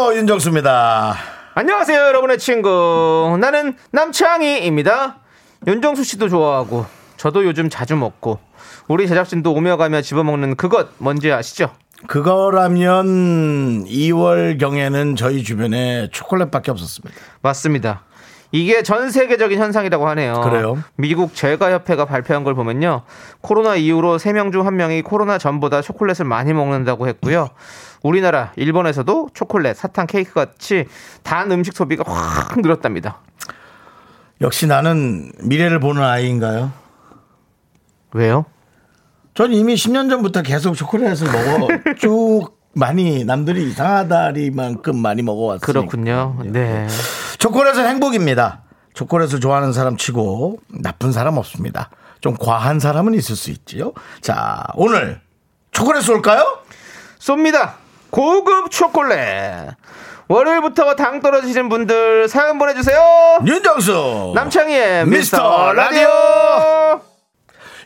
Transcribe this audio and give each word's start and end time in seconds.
안녕하세요 0.00 0.18
윤정수입니다. 0.20 1.14
안녕하세요, 1.52 2.00
여러분의 2.06 2.38
친구. 2.38 3.36
나는 3.38 3.76
남창희입니다. 3.92 5.18
윤정수 5.66 6.04
씨도 6.04 6.30
좋아하고, 6.30 6.86
저도 7.18 7.44
요즘 7.44 7.68
자주 7.68 7.96
먹고, 7.96 8.38
우리 8.88 9.06
제작진도 9.06 9.52
오며 9.52 9.76
가며 9.76 10.00
집어먹는 10.00 10.56
그것 10.56 10.88
뭔지 10.96 11.30
아시죠? 11.30 11.70
그거라면 12.06 13.84
2월 13.84 14.58
경에는 14.58 15.16
저희 15.16 15.44
주변에 15.44 16.08
초콜릿밖에 16.10 16.70
없었습니다. 16.70 17.14
맞습니다. 17.42 18.04
이게 18.52 18.82
전 18.82 19.10
세계적인 19.10 19.58
현상이라고 19.58 20.08
하네요. 20.08 20.40
그래요? 20.40 20.82
미국 20.96 21.34
제과협회가 21.34 22.04
발표한 22.04 22.42
걸 22.42 22.54
보면요. 22.54 23.02
코로나 23.40 23.76
이후로 23.76 24.18
3명 24.18 24.52
중 24.52 24.64
1명이 24.64 25.04
코로나 25.04 25.38
전보다 25.38 25.82
초콜릿을 25.82 26.24
많이 26.24 26.52
먹는다고 26.52 27.06
했고요. 27.08 27.48
우리나라, 28.02 28.52
일본에서도 28.56 29.30
초콜릿, 29.34 29.76
사탕, 29.76 30.06
케이크 30.06 30.32
같이 30.32 30.86
단 31.22 31.50
음식 31.52 31.74
소비가 31.76 32.02
확 32.06 32.58
늘었답니다. 32.60 33.20
역시 34.40 34.66
나는 34.66 35.30
미래를 35.42 35.80
보는 35.80 36.02
아이인가요? 36.02 36.72
왜요? 38.12 38.46
전 39.34 39.52
이미 39.52 39.74
10년 39.74 40.10
전부터 40.10 40.42
계속 40.42 40.74
초콜릿을 40.74 41.30
먹어 41.30 41.68
쭉 42.00 42.59
많이 42.72 43.24
남들이 43.24 43.68
이상하다리만큼 43.70 44.96
많이 44.96 45.22
먹어왔으니까. 45.22 45.66
그렇군요. 45.66 46.36
네. 46.44 46.86
초콜릿은 47.38 47.86
행복입니다. 47.86 48.62
초콜릿을 48.94 49.40
좋아하는 49.40 49.72
사람 49.72 49.96
치고 49.96 50.58
나쁜 50.68 51.12
사람 51.12 51.36
없습니다. 51.36 51.90
좀 52.20 52.36
과한 52.38 52.80
사람은 52.80 53.14
있을 53.14 53.34
수 53.34 53.50
있지요. 53.50 53.92
자, 54.20 54.64
오늘 54.74 55.20
초콜릿 55.72 56.02
쏠까요? 56.02 56.58
쏩니다. 57.18 57.72
고급 58.10 58.70
초콜릿. 58.70 59.18
월요일부터 60.28 60.94
당 60.94 61.20
떨어지신 61.20 61.68
분들 61.68 62.28
사연 62.28 62.58
보내주세요. 62.58 63.38
윤정수. 63.44 64.32
남창희의 64.34 65.06
미스터 65.06 65.36
미스터 65.38 65.72
라디오. 65.72 67.09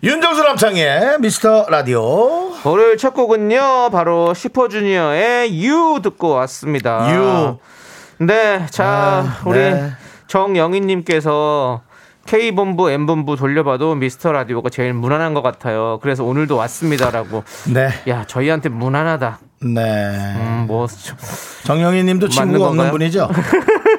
윤정수 0.05 0.43
남창의 0.43 1.17
미스터 1.21 1.65
라디오. 1.71 2.53
월요일 2.63 2.99
첫 2.99 3.15
곡은요, 3.15 3.89
바로 3.91 4.35
슈퍼주니어의 4.35 5.65
유 5.65 5.99
듣고 6.03 6.29
왔습니다. 6.29 7.11
유. 7.15 7.57
네, 8.19 8.67
자, 8.69 8.85
아, 8.85 9.43
우리 9.47 9.59
네. 9.61 9.93
정영희님께서 10.27 11.81
K본부, 12.27 12.91
M본부 12.91 13.37
돌려봐도 13.37 13.95
미스터 13.95 14.33
라디오가 14.33 14.69
제일 14.69 14.93
무난한 14.93 15.33
것 15.33 15.41
같아요. 15.41 15.99
그래서 16.03 16.23
오늘도 16.23 16.55
왔습니다라고. 16.55 17.43
네. 17.73 17.89
야, 18.07 18.25
저희한테 18.27 18.69
무난하다. 18.69 19.39
네. 19.63 19.81
음, 20.37 20.65
뭐, 20.69 20.87
정영희 21.65 22.03
님도 22.05 22.29
친구가 22.29 22.69
없는? 22.69 22.91
분이죠? 22.91 23.31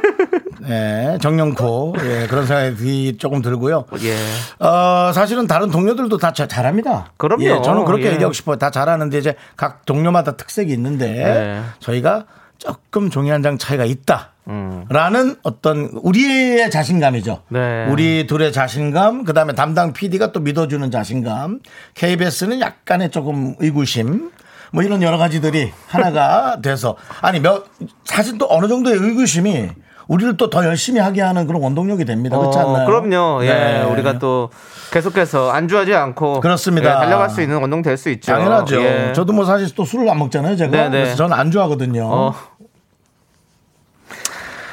네. 0.67 1.17
정영코. 1.21 1.95
예, 2.03 2.27
그런 2.27 2.45
생각이 2.45 3.17
조금 3.17 3.41
들고요. 3.41 3.85
예. 4.01 4.65
어, 4.65 5.11
사실은 5.13 5.47
다른 5.47 5.69
동료들도 5.71 6.17
다 6.17 6.33
자- 6.33 6.47
잘합니다. 6.47 7.11
그럼요. 7.17 7.43
예, 7.43 7.61
저는 7.61 7.85
그렇게 7.85 8.07
예. 8.07 8.11
얘기하고 8.13 8.33
싶어요. 8.33 8.57
다 8.57 8.71
잘하는데 8.71 9.17
이제 9.17 9.35
각 9.57 9.85
동료마다 9.85 10.35
특색이 10.37 10.71
있는데 10.73 11.07
네. 11.11 11.61
저희가 11.79 12.25
조금 12.57 13.09
종이 13.09 13.29
한 13.29 13.41
장 13.43 13.57
차이가 13.57 13.85
있다. 13.85 14.31
음. 14.47 14.85
라는 14.89 15.35
어떤 15.43 15.89
우리의 16.03 16.69
자신감이죠. 16.69 17.41
네. 17.49 17.87
우리 17.89 18.27
둘의 18.27 18.51
자신감, 18.53 19.23
그 19.23 19.33
다음에 19.33 19.53
담당 19.53 19.91
PD가 19.93 20.31
또 20.31 20.39
믿어주는 20.39 20.89
자신감, 20.91 21.59
KBS는 21.95 22.61
약간의 22.61 23.09
조금 23.09 23.55
의구심, 23.59 24.29
뭐 24.71 24.83
이런 24.83 25.01
여러 25.01 25.17
가지들이 25.17 25.71
하나가 25.87 26.59
돼서 26.63 26.95
아니 27.21 27.39
몇 27.39 27.65
사실 28.03 28.37
또 28.37 28.45
어느 28.49 28.67
정도의 28.67 28.97
의구심이 28.97 29.69
우리를 30.07 30.37
또 30.37 30.49
더 30.49 30.63
열심히 30.65 30.99
하게 30.99 31.21
하는 31.21 31.47
그런 31.47 31.61
원동력이 31.61 32.05
됩니다. 32.05 32.37
그렇지 32.37 32.57
않나요? 32.59 32.83
어, 32.83 32.85
그럼요. 32.85 33.43
예. 33.45 33.49
네. 33.49 33.83
우리가 33.83 34.19
또 34.19 34.49
계속해서 34.91 35.51
안주하지 35.51 35.93
않고 35.95 36.39
그렇습니다. 36.41 36.89
예, 36.91 36.93
달려갈 36.93 37.29
수 37.29 37.41
있는 37.41 37.57
원동 37.57 37.81
될 37.81 37.97
수 37.97 38.09
있죠. 38.11 38.31
당연하죠. 38.31 38.81
예. 38.81 39.13
저도 39.13 39.33
뭐 39.33 39.43
사실 39.45 39.73
또 39.75 39.83
술을 39.85 40.07
안 40.09 40.19
먹잖아요, 40.19 40.55
제가. 40.55 40.71
네네. 40.71 40.89
그래서 40.91 41.15
저는 41.15 41.35
안 41.37 41.49
좋아하거든요. 41.51 42.07
어, 42.07 42.33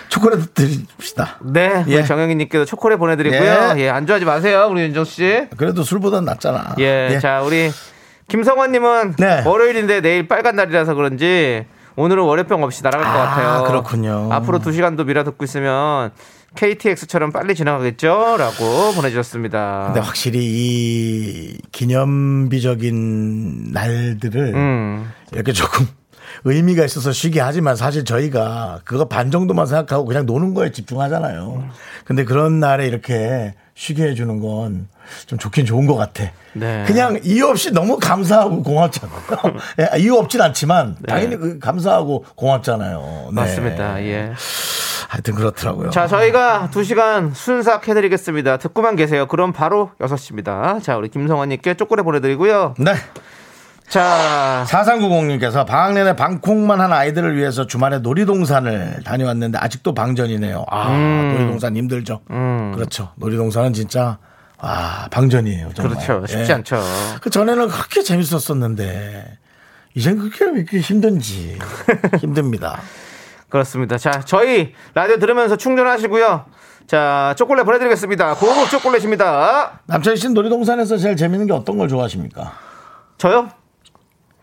초콜릿 0.09 0.53
드립시다. 0.55 1.39
네. 1.41 1.85
예. 1.89 1.97
우리 1.97 2.07
정영희 2.07 2.35
님께도 2.35 2.67
초콜릿 2.67 2.99
보내 2.99 3.17
드리고요. 3.17 3.75
예. 3.77 3.81
예. 3.81 3.89
안주하지 3.89 4.25
마세요. 4.27 4.69
우리 4.71 4.83
윤정 4.83 5.05
씨. 5.05 5.47
그래도 5.57 5.83
술보단 5.83 6.25
낫잖아. 6.27 6.75
예. 6.79 7.19
자, 7.21 7.41
우리 7.43 7.71
김성원 8.29 8.73
님은 8.73 9.15
네. 9.19 9.43
월요일인데 9.47 10.01
내일 10.03 10.29
빨간 10.29 10.57
날이라서 10.57 10.95
그런지 10.95 11.65
오늘은 11.97 12.23
월요병 12.25 12.63
없이 12.63 12.83
날아갈 12.83 13.13
것 13.13 13.19
아, 13.19 13.25
같아요. 13.27 13.65
그렇군요. 13.65 14.29
앞으로 14.33 14.59
2시간도 14.61 15.07
미라 15.07 15.25
듣고 15.25 15.45
있으면 15.45 16.13
KTX처럼 16.55 17.33
빨리 17.33 17.55
지나가겠죠? 17.55 18.37
라고 18.39 18.93
보내주셨습니다. 18.95 19.85
근데 19.87 20.01
확실히 20.01 20.39
이 20.43 21.59
기념비적인 21.73 23.73
날들을 23.73 24.55
음. 24.55 25.11
이렇게 25.33 25.53
조금 25.53 25.87
의미가 26.45 26.85
있어서 26.85 27.13
쉬게 27.13 27.41
하지만 27.41 27.77
사실 27.77 28.05
저희가 28.05 28.81
그거 28.85 29.07
반 29.07 29.31
정도만 29.31 29.67
생각하고 29.67 30.05
그냥 30.05 30.27
노는 30.27 30.55
거에 30.55 30.73
집중하잖아요. 30.73 31.65
근데 32.05 32.25
그런 32.25 32.61
날에 32.61 32.87
이렇게 32.87 33.55
쉬게 33.75 34.05
해주는 34.05 34.41
건 34.41 34.89
좀 35.27 35.39
좋긴 35.39 35.67
좋은 35.67 35.87
것 35.87 35.97
같아. 35.97 36.25
네. 36.55 36.85
그냥 36.87 37.19
이유 37.23 37.47
없이 37.47 37.71
너무 37.73 37.99
감사하고 37.99 38.63
고맙잖아요. 38.63 39.21
예, 39.81 39.99
이유 39.99 40.17
없진 40.17 40.41
않지만 40.41 40.97
당연히 41.07 41.37
그 41.37 41.59
감사하고 41.59 42.25
고맙잖아요. 42.35 43.29
네. 43.29 43.35
맞습니다. 43.35 44.03
예. 44.05 44.33
하여튼 45.09 45.35
그렇더라고요. 45.35 45.91
자, 45.91 46.07
저희가 46.07 46.71
2시간 46.73 47.35
순삭 47.35 47.87
해드리겠습니다. 47.89 48.57
듣고만 48.57 48.97
계세요. 48.97 49.27
그럼 49.27 49.53
바로 49.53 49.91
6시입니다. 50.01 50.83
자, 50.83 50.97
우리 50.97 51.09
김성환님께 51.09 51.75
초콜릿 51.75 52.05
보내드리고요. 52.05 52.75
네. 52.79 52.95
자, 53.93 54.65
4390님께서 54.69 55.67
방학 55.67 55.93
내내 55.93 56.17
방콕만 56.17 56.81
한 56.81 56.95
아이들을 56.95 57.37
위해서 57.37 57.67
주말에 57.67 57.99
놀이동산을 57.99 59.03
다녀왔는데 59.05 59.59
아직도 59.59 59.93
방전이네요. 59.93 60.65
아, 60.71 60.89
음. 60.93 61.35
놀이동산 61.35 61.77
힘들죠. 61.77 62.23
그렇죠. 62.75 63.13
놀이동산은 63.17 63.75
진짜, 63.75 64.17
아, 64.57 65.09
방전이에요. 65.11 65.73
정말. 65.75 65.97
그렇죠. 65.99 66.27
쉽지 66.27 66.53
예. 66.53 66.55
않죠. 66.55 66.81
그 67.21 67.29
전에는 67.29 67.69
그렇게 67.69 68.03
재밌었었는데, 68.03 69.39
이젠 69.95 70.17
그렇게 70.17 70.47
왜 70.47 70.53
이렇게 70.53 70.79
힘든지. 70.81 71.59
힘듭니다. 72.19 72.81
그렇습니다. 73.51 73.99
자, 73.99 74.23
저희 74.25 74.73
라디오 74.95 75.19
들으면서 75.19 75.57
충전하시고요. 75.57 76.47
자, 76.87 77.35
초콜릿 77.37 77.67
보내드리겠습니다. 77.67 78.37
고급 78.37 78.71
초콜릿입니다. 78.71 79.81
남창희 79.85 80.17
씨는 80.17 80.33
놀이동산에서 80.33 80.97
제일 80.97 81.15
재밌는 81.15 81.47
게 81.47 81.53
어떤 81.53 81.77
걸 81.77 81.89
좋아하십니까? 81.89 82.55
저요? 83.19 83.51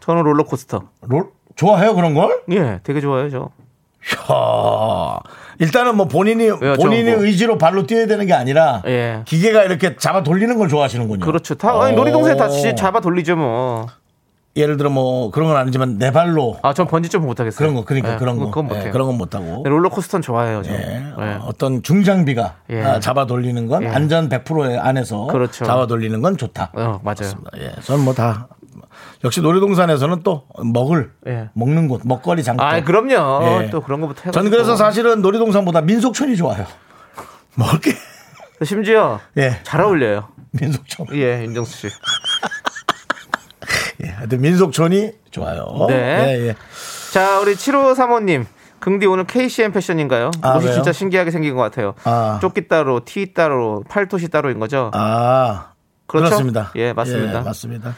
저는 0.10 0.24
롤러코스터. 0.24 0.82
롤, 1.04 1.28
좋아해요, 1.56 1.94
그런 1.94 2.16
걸? 2.16 2.42
예, 2.50 2.80
되게 2.82 3.00
좋아요, 3.00 3.30
저. 3.30 3.50
이야, 4.28 5.20
일단은 5.60 5.98
뭐 5.98 6.08
본인이, 6.08 6.46
왜요? 6.46 6.76
저 6.78 6.82
본인의 6.82 7.16
뭐- 7.18 7.24
의지로 7.26 7.60
발로 7.60 7.86
뛰어야 7.86 8.08
되는 8.08 8.26
게 8.26 8.34
아니라, 8.34 8.82
예. 8.88 9.22
기계가 9.26 9.66
이렇게 9.66 9.96
잡아 9.98 10.24
돌리는 10.24 10.58
걸 10.58 10.68
좋아하시는군요. 10.68 11.24
그렇죠. 11.24 11.54
다, 11.54 11.80
아니, 11.84 11.96
놀이동산에 11.96 12.38
다 12.38 12.48
오. 12.48 12.50
지- 12.50 12.76
잡아 12.76 13.02
돌리죠, 13.02 13.36
뭐. 13.36 13.86
예를 14.56 14.78
들어 14.78 14.90
뭐 14.90 15.30
그런 15.30 15.48
건 15.48 15.58
아니지만 15.58 16.00
내 16.00 16.12
발로 16.12 16.58
아, 16.64 16.74
전 16.74 16.88
번지 16.88 17.08
점프 17.08 17.26
못하겠어요. 17.28 17.56
그런 17.60 17.76
거 17.76 17.86
그러니까 17.86 18.14
예, 18.16 18.18
그런 18.18 18.40
거 18.40 18.48
그건 18.48 18.66
예, 18.72 18.76
못해요. 18.76 18.92
그런 18.92 19.08
건 19.08 19.18
못하고 19.18 19.64
롤러코스터는 19.64 20.22
좋아해요, 20.24 20.64
저. 20.64 20.72
예, 20.74 20.76
예. 20.76 21.14
어, 21.16 21.44
어떤 21.46 21.84
중장비가 21.84 22.56
예. 22.72 22.82
아, 22.84 23.00
잡아 23.00 23.26
돌리는 23.28 23.68
건 23.68 23.84
예. 23.84 23.88
안전 23.90 24.28
100% 24.28 24.80
안에서 24.82 25.28
그렇죠. 25.28 25.64
잡아 25.66 25.86
돌리는 25.86 26.20
건 26.24 26.36
좋다. 26.36 26.72
어, 26.74 27.00
맞아요. 27.04 27.32
예, 27.60 27.74
저는 27.84 28.04
뭐 28.04 28.14
다 28.16 28.48
역시 29.24 29.42
놀이동산에서는 29.42 30.24
또 30.24 30.46
먹을 30.64 31.12
예. 31.28 31.50
먹는 31.54 31.88
곳 31.88 32.02
먹거리 32.06 32.44
장터. 32.44 32.64
아, 32.64 32.84
그럼요. 32.84 33.64
예. 33.64 33.70
또 33.70 33.82
그런 33.82 34.02
거부터 34.02 34.22
해가지고. 34.22 34.34
저는 34.34 34.52
그래서 34.52 34.76
사실은 34.76 35.22
놀이동산보다 35.22 35.82
민속촌이 35.82 36.36
좋아요. 36.36 36.66
먹을 37.56 37.80
게 37.80 37.92
심지어 38.64 39.20
예. 39.38 39.60
잘 39.64 39.82
어울려요. 39.82 40.28
민속촌. 40.52 41.08
예, 41.14 41.44
윤정수 41.44 41.90
씨. 41.90 41.96
예, 44.04 44.10
하여튼 44.10 44.42
민속촌이 44.42 45.12
좋아요. 45.32 45.86
네. 45.88 45.96
예, 45.96 46.48
예. 46.48 46.56
자, 47.12 47.40
우리 47.40 47.56
7535님. 47.56 48.46
긍디 48.80 49.06
오늘 49.08 49.26
KCM 49.26 49.74
패션인가요? 49.74 50.32
아, 50.42 50.56
옷이 50.56 50.66
왜요? 50.66 50.74
진짜 50.76 50.94
신기하게 50.94 51.32
생긴 51.32 51.56
것 51.56 51.62
같아요. 51.62 51.96
아. 52.06 52.40
조끼 52.42 52.68
따로, 52.68 53.04
티 53.04 53.34
따로, 53.34 53.84
팔토시 53.90 54.30
따로인 54.30 54.60
거죠? 54.60 54.90
아, 54.94 55.74
그렇죠? 56.08 56.28
그렇습니다. 56.30 56.72
예, 56.76 56.94
맞습니다. 56.94 57.40
예, 57.40 57.44
맞습니다. 57.44 57.96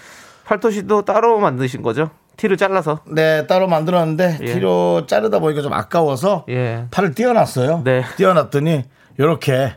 팔토시도 0.51 1.03
따로 1.03 1.39
만드신 1.39 1.81
거죠? 1.81 2.09
티를 2.35 2.57
잘라서. 2.57 2.99
네, 3.05 3.47
따로 3.47 3.67
만들었는데 3.67 4.39
예. 4.41 4.45
티로 4.45 5.05
자르다 5.07 5.39
보니까 5.39 5.61
좀 5.61 5.71
아까워서 5.71 6.45
예. 6.49 6.87
팔을 6.91 7.13
띄어놨어요. 7.13 7.83
네. 7.85 8.03
띄어놨더니 8.17 8.83
이렇게 9.17 9.73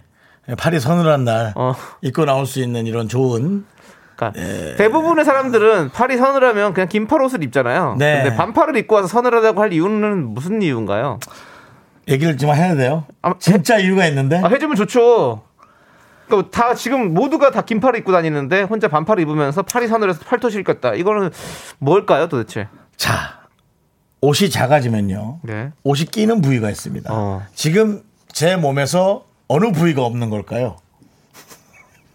팔이 0.58 0.80
서늘한 0.80 1.24
날 1.24 1.52
어. 1.54 1.74
입고 2.02 2.24
나올 2.24 2.46
수 2.46 2.60
있는 2.60 2.86
이런 2.86 3.06
좋은 3.08 3.64
그러니까 4.16 4.40
예. 4.40 4.74
대부분의 4.74 5.24
사람들은 5.24 5.90
팔이 5.90 6.16
서늘하면 6.16 6.74
그냥 6.74 6.88
긴팔 6.88 7.22
옷을 7.22 7.44
입잖아요. 7.44 7.94
네. 7.96 8.22
근데 8.24 8.36
반팔을 8.36 8.76
입고 8.76 8.96
와서 8.96 9.06
서늘하다고 9.06 9.62
할 9.62 9.72
이유는 9.72 10.34
무슨 10.34 10.60
이유인가요? 10.60 11.20
얘기를 12.08 12.36
좀 12.36 12.50
해야 12.50 12.74
돼요. 12.74 13.04
아, 13.22 13.34
진짜 13.38 13.78
이유가 13.78 14.06
있는데 14.06 14.40
아, 14.42 14.48
해주면 14.48 14.74
좋죠. 14.74 15.42
그러니까 16.26 16.50
다 16.50 16.74
지금 16.74 17.14
모두가 17.14 17.50
다 17.50 17.62
긴팔을 17.62 17.98
입고 18.00 18.12
다니는데 18.12 18.62
혼자 18.62 18.88
반팔을 18.88 19.22
입으면서 19.22 19.62
팔이 19.62 19.88
서늘해서 19.88 20.20
팔토시를 20.20 20.64
꼈다. 20.64 20.94
이거는 20.94 21.30
뭘까요, 21.78 22.28
도대체? 22.28 22.68
자 22.96 23.40
옷이 24.20 24.48
작아지면요. 24.50 25.40
네. 25.42 25.72
옷이 25.82 26.06
끼는 26.06 26.40
부위가 26.40 26.70
있습니다. 26.70 27.12
어. 27.12 27.42
지금 27.54 28.02
제 28.32 28.56
몸에서 28.56 29.24
어느 29.48 29.70
부위가 29.70 30.02
없는 30.02 30.30
걸까요? 30.30 30.76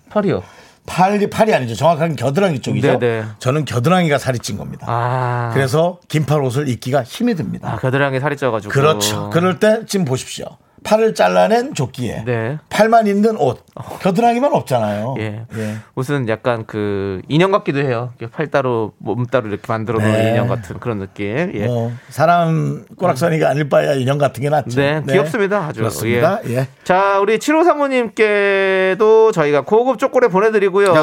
팔이요. 0.10 0.42
팔이 0.88 1.30
팔이 1.30 1.54
아니죠. 1.54 1.76
정확하게 1.76 2.16
겨드랑이 2.16 2.62
쪽이죠. 2.62 2.98
네네. 2.98 3.26
저는 3.38 3.66
겨드랑이가 3.66 4.18
살이 4.18 4.40
찐 4.40 4.58
겁니다. 4.58 4.88
아. 4.90 5.52
그래서 5.54 6.00
긴팔 6.08 6.42
옷을 6.42 6.68
입기가 6.68 7.04
힘이 7.04 7.36
듭니다. 7.36 7.72
아, 7.74 7.78
겨드랑이 7.78 8.20
살이 8.20 8.36
쪄가지고. 8.36 8.74
그렇죠. 8.74 9.30
그럴 9.30 9.60
때 9.60 9.86
지금 9.86 10.04
보십시오. 10.04 10.58
팔을 10.84 11.14
잘라낸 11.14 11.74
조끼에 11.74 12.24
네. 12.26 12.58
팔만 12.70 13.08
있는 13.08 13.38
옷, 13.38 13.66
겨드랑이만 14.02 14.54
없잖아요. 14.54 15.16
예. 15.20 15.44
예. 15.56 15.76
무슨 15.94 16.28
약간 16.30 16.66
그 16.66 17.22
인형 17.28 17.52
같기도 17.52 17.80
해요. 17.80 18.14
팔 18.32 18.48
따로 18.48 18.94
몸 18.98 19.26
따로 19.26 19.48
이렇게 19.48 19.64
만들어 19.68 20.00
놓은 20.00 20.12
네. 20.12 20.30
인형 20.32 20.48
같은 20.48 20.80
그런 20.80 21.00
느낌. 21.00 21.52
예. 21.54 21.66
뭐 21.66 21.92
사람 22.10 22.86
꼬락서니가 22.98 23.50
아닐 23.50 23.70
바야 23.70 23.94
인형 23.94 24.18
같은 24.18 24.42
게 24.42 24.50
낫죠. 24.50 24.80
네, 24.80 25.02
귀엽습니다. 25.08 25.68
아주. 25.68 25.80
그렇습니다. 25.80 26.40
예. 26.48 26.68
자, 26.84 27.20
우리 27.20 27.38
7호 27.38 27.64
사모님께도 27.64 29.32
저희가 29.32 29.62
고급 29.62 30.00
초콜릿 30.00 30.32
보내드리고요. 30.32 30.94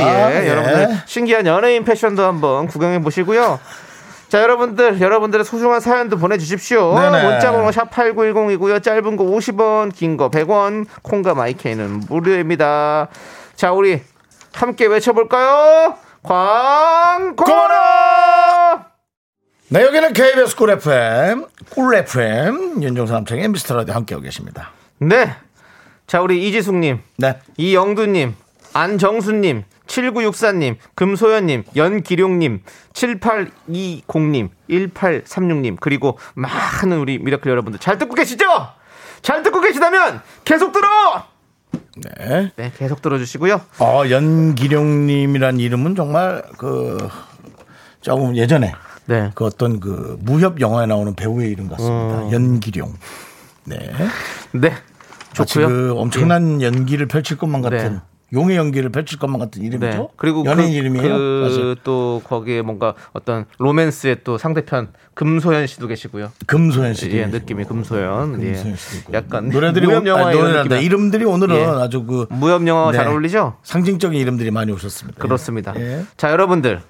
예, 0.00 0.42
예. 0.44 0.48
여러분들 0.48 0.88
신기한 1.06 1.46
연예인 1.46 1.84
패션도 1.84 2.22
한번 2.22 2.66
구경해 2.66 3.00
보시고요. 3.00 3.58
자, 4.32 4.40
여러분들, 4.40 4.98
여러분들의 4.98 5.44
소중한 5.44 5.80
사연도 5.80 6.16
보내주십시오. 6.16 6.98
네네. 6.98 7.22
문자번호 7.22 7.68
샵8910이고요. 7.68 8.82
짧은 8.82 9.16
거 9.16 9.24
50원, 9.24 9.94
긴 9.94 10.16
거 10.16 10.30
100원, 10.30 10.86
콩과 11.02 11.34
마이케이는 11.34 12.04
무료입니다. 12.08 13.08
자, 13.56 13.72
우리 13.72 14.00
함께 14.54 14.86
외쳐볼까요? 14.86 15.98
광고라! 16.22 17.66
네, 19.68 19.82
여기는 19.82 20.14
KBS 20.14 20.56
쿨 20.56 20.70
FM, 20.70 21.44
꿀 21.68 21.94
FM, 21.94 22.82
윤정수 22.82 23.12
남창희의 23.12 23.48
미스터 23.48 23.76
라디오 23.76 23.92
함께하고 23.96 24.22
계십니다. 24.22 24.70
네. 24.96 25.30
자, 26.06 26.22
우리 26.22 26.48
이지숙님, 26.48 27.02
네. 27.18 27.38
이영두님, 27.58 28.34
안정수님, 28.72 29.64
7964님, 29.92 30.76
금소연님, 30.94 31.64
연기룡님, 31.76 32.62
7820님, 32.94 34.48
1836님, 34.70 35.76
그리고 35.80 36.18
많은 36.34 36.98
우리 36.98 37.18
미라클 37.18 37.50
여러분들 37.50 37.78
잘 37.78 37.98
듣고 37.98 38.14
계시죠? 38.14 38.46
잘 39.20 39.42
듣고 39.42 39.60
계시다면 39.60 40.22
계속 40.44 40.72
들어! 40.72 40.88
네. 41.96 42.52
네, 42.56 42.72
계속 42.78 43.02
들어주시고요. 43.02 43.60
어, 43.80 44.02
연기룡님이란 44.08 45.60
이름은 45.60 45.94
정말 45.94 46.42
그, 46.56 46.96
조금 48.00 48.34
예전에 48.34 48.72
네. 49.04 49.30
그 49.34 49.44
어떤 49.44 49.78
그 49.78 50.16
무협 50.20 50.60
영화에 50.60 50.86
나오는 50.86 51.14
배우의 51.14 51.50
이름 51.50 51.68
같습니다. 51.68 52.32
연기룡. 52.32 52.94
네. 53.64 53.78
네. 54.52 54.72
좋고요. 55.34 55.68
그 55.68 55.94
엄청난 55.96 56.62
연기를 56.62 57.08
펼칠 57.08 57.36
것만 57.36 57.62
같은 57.62 57.94
네. 57.94 58.00
용의 58.32 58.56
연기를 58.56 58.88
펼칠 58.90 59.18
것만 59.18 59.38
같은 59.38 59.60
네. 59.60 59.68
이름이죠. 59.68 60.08
그리고 60.16 60.44
연예인 60.46 60.70
그, 60.70 60.76
이름이에요. 60.76 61.48
사실. 61.48 61.74
그또 61.76 62.22
거기에 62.24 62.62
뭔가 62.62 62.94
어떤 63.12 63.44
로맨스의 63.58 64.18
또 64.24 64.38
상대편 64.38 64.88
금소연 65.14 65.66
씨도 65.66 65.86
계시고요. 65.88 66.32
금소연 66.46 66.94
씨도 66.94 67.16
예. 67.16 67.26
느낌이 67.26 67.64
금소연. 67.64 68.32
금소연 68.40 68.72
예. 68.72 68.76
씨도 68.76 68.98
있고. 69.00 69.12
약간 69.12 69.50
노래들이 69.50 69.86
무협 69.86 70.04
오- 70.04 70.08
영화 70.08 70.30
노래란다. 70.32 70.62
느낌이 70.62 70.84
이름들이 70.84 71.24
오늘은 71.26 71.56
예. 71.56 71.64
아주 71.64 72.04
그 72.04 72.26
무협 72.30 72.66
영화와 72.66 72.92
잘 72.92 73.04
네. 73.04 73.10
어울리죠? 73.10 73.56
상징적인 73.62 74.18
이름들이 74.18 74.50
많이 74.50 74.72
오셨습니다. 74.72 75.20
그렇습니다. 75.20 75.74
예. 75.76 76.04
자, 76.16 76.30
여러분들. 76.30 76.80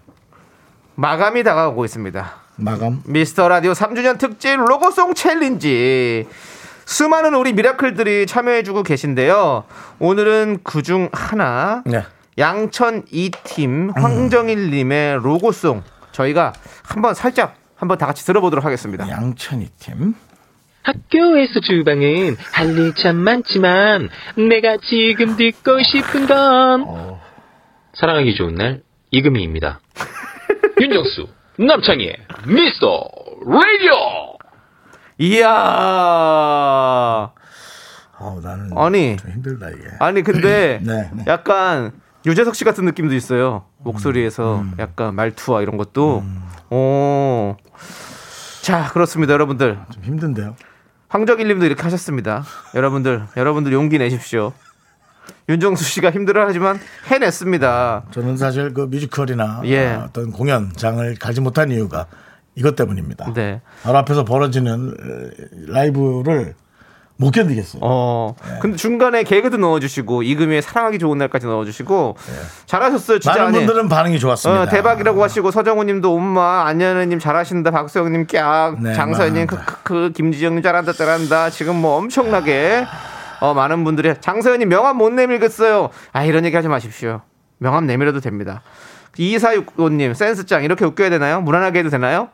마감이 0.95 1.43
다가오고 1.43 1.85
있습니다. 1.85 2.33
마감. 2.57 3.03
미스터 3.07 3.49
라디오 3.49 3.73
3주년 3.73 4.19
특집 4.19 4.57
로고송 4.61 5.15
챌린지. 5.15 6.27
수많은 6.97 7.35
우리 7.35 7.55
미라클들이 7.55 8.27
참여해주고 8.27 8.83
계신데요. 8.83 9.65
오늘은 9.99 10.59
그중 10.63 11.09
하나. 11.13 11.83
네. 11.87 12.03
양천 12.39 13.07
2팀 13.07 13.95
황정일님의 13.99 15.17
로고송. 15.23 15.83
저희가 16.13 16.53
한번 16.85 17.15
살짝 17.15 17.57
한번 17.77 17.97
다 17.97 18.05
같이 18.07 18.27
들어보도록 18.27 18.65
하겠습니다. 18.67 19.09
양천이 19.09 19.69
팀. 19.79 20.15
학교에서 20.83 21.61
주방은 21.61 22.37
할 22.53 22.77
일 22.79 22.95
참 22.95 23.17
많지만 23.17 24.11
내가 24.37 24.77
지금 24.83 25.37
듣고 25.37 25.83
싶은 25.83 26.27
건 26.27 26.85
어. 26.87 27.23
사랑하기 27.95 28.35
좋은 28.35 28.55
날 28.55 28.83
이금희입니다. 29.13 29.81
윤정수 30.81 31.29
남창희의 31.59 32.17
미스터 32.49 33.09
라디오 33.47 34.32
이야. 35.19 35.49
어, 38.19 38.41
나는 38.43 38.71
아니. 38.77 39.17
좀 39.17 39.31
힘들다 39.31 39.71
이게. 39.71 39.89
아니 39.99 40.23
근데 40.23 40.81
네, 40.85 41.11
네. 41.13 41.25
약간 41.27 41.93
유재석 42.25 42.55
씨 42.55 42.65
같은 42.65 42.85
느낌도 42.85 43.15
있어요. 43.15 43.65
목소리에서 43.79 44.61
음. 44.61 44.75
약간 44.79 45.15
말투와 45.15 45.63
이런 45.63 45.77
것도. 45.77 46.23
오. 46.71 47.57
자 48.63 48.89
그렇습니다, 48.93 49.33
여러분들. 49.33 49.79
좀 49.91 50.05
힘든데요. 50.05 50.55
황정일 51.09 51.49
님도 51.49 51.67
이렇게 51.67 51.83
하셨습니다. 51.83 52.45
여러분들, 52.75 53.27
여러분들 53.37 53.73
용기 53.73 53.99
내십시오. 53.99 54.53
윤정수 55.49 55.85
씨가 55.85 56.11
힘들어하지만 56.11 56.79
해냈습니다. 57.11 58.05
저는 58.13 58.37
사실 58.37 58.73
그 58.73 58.83
뮤지컬이나 58.83 59.61
예. 59.65 59.89
아, 59.89 60.05
어떤 60.09 60.31
공연장을 60.31 61.17
가지 61.19 61.41
못한 61.41 61.71
이유가 61.71 62.07
이것 62.55 62.77
때문입니다. 62.77 63.33
네. 63.35 63.61
바로 63.83 63.99
앞에서 63.99 64.25
벌어지는 64.25 64.91
에, 64.91 65.73
라이브를 65.73 66.55
못 67.17 67.31
견디겠어요. 67.31 67.81
어. 67.85 68.35
네. 68.45 68.59
근데 68.61 68.77
중간에 68.77 69.23
개그도 69.23 69.57
넣어주시고 69.59 70.23
이금희의 70.25 70.61
사랑하기 70.63 70.99
좋은 70.99 71.19
날까지 71.19 71.47
넣어주시고 71.47 72.17
잘하셨어요, 72.67 73.19
진짜. 73.21 73.35
네. 73.35 73.41
많은 73.41 73.55
아니. 73.59 73.67
분들은 73.67 73.89
반응이 73.89 74.19
좋았습니다. 74.19 74.63
어, 74.63 74.67
대박이라고 74.69 75.23
하시고 75.23 75.51
서정우님도 75.51 76.13
엄마 76.13 76.67
안현우님 76.67 77.19
잘하신다 77.21 77.71
박수영님 77.71 78.27
깍 78.27 78.83
네, 78.83 78.93
장서연님. 78.95 79.47
크크크 79.47 80.13
김지영님 80.17 80.63
잘한다 80.63 80.93
잘한다 80.95 81.51
지금 81.51 81.77
뭐 81.77 81.97
엄청나게 81.99 82.87
어, 83.41 83.55
많은 83.55 83.85
분들이 83.85 84.15
장서연님 84.21 84.69
명함 84.69 84.97
못 84.99 85.11
내밀겠어요 85.13 85.91
아 86.13 86.25
이런 86.25 86.45
얘기 86.45 86.57
하지 86.57 86.69
마십시오 86.69 87.21
명함 87.59 87.87
내밀어도 87.87 88.21
됩니다 88.21 88.63
2465님 89.19 90.15
센스짱 90.15 90.65
이렇게 90.65 90.85
웃겨야 90.85 91.11
되나요 91.11 91.41
무난하게 91.41 91.81
해도 91.81 91.91
되나요 91.91 92.29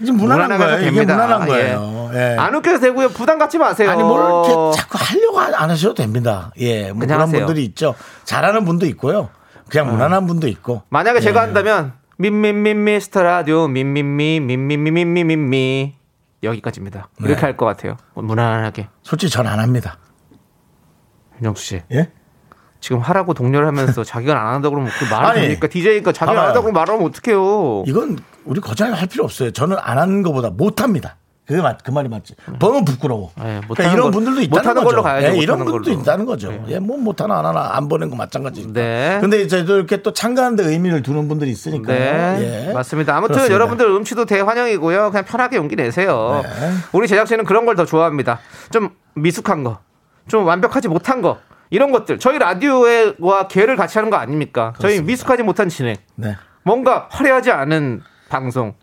이제 0.00 0.12
무난한 0.12 0.48
무난하게 0.50 0.64
거예요. 0.76 0.90
이게. 0.90 1.00
무난한 1.00 1.46
거예요. 1.46 2.10
예. 2.14 2.36
안 2.38 2.54
웃겨도 2.54 2.80
되고요 2.80 3.08
부담 3.10 3.38
갖지 3.38 3.56
마세요 3.58 3.90
아니 3.90 4.02
뭘 4.02 4.20
이렇게 4.20 4.76
자꾸 4.76 4.98
하려고 5.00 5.40
안 5.40 5.70
하셔도 5.70 5.94
됩니다. 5.94 6.50
예, 6.58 6.90
뭐 6.90 7.00
그냥 7.00 7.16
그런 7.18 7.20
하세요. 7.28 7.46
분들이 7.46 7.64
있죠. 7.66 7.94
잘하는 8.24 8.64
분도 8.64 8.86
있고요. 8.86 9.30
그냥 9.70 9.90
무난한 9.90 10.26
분도 10.26 10.48
있고. 10.48 10.82
만약에 10.90 11.20
제가 11.20 11.40
예. 11.42 11.44
한다면 11.46 11.92
민민민 12.18 12.84
미스터 12.84 13.22
라디오 13.22 13.68
민민미 13.68 14.40
민민미민미민미 14.40 15.94
여기까지입니다 16.42 17.08
이렇게 17.20 17.34
네. 17.36 17.40
할것 17.40 17.66
같아요 17.68 17.96
무난하게 18.14 18.88
솔직히 19.02 19.30
전 19.30 19.46
안 19.46 19.58
합니다. 19.60 19.98
윤정수 21.36 21.62
씨 21.64 21.82
예? 21.92 22.10
지금 22.82 22.98
하라고 22.98 23.32
독려를 23.32 23.66
하면서 23.68 24.02
자기가 24.04 24.38
안 24.38 24.54
한다고 24.56 24.74
그러면 24.74 24.92
그 24.98 25.04
말을 25.06 25.40
됩니까? 25.40 25.68
DJ니까 25.68 26.12
자기가 26.12 26.38
안. 26.38 26.46
한다고 26.48 26.70
말하면 26.72 27.06
어떡해요. 27.06 27.84
이건 27.86 28.18
우리 28.44 28.60
거절 28.60 28.92
할 28.92 29.06
필요 29.08 29.24
없어요. 29.24 29.52
저는 29.52 29.76
안 29.80 29.98
하는 29.98 30.22
것보다 30.22 30.50
못 30.50 30.82
합니다. 30.82 31.16
그게 31.46 31.60
맞, 31.60 31.82
그 31.84 31.90
말이 31.90 32.08
맞지. 32.08 32.34
너무 32.58 32.84
부끄러워. 32.84 33.30
예, 33.40 33.60
못하는 33.66 33.68
그러니까 33.68 33.92
이런 33.92 34.02
걸- 34.04 34.10
분들도 34.12 34.40
있다는 34.42 34.58
못하는 34.60 34.74
거죠. 34.84 34.88
걸로 34.90 35.02
가야죠, 35.02 35.26
예, 35.36 35.40
이런 35.40 35.58
분들도 35.58 35.82
걸로. 35.90 36.00
있다는 36.00 36.24
거죠. 36.26 36.52
예. 36.52 36.62
예, 36.74 36.78
뭐 36.78 36.96
못하나 36.98 37.38
안 37.38 37.46
하나 37.46 37.70
안 37.76 37.88
보낸 37.88 38.10
거 38.10 38.16
마찬가지니까. 38.16 38.72
네. 38.72 39.18
근데 39.20 39.42
이제 39.42 39.58
이렇게 39.60 40.02
또 40.02 40.12
참가하는데 40.12 40.64
의미를 40.64 41.02
두는 41.02 41.28
분들이 41.28 41.50
있으니까. 41.50 41.92
네, 41.92 42.66
예. 42.68 42.72
맞습니다. 42.72 43.16
아무튼 43.16 43.34
그렇습니다. 43.34 43.54
여러분들 43.54 43.86
음치도 43.86 44.24
대환영이고요. 44.24 45.10
그냥 45.10 45.24
편하게 45.24 45.56
용기 45.56 45.74
내세요. 45.76 46.42
네. 46.44 46.70
우리 46.92 47.06
제작진은 47.08 47.44
그런 47.44 47.64
걸 47.66 47.76
더 47.76 47.84
좋아합니다. 47.84 48.38
좀 48.70 48.90
미숙한 49.14 49.62
거, 49.64 49.78
좀 50.28 50.46
완벽하지 50.46 50.88
못한 50.88 51.22
거. 51.22 51.38
이런 51.72 51.90
것들 51.90 52.18
저희 52.18 52.38
라디오와 52.38 53.48
계를 53.48 53.76
같이 53.76 53.96
하는 53.96 54.10
거 54.10 54.18
아닙니까? 54.18 54.74
저희 54.78 55.00
미숙하지 55.00 55.42
못한 55.42 55.70
진행, 55.70 55.96
네. 56.16 56.36
뭔가 56.64 57.08
화려하지 57.10 57.50
않은 57.50 58.02
방송. 58.28 58.74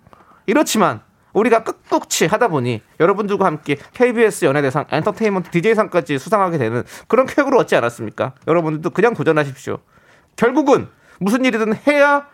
이렇지만 0.47 1.01
우리가 1.33 1.63
꿋꿋이 1.63 2.27
하다 2.27 2.47
보니 2.47 2.81
여러분들과 2.99 3.45
함께 3.45 3.77
KBS 3.93 4.45
연예대상 4.45 4.85
엔터테인먼트 4.91 5.51
DJ상까지 5.51 6.17
수상하게 6.17 6.57
되는 6.57 6.83
그런 7.07 7.27
쾌거를 7.27 7.59
얻지 7.59 7.75
않았습니까? 7.75 8.33
여러분들도 8.47 8.89
그냥 8.89 9.13
도전하십시오. 9.13 9.77
결국은 10.35 10.87
무슨 11.19 11.45
일이든 11.45 11.75
해야 11.85 12.25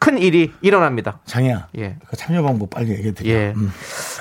큰 0.00 0.16
일이 0.16 0.50
일어납니다. 0.62 1.20
장이야. 1.26 1.68
예. 1.76 1.96
그 2.08 2.16
참여 2.16 2.42
방법 2.42 2.70
빨리 2.70 2.88
얘기해 2.90 3.12
드려. 3.12 3.30
예. 3.30 3.54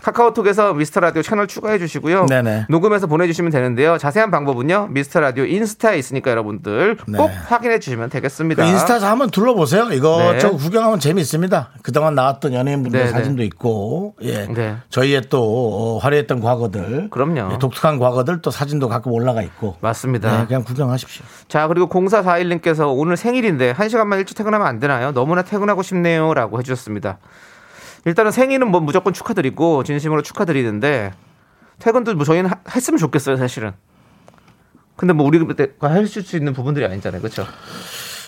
카카오톡에서 0.04 0.74
미스터 0.74 1.00
라디오 1.00 1.22
채널 1.22 1.48
추가해 1.48 1.80
주시고요. 1.80 2.26
네네. 2.26 2.66
녹음해서 2.68 3.08
보내 3.08 3.26
주시면 3.28 3.50
되는데요. 3.52 3.98
자세한 3.98 4.30
방법은요. 4.30 4.90
미스터 4.92 5.22
라디오 5.22 5.46
인스타에 5.46 5.98
있으니까 5.98 6.32
여러분들 6.32 6.98
꼭 6.98 7.08
네. 7.30 7.34
확인해 7.48 7.80
주시면 7.80 8.10
되겠습니다. 8.10 8.62
그 8.66 8.70
인스타에서 8.70 9.08
한번 9.08 9.30
둘러보세요. 9.30 9.88
이거 9.94 10.34
네. 10.34 10.40
저 10.40 10.52
구경하면 10.52 11.00
재미있습니다. 11.00 11.70
그동안 11.82 12.14
나왔던 12.14 12.54
연예인분들 12.54 13.00
네, 13.00 13.08
사진도 13.08 13.44
있고, 13.44 14.16
예. 14.22 14.48
네. 14.48 14.76
저희의 14.90 15.24
또 15.30 15.40
어, 15.40 15.98
화려했던 16.00 16.42
과거들. 16.42 17.10
그럼요. 17.10 17.54
예, 17.54 17.58
독특한 17.58 18.00
과거들 18.00 18.42
또 18.42 18.52
사진도 18.52 18.90
가끔 18.90 19.14
올라가 19.14 19.42
있고. 19.44 19.78
맞습니다. 19.80 20.40
네, 20.42 20.46
그냥 20.46 20.64
구경하십시오. 20.66 21.24
자, 21.48 21.68
그리고 21.70 21.88
0441님께서 21.88 22.94
오늘 22.94 23.16
생일인데 23.16 23.72
한시간만 23.72 24.20
일찍 24.20 24.36
퇴근하면 24.36 24.68
안 24.68 24.80
되나요? 24.82 25.14
너무나 25.14 25.42
퇴근 25.42 25.69
하고 25.70 25.84
싶네요. 25.84 26.34
라고 26.34 26.60
해주셨습니다. 26.60 27.20
일단은 28.06 28.32
생일은 28.32 28.70
뭐 28.72 28.80
무조건 28.82 29.14
축하드리고, 29.14 29.84
진심으로 29.84 30.22
축하드리는데, 30.22 31.12
퇴근도 31.80 32.16
뭐 32.16 32.26
저희는 32.26 32.50
하- 32.50 32.58
했으면 32.76 32.98
좋겠어요, 32.98 33.38
사실은. 33.38 33.72
근데 34.96 35.14
뭐 35.14 35.26
우리가 35.26 35.46
해줄 35.90 36.24
수 36.24 36.36
있는 36.36 36.54
부분들이 36.54 36.86
아니잖아요. 36.86 37.22
그렇죠? 37.22 37.46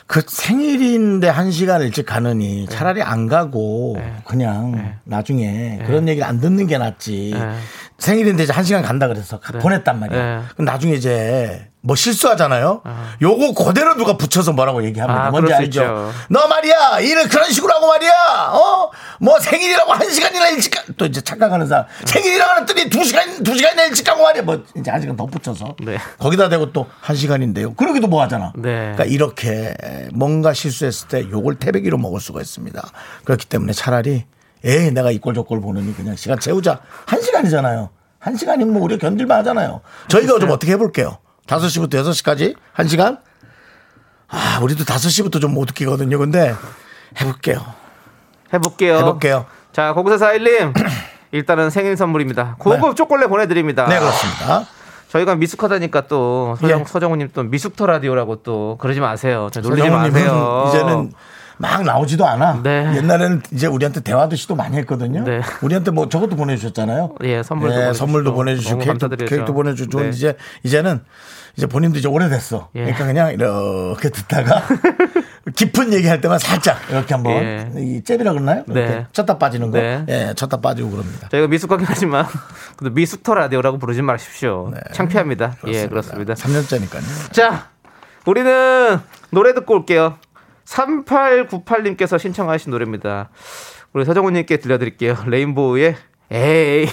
그 0.08 0.22
생일인데 0.28 1.28
한 1.30 1.52
시간 1.52 1.82
일찍 1.82 2.06
가느니 2.06 2.66
차라리 2.68 3.02
안 3.02 3.28
가고 3.28 3.94
네. 3.98 4.14
그냥 4.26 4.98
나중에 5.06 5.82
그런 5.86 6.08
얘기를 6.10 6.28
안 6.28 6.40
듣는 6.42 6.68
게 6.68 6.78
낫지. 6.78 7.32
네. 7.34 7.56
생일인데 7.98 8.44
이제 8.44 8.52
한 8.52 8.64
시간 8.66 8.84
간다 8.84 9.08
그래서 9.08 9.40
가- 9.40 9.58
보냈단 9.60 10.00
말이야. 10.02 10.38
네. 10.40 10.44
그럼 10.54 10.66
나중에 10.66 10.94
이제 10.94 11.70
뭐 11.84 11.96
실수하잖아요. 11.96 12.84
요거 13.22 13.54
그대로 13.66 13.96
누가 13.96 14.16
붙여서 14.16 14.54
뭐라고 14.54 14.84
얘기합니다. 14.86 15.26
아, 15.26 15.32
뭔지 15.32 15.52
알죠? 15.52 15.82
있죠. 15.82 16.12
너 16.30 16.48
말이야 16.48 17.00
일을 17.00 17.28
그런 17.28 17.50
식으로 17.50 17.74
하고 17.74 17.88
말이야. 17.88 18.12
어? 18.54 18.92
뭐 19.20 19.40
생일이라고 19.40 19.92
한 19.92 20.10
시간이나 20.10 20.50
일찍 20.50 20.72
가. 20.72 20.84
또 20.98 21.06
이제 21.06 21.22
착각하는 21.22 21.66
사람 21.68 21.86
생일이라고 22.06 22.62
했더니 22.62 22.90
두 22.90 23.04
시간 23.04 23.44
두 23.44 23.56
시간이나 23.56 23.86
일찍 23.86 24.04
가고 24.06 24.22
말이야. 24.24 24.44
뭐 24.44 24.64
이제 24.78 24.92
한 24.92 25.02
시간 25.02 25.16
더 25.18 25.26
붙여서 25.26 25.76
네. 25.84 25.98
거기다 26.20 26.50
대고 26.50 26.72
또 26.72 26.88
한 27.02 27.16
시간인데요. 27.16 27.74
그러기도 27.74 28.08
뭐 28.08 28.22
하잖아. 28.22 28.54
네. 28.56 28.94
그러니까 28.94 29.06
이렇게 29.06 29.74
뭔가 30.14 30.54
실수했을 30.54 31.08
때 31.08 31.28
요걸 31.32 31.56
태백이로 31.56 31.98
먹을 31.98 32.20
수가 32.20 32.42
있습니다. 32.42 32.82
그렇기 33.26 33.46
때문에 33.48 33.74
차라리 33.74 34.26
에이 34.64 34.92
내가 34.92 35.10
이꼴 35.10 35.34
저꼴 35.34 35.62
보느니 35.62 35.96
그냥 35.96 36.16
시간 36.16 36.40
채우자. 36.40 36.80
한 37.08 37.22
시간이잖아요. 37.22 37.90
한 38.20 38.36
시간이면 38.36 38.74
뭐 38.74 38.84
우리가 38.84 39.08
견딜만 39.08 39.40
하잖아요. 39.40 39.82
저희가 40.10 40.38
좀 40.38 40.52
어떻게 40.52 40.74
해볼게요. 40.74 41.18
5시부터 41.56 41.96
6시까지 41.96 42.56
한 42.72 42.88
시간? 42.88 43.18
아, 44.30 44.60
우리도 44.62 44.86
5시부터 44.86 45.42
좀 45.42 45.52
못 45.52 45.70
웃기거든요. 45.70 46.18
근데 46.18 46.56
해볼게요. 47.20 47.62
해볼게요. 48.54 48.98
해볼게요. 48.98 49.46
자, 49.74 49.94
0441님. 49.94 50.74
일단은 51.34 51.70
생일 51.70 51.96
선물입니다. 51.98 52.56
고급 52.60 52.96
초콜릿 52.96 53.30
보내드립니다. 53.30 53.86
네, 53.88 54.00
그렇습니다. 54.00 54.66
저희가 55.10 55.36
미숙하다니까 55.36 56.08
또 56.08 56.56
서정, 56.60 56.80
예. 56.82 56.84
서정우님 56.86 57.30
또 57.34 57.44
미숙터 57.44 57.86
라디오라고 57.86 58.38
또 58.44 58.78
그러지 58.80 59.02
마세요. 59.02 59.50
저 59.52 59.60
놀리지 59.60 59.90
마세요. 59.90 60.66
이제는 60.70 61.12
막 61.58 61.84
나오지도 61.84 62.26
않아. 62.26 62.62
네. 62.64 62.94
옛날에는 62.96 63.44
이제 63.52 63.68
우리한테 63.68 64.00
대화도 64.02 64.36
시도 64.38 64.56
많이 64.56 64.78
했거든요. 64.78 65.24
네. 65.26 65.42
우리한테 65.62 65.92
뭐 65.92 66.08
저것도 66.08 66.36
보내주셨잖아요. 66.38 67.16
예, 67.24 67.44
선물도 67.44 67.74
예, 67.74 67.80
보내주시고. 67.80 67.94
선물도 68.06 68.34
보내주시고 68.34 68.80
케이크도. 68.80 69.16
케이크도 69.18 69.54
보내주고 69.54 70.02
네. 70.02 70.10
이제 70.10 70.38
이제는 70.64 71.02
이제 71.58 71.68
본인도 71.68 72.00
이제 72.00 72.08
오래됐어. 72.08 72.70
예. 72.76 72.82
그러니까 72.82 73.06
그냥 73.06 73.34
이렇게 73.34 74.10
듣다가 74.10 74.64
깊은 75.56 75.94
얘기할 75.94 76.22
때만 76.22 76.40
살짝 76.40 76.78
이렇게 76.90 77.14
한번 77.14 77.34
예. 77.44 77.72
이 77.78 78.04
잽이라 78.04 78.34
그러나요? 78.34 78.64
이렇게 78.68 78.94
네. 78.94 79.08
쳤다 79.12 79.38
빠지는 79.38 79.72
거. 79.72 79.80
네. 79.80 80.06
예, 80.08 80.34
쳤다 80.36 80.62
빠지고 80.62 80.92
그럽니다. 80.92 81.28
저희가 81.30 81.48
미숙하긴 81.48 81.86
하지만 81.90 82.26
근데 82.78 82.94
미숙터 82.94 83.34
라디오라고 83.34 83.78
부르지 83.78 84.02
마십시오. 84.02 84.72
창피합니다. 84.94 85.58
예, 85.68 85.88
그렇습니다. 85.88 86.34
3년째니까요. 86.36 87.32
자, 87.34 87.70
우리는 88.26 89.00
노래 89.32 89.54
듣고 89.54 89.74
올게요. 89.76 90.18
3898님께서 90.66 92.18
신청하신 92.18 92.72
노래입니다. 92.72 93.30
우리 93.94 94.06
서정훈님께 94.06 94.58
들려드릴게요. 94.58 95.18
레인보우의 95.26 95.96
에이. 96.32 96.88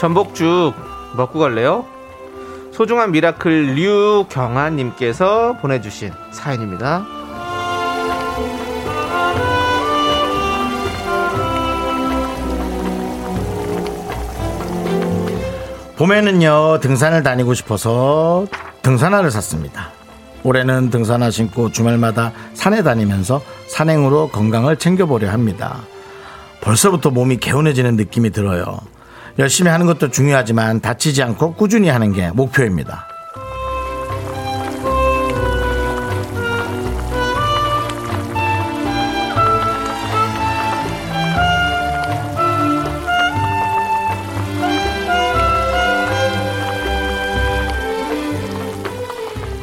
전복죽 0.00 0.72
먹고 1.14 1.38
갈래요? 1.38 1.84
소중한 2.72 3.12
미라클 3.12 3.74
류경아님께서 3.74 5.58
보내주신 5.60 6.10
사연입니다. 6.30 7.04
봄에는요 15.98 16.78
등산을 16.80 17.22
다니고 17.22 17.52
싶어서 17.52 18.46
등산화를 18.80 19.30
샀습니다. 19.30 19.90
올해는 20.44 20.88
등산화 20.88 21.30
신고 21.30 21.70
주말마다 21.70 22.32
산에 22.54 22.82
다니면서 22.82 23.42
산행으로 23.66 24.30
건강을 24.30 24.78
챙겨보려 24.78 25.30
합니다. 25.30 25.76
벌써부터 26.62 27.10
몸이 27.10 27.36
개운해지는 27.36 27.96
느낌이 27.96 28.30
들어요. 28.30 28.78
열심히 29.38 29.70
하는 29.70 29.86
것도 29.86 30.10
중요하지만 30.10 30.80
다치지 30.80 31.22
않고 31.22 31.54
꾸준히 31.54 31.88
하는 31.88 32.12
게 32.12 32.30
목표입니다. 32.30 33.06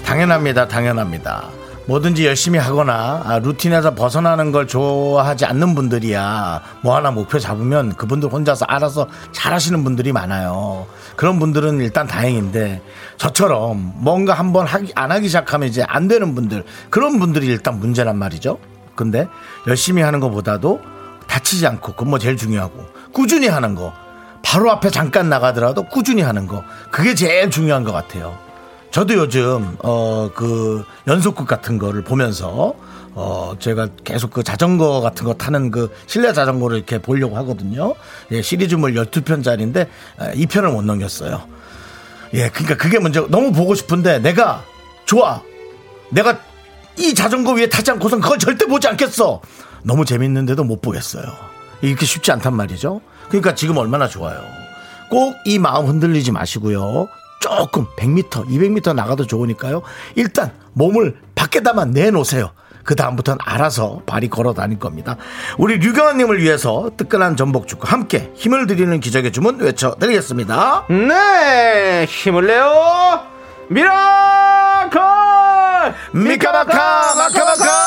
당연합니다. 0.05 0.67
당연합니다. 0.67 1.49
뭐든지 1.87 2.25
열심히 2.25 2.59
하거나 2.59 3.21
아, 3.25 3.39
루틴에서 3.39 3.95
벗어나는 3.95 4.51
걸 4.51 4.67
좋아하지 4.67 5.45
않는 5.45 5.73
분들이야 5.73 6.61
뭐 6.81 6.95
하나 6.95 7.11
목표 7.11 7.39
잡으면 7.39 7.95
그분들 7.95 8.29
혼자서 8.31 8.65
알아서 8.65 9.07
잘하시는 9.31 9.83
분들이 9.83 10.11
많아요. 10.11 10.85
그런 11.15 11.39
분들은 11.39 11.79
일단 11.79 12.05
다행인데 12.05 12.81
저처럼 13.15 13.93
뭔가 13.95 14.33
한번 14.33 14.67
하기, 14.67 14.91
안 14.95 15.11
하기 15.11 15.27
시작하면 15.27 15.69
이제 15.69 15.83
안 15.87 16.07
되는 16.07 16.35
분들 16.35 16.65
그런 16.89 17.19
분들이 17.19 17.47
일단 17.47 17.79
문제란 17.79 18.17
말이죠. 18.17 18.59
근데 18.95 19.27
열심히 19.65 20.01
하는 20.01 20.19
것보다도 20.19 20.81
다치지 21.27 21.65
않고 21.67 21.93
그건 21.93 22.09
뭐 22.09 22.19
제일 22.19 22.35
중요하고 22.35 22.85
꾸준히 23.13 23.47
하는 23.47 23.75
거 23.75 23.93
바로 24.43 24.71
앞에 24.71 24.89
잠깐 24.89 25.29
나가더라도 25.29 25.83
꾸준히 25.83 26.21
하는 26.21 26.47
거 26.47 26.63
그게 26.91 27.15
제일 27.15 27.49
중요한 27.49 27.83
것 27.83 27.93
같아요. 27.93 28.46
저도 28.91 29.13
요즘 29.15 29.77
어 29.83 30.29
그 30.35 30.83
연속극 31.07 31.47
같은 31.47 31.77
거를 31.77 32.03
보면서 32.03 32.73
어 33.13 33.53
제가 33.59 33.87
계속 34.03 34.31
그 34.31 34.43
자전거 34.43 35.01
같은 35.01 35.25
거 35.25 35.33
타는 35.33 35.71
그 35.71 35.91
실내 36.05 36.33
자전거를 36.33 36.77
이렇게 36.77 36.99
보려고 36.99 37.35
하거든요. 37.37 37.93
예, 38.31 38.41
시리즈물 38.41 38.93
12편짜리인데 38.93 39.87
2편을 40.19 40.71
못 40.71 40.83
넘겼어요. 40.83 41.41
예, 42.33 42.49
그러니까 42.49 42.75
그게 42.75 42.99
문제. 42.99 43.19
너무 43.29 43.51
보고 43.51 43.73
싶은데 43.73 44.19
내가 44.19 44.63
좋아. 45.05 45.41
내가 46.09 46.39
이 46.97 47.13
자전거 47.13 47.53
위에 47.53 47.67
타지 47.69 47.91
않고선 47.91 48.19
그걸 48.21 48.37
절대 48.39 48.65
보지 48.65 48.87
않겠어. 48.87 49.41
너무 49.83 50.05
재밌는데도 50.05 50.63
못 50.63 50.81
보겠어요. 50.81 51.23
이렇게 51.81 52.05
쉽지 52.05 52.31
않단 52.31 52.55
말이죠. 52.55 53.01
그러니까 53.29 53.55
지금 53.55 53.77
얼마나 53.77 54.07
좋아요. 54.07 54.41
꼭 55.09 55.35
이 55.45 55.57
마음 55.57 55.85
흔들리지 55.87 56.31
마시고요. 56.33 57.07
조금 57.39 57.85
100m, 57.97 58.47
200m 58.47 58.95
나가도 58.95 59.25
좋으니까요. 59.27 59.81
일단 60.15 60.51
몸을 60.73 61.17
밖에다만 61.35 61.91
내놓으세요. 61.91 62.51
그 62.83 62.95
다음부터는 62.95 63.39
알아서 63.43 64.01
발이 64.05 64.29
걸어 64.29 64.53
다닐 64.53 64.79
겁니다. 64.79 65.17
우리 65.57 65.77
류경환님을 65.77 66.41
위해서 66.41 66.89
뜨끈한 66.95 67.35
전복죽과 67.35 67.91
함께 67.91 68.31
힘을 68.35 68.65
드리는 68.65 68.97
기적의 69.01 69.33
주문 69.33 69.59
외쳐드리겠습니다. 69.59 70.85
네, 70.89 72.05
힘을 72.07 72.47
내요. 72.47 73.21
미라클! 73.69 75.01
미카마카 76.13 77.15
마카마카 77.15 77.86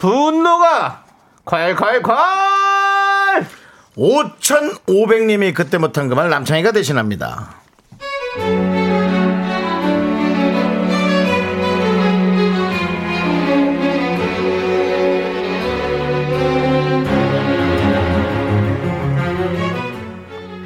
분노가 0.00 1.04
콸콸콸! 1.44 3.44
5,500님이 3.96 5.54
그때 5.54 5.78
못한 5.78 6.08
그 6.08 6.14
말 6.14 6.30
남창희가 6.30 6.72
대신합니다. 6.72 7.60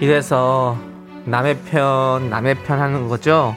이래서 0.00 0.76
남의 1.24 1.56
편, 1.70 2.28
남의 2.28 2.56
편 2.64 2.80
하는 2.80 3.08
거죠? 3.08 3.56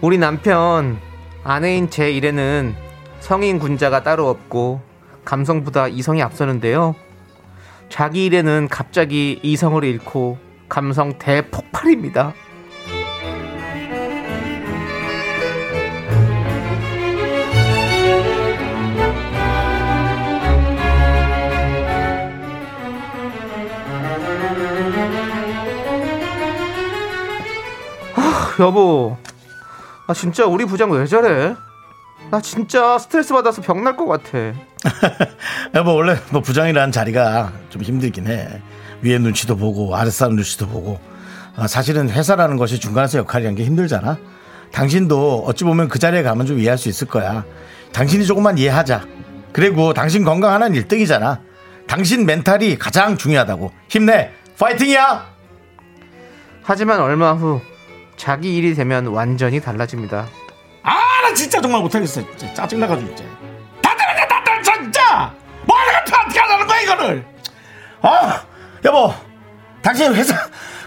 우리 0.00 0.18
남편, 0.18 0.98
아내인 1.42 1.90
제 1.90 2.10
일에는 2.12 2.74
성인 3.20 3.58
군자가 3.58 4.02
따로 4.02 4.28
없고, 4.28 4.80
감성보다 5.24 5.88
이성이 5.88 6.22
앞서는데요. 6.22 6.94
자기 7.88 8.26
일에는 8.26 8.68
갑자기 8.70 9.40
이성을 9.42 9.82
잃고, 9.84 10.38
감성 10.68 11.18
대폭발입니다. 11.18 12.34
여보, 28.60 29.16
아 30.08 30.14
진짜 30.14 30.44
우리 30.44 30.64
부장 30.64 30.90
왜 30.90 31.06
저래? 31.06 31.54
나 32.30 32.40
진짜 32.40 32.98
스트레스 32.98 33.32
받아서 33.32 33.62
병 33.62 33.82
날 33.84 33.96
것 33.96 34.06
같아. 34.06 34.38
여보 35.74 35.94
원래 35.94 36.16
뭐 36.30 36.40
부장이라는 36.40 36.92
자리가 36.92 37.52
좀 37.70 37.82
힘들긴 37.82 38.26
해. 38.26 38.60
위에 39.02 39.18
눈치도 39.18 39.56
보고 39.56 39.94
아래 39.96 40.10
사람 40.10 40.34
눈치도 40.34 40.66
보고 40.68 40.98
아, 41.56 41.66
사실은 41.66 42.10
회사라는 42.10 42.56
것이 42.56 42.78
중간에서 42.80 43.18
역할이라는 43.18 43.56
게 43.56 43.64
힘들잖아. 43.64 44.18
당신도 44.72 45.44
어찌 45.46 45.64
보면 45.64 45.88
그 45.88 45.98
자리에 45.98 46.22
가면 46.22 46.46
좀 46.46 46.58
이해할 46.58 46.76
수 46.78 46.88
있을 46.88 47.06
거야. 47.06 47.44
당신이 47.92 48.26
조금만 48.26 48.58
이해하자. 48.58 49.06
그리고 49.52 49.94
당신 49.94 50.24
건강 50.24 50.52
하나는 50.52 50.80
1등이잖아. 50.80 51.40
당신 51.86 52.26
멘탈이 52.26 52.76
가장 52.76 53.16
중요하다고. 53.16 53.72
힘내. 53.88 54.30
파이팅이야. 54.58 55.24
하지만 56.62 57.00
얼마 57.00 57.32
후 57.32 57.60
자기 58.16 58.56
일이 58.56 58.74
되면 58.74 59.06
완전히 59.06 59.58
달라집니다. 59.60 60.26
진짜 61.34 61.60
정말 61.60 61.80
못하겠어. 61.82 62.20
진짜 62.36 62.54
짜증나가지고 62.54 63.14
진짜. 63.14 63.32
다들 63.82 64.28
다들 64.28 64.62
진짜. 64.62 65.32
뭐 65.64 65.76
하는 65.78 65.92
거 65.92 66.20
어떻게 66.22 66.40
하라는 66.40 66.66
거야 66.66 66.80
이거를. 66.80 67.26
아, 68.02 68.42
여보, 68.84 69.12
당신 69.82 70.14
회사 70.14 70.34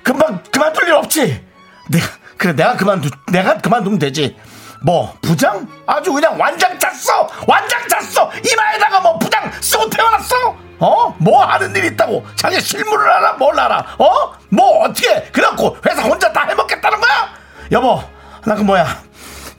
금방 0.03 0.41
그만둘 0.51 0.87
일 0.87 0.93
없지. 0.95 1.45
내가 1.89 2.05
그래 2.37 2.53
내가 2.53 2.75
그만두 2.75 3.09
내가 3.31 3.57
그만두면 3.57 3.99
되지. 3.99 4.37
뭐 4.83 5.15
부장 5.21 5.67
아주 5.85 6.11
그냥 6.11 6.39
완장 6.39 6.77
짰어 6.79 7.27
완장 7.47 7.79
짰어 7.87 8.31
이마에다가 8.43 8.99
뭐 8.99 9.19
부장 9.19 9.51
쓰고 9.61 9.87
태어났어 9.91 10.35
어 10.79 11.13
뭐 11.19 11.45
하는 11.45 11.75
일 11.75 11.85
있다고 11.85 12.25
자기 12.35 12.59
실물을 12.59 13.07
알아 13.11 13.33
뭘 13.33 13.59
알아 13.59 13.95
어 13.99 14.33
뭐 14.49 14.83
어떻게 14.83 15.21
그래갖고 15.31 15.77
회사 15.87 16.01
혼자 16.01 16.33
다 16.33 16.47
해먹겠다는 16.49 16.99
거야 16.99 17.29
여보 17.71 18.01
나 18.43 18.55
그 18.55 18.63
뭐야 18.63 18.87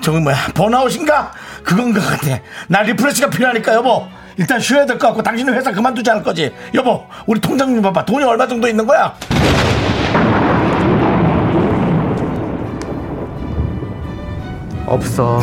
저기 0.02 0.18
뭐야 0.18 0.36
burnout인가 0.54 1.32
그건 1.62 1.92
것 1.92 2.00
같아 2.04 2.38
나 2.68 2.82
refresh가 2.82 3.30
필요하니까 3.30 3.74
여보 3.74 4.06
일단 4.36 4.58
쉬어야 4.58 4.84
될 4.86 4.98
것 4.98 5.08
같고 5.08 5.22
당신은 5.22 5.54
회사 5.54 5.70
그만두지 5.70 6.10
않을 6.10 6.22
거지 6.22 6.52
여보 6.74 7.06
우리 7.26 7.40
통장 7.40 7.72
좀 7.74 7.82
봐봐 7.82 8.04
돈이 8.04 8.24
얼마 8.24 8.46
정도 8.46 8.66
있는 8.68 8.86
거야 8.86 9.14
없어. 14.86 15.40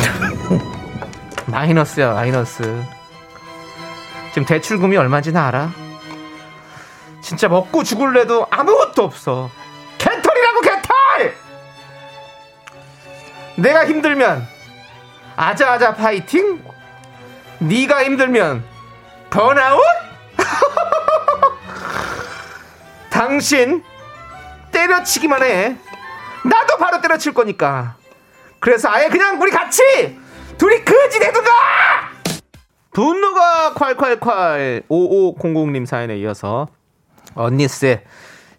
마이너스야, 1.46 2.12
마이너스. 2.12 2.82
지금 4.30 4.44
대출금이 4.46 4.96
얼마인지는 4.96 5.40
알아? 5.40 5.70
진짜 7.20 7.48
먹고 7.48 7.82
죽을래도 7.82 8.46
아무것도 8.50 9.02
없어. 9.02 9.50
내가 13.60 13.86
힘들면 13.86 14.46
아자아자 15.36 15.94
파이팅? 15.94 16.62
네가 17.58 18.04
힘들면 18.04 18.64
번아웃? 19.28 19.82
당신 23.10 23.84
때려치기만 24.72 25.42
해. 25.42 25.76
나도 26.44 26.78
바로 26.78 27.00
때려칠 27.02 27.34
거니까. 27.34 27.96
그래서 28.60 28.88
아예 28.90 29.08
그냥 29.08 29.40
우리 29.40 29.50
같이 29.50 29.82
둘이 30.56 30.82
그지 30.82 31.18
내두가 31.18 31.50
분노가 32.92 33.74
콸콸콸 33.74 34.88
5500님 34.88 35.86
사연에 35.86 36.16
이어서 36.18 36.68
언니스의 37.34 38.02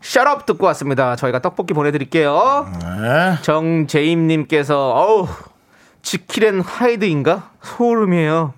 셔럽 0.02 0.46
듣고 0.46 0.66
왔습니다. 0.68 1.16
저희가 1.16 1.40
떡볶이 1.40 1.74
보내드릴게요. 1.74 2.68
네. 2.82 3.38
정재임님께서 3.42 4.92
어우 4.94 5.28
지킬앤 6.02 6.62
하이드인가 6.62 7.52
소름이에요. 7.62 8.54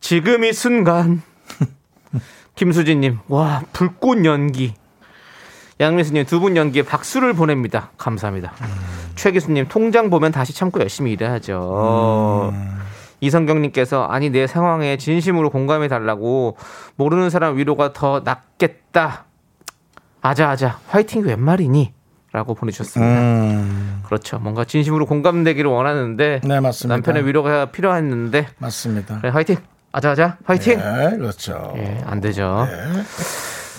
지금 0.00 0.44
이 0.44 0.52
순간 0.52 1.22
김수진님 2.54 3.18
와 3.28 3.62
불꽃 3.72 4.24
연기 4.24 4.74
양미수님 5.80 6.26
두 6.26 6.40
분 6.40 6.56
연기에 6.56 6.82
박수를 6.82 7.32
보냅니다. 7.32 7.90
감사합니다. 7.96 8.52
최기수님 9.16 9.66
통장 9.68 10.10
보면 10.10 10.30
다시 10.30 10.54
참고 10.54 10.78
열심히 10.80 11.12
일해야죠. 11.12 12.52
이성경님께서 13.22 14.04
아니 14.04 14.30
내 14.30 14.46
상황에 14.46 14.96
진심으로 14.96 15.50
공감해 15.50 15.88
달라고 15.88 16.56
모르는 16.96 17.28
사람 17.30 17.56
위로가 17.58 17.92
더 17.92 18.20
낫겠다. 18.24 19.24
아자아자 20.22 20.78
화이팅이 20.88 21.24
웬 21.24 21.40
말이니? 21.40 21.92
라고 22.32 22.54
보내주셨습니다. 22.54 23.20
음, 23.20 24.02
그렇죠. 24.06 24.38
뭔가 24.38 24.64
진심으로 24.64 25.06
공감되기를 25.06 25.68
원하는데 25.68 26.40
네, 26.44 26.60
맞습니다. 26.60 26.94
남편의 26.94 27.26
위로가 27.26 27.66
필요했는데 27.72 28.46
맞습니다. 28.58 29.18
그래, 29.20 29.30
화이팅! 29.30 29.56
아자아자 29.90 30.36
화이팅! 30.44 30.78
네, 30.78 31.16
그렇죠. 31.16 31.74
예, 31.76 32.00
안 32.06 32.20
되죠. 32.20 32.68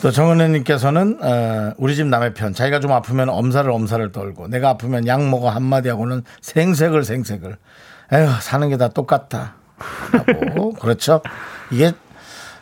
또 0.01 0.11
정은혜님께서는 0.11 1.19
어, 1.21 1.73
우리 1.77 1.95
집 1.95 2.07
남의 2.07 2.33
편 2.33 2.53
자기가 2.53 2.81
좀 2.81 2.91
아프면 2.91 3.29
엄살을 3.29 3.71
엄살을 3.71 4.11
떨고 4.11 4.47
내가 4.49 4.69
아프면 4.69 5.07
약 5.07 5.21
먹어 5.29 5.49
한마디 5.49 5.87
하고는 5.89 6.23
생색을 6.41 7.03
생색을 7.05 7.55
에휴 8.11 8.27
사는 8.41 8.67
게 8.67 8.75
다 8.77 8.89
똑같다 8.89 9.53
하고 9.77 10.73
그렇죠 10.81 11.21
이게 11.69 11.93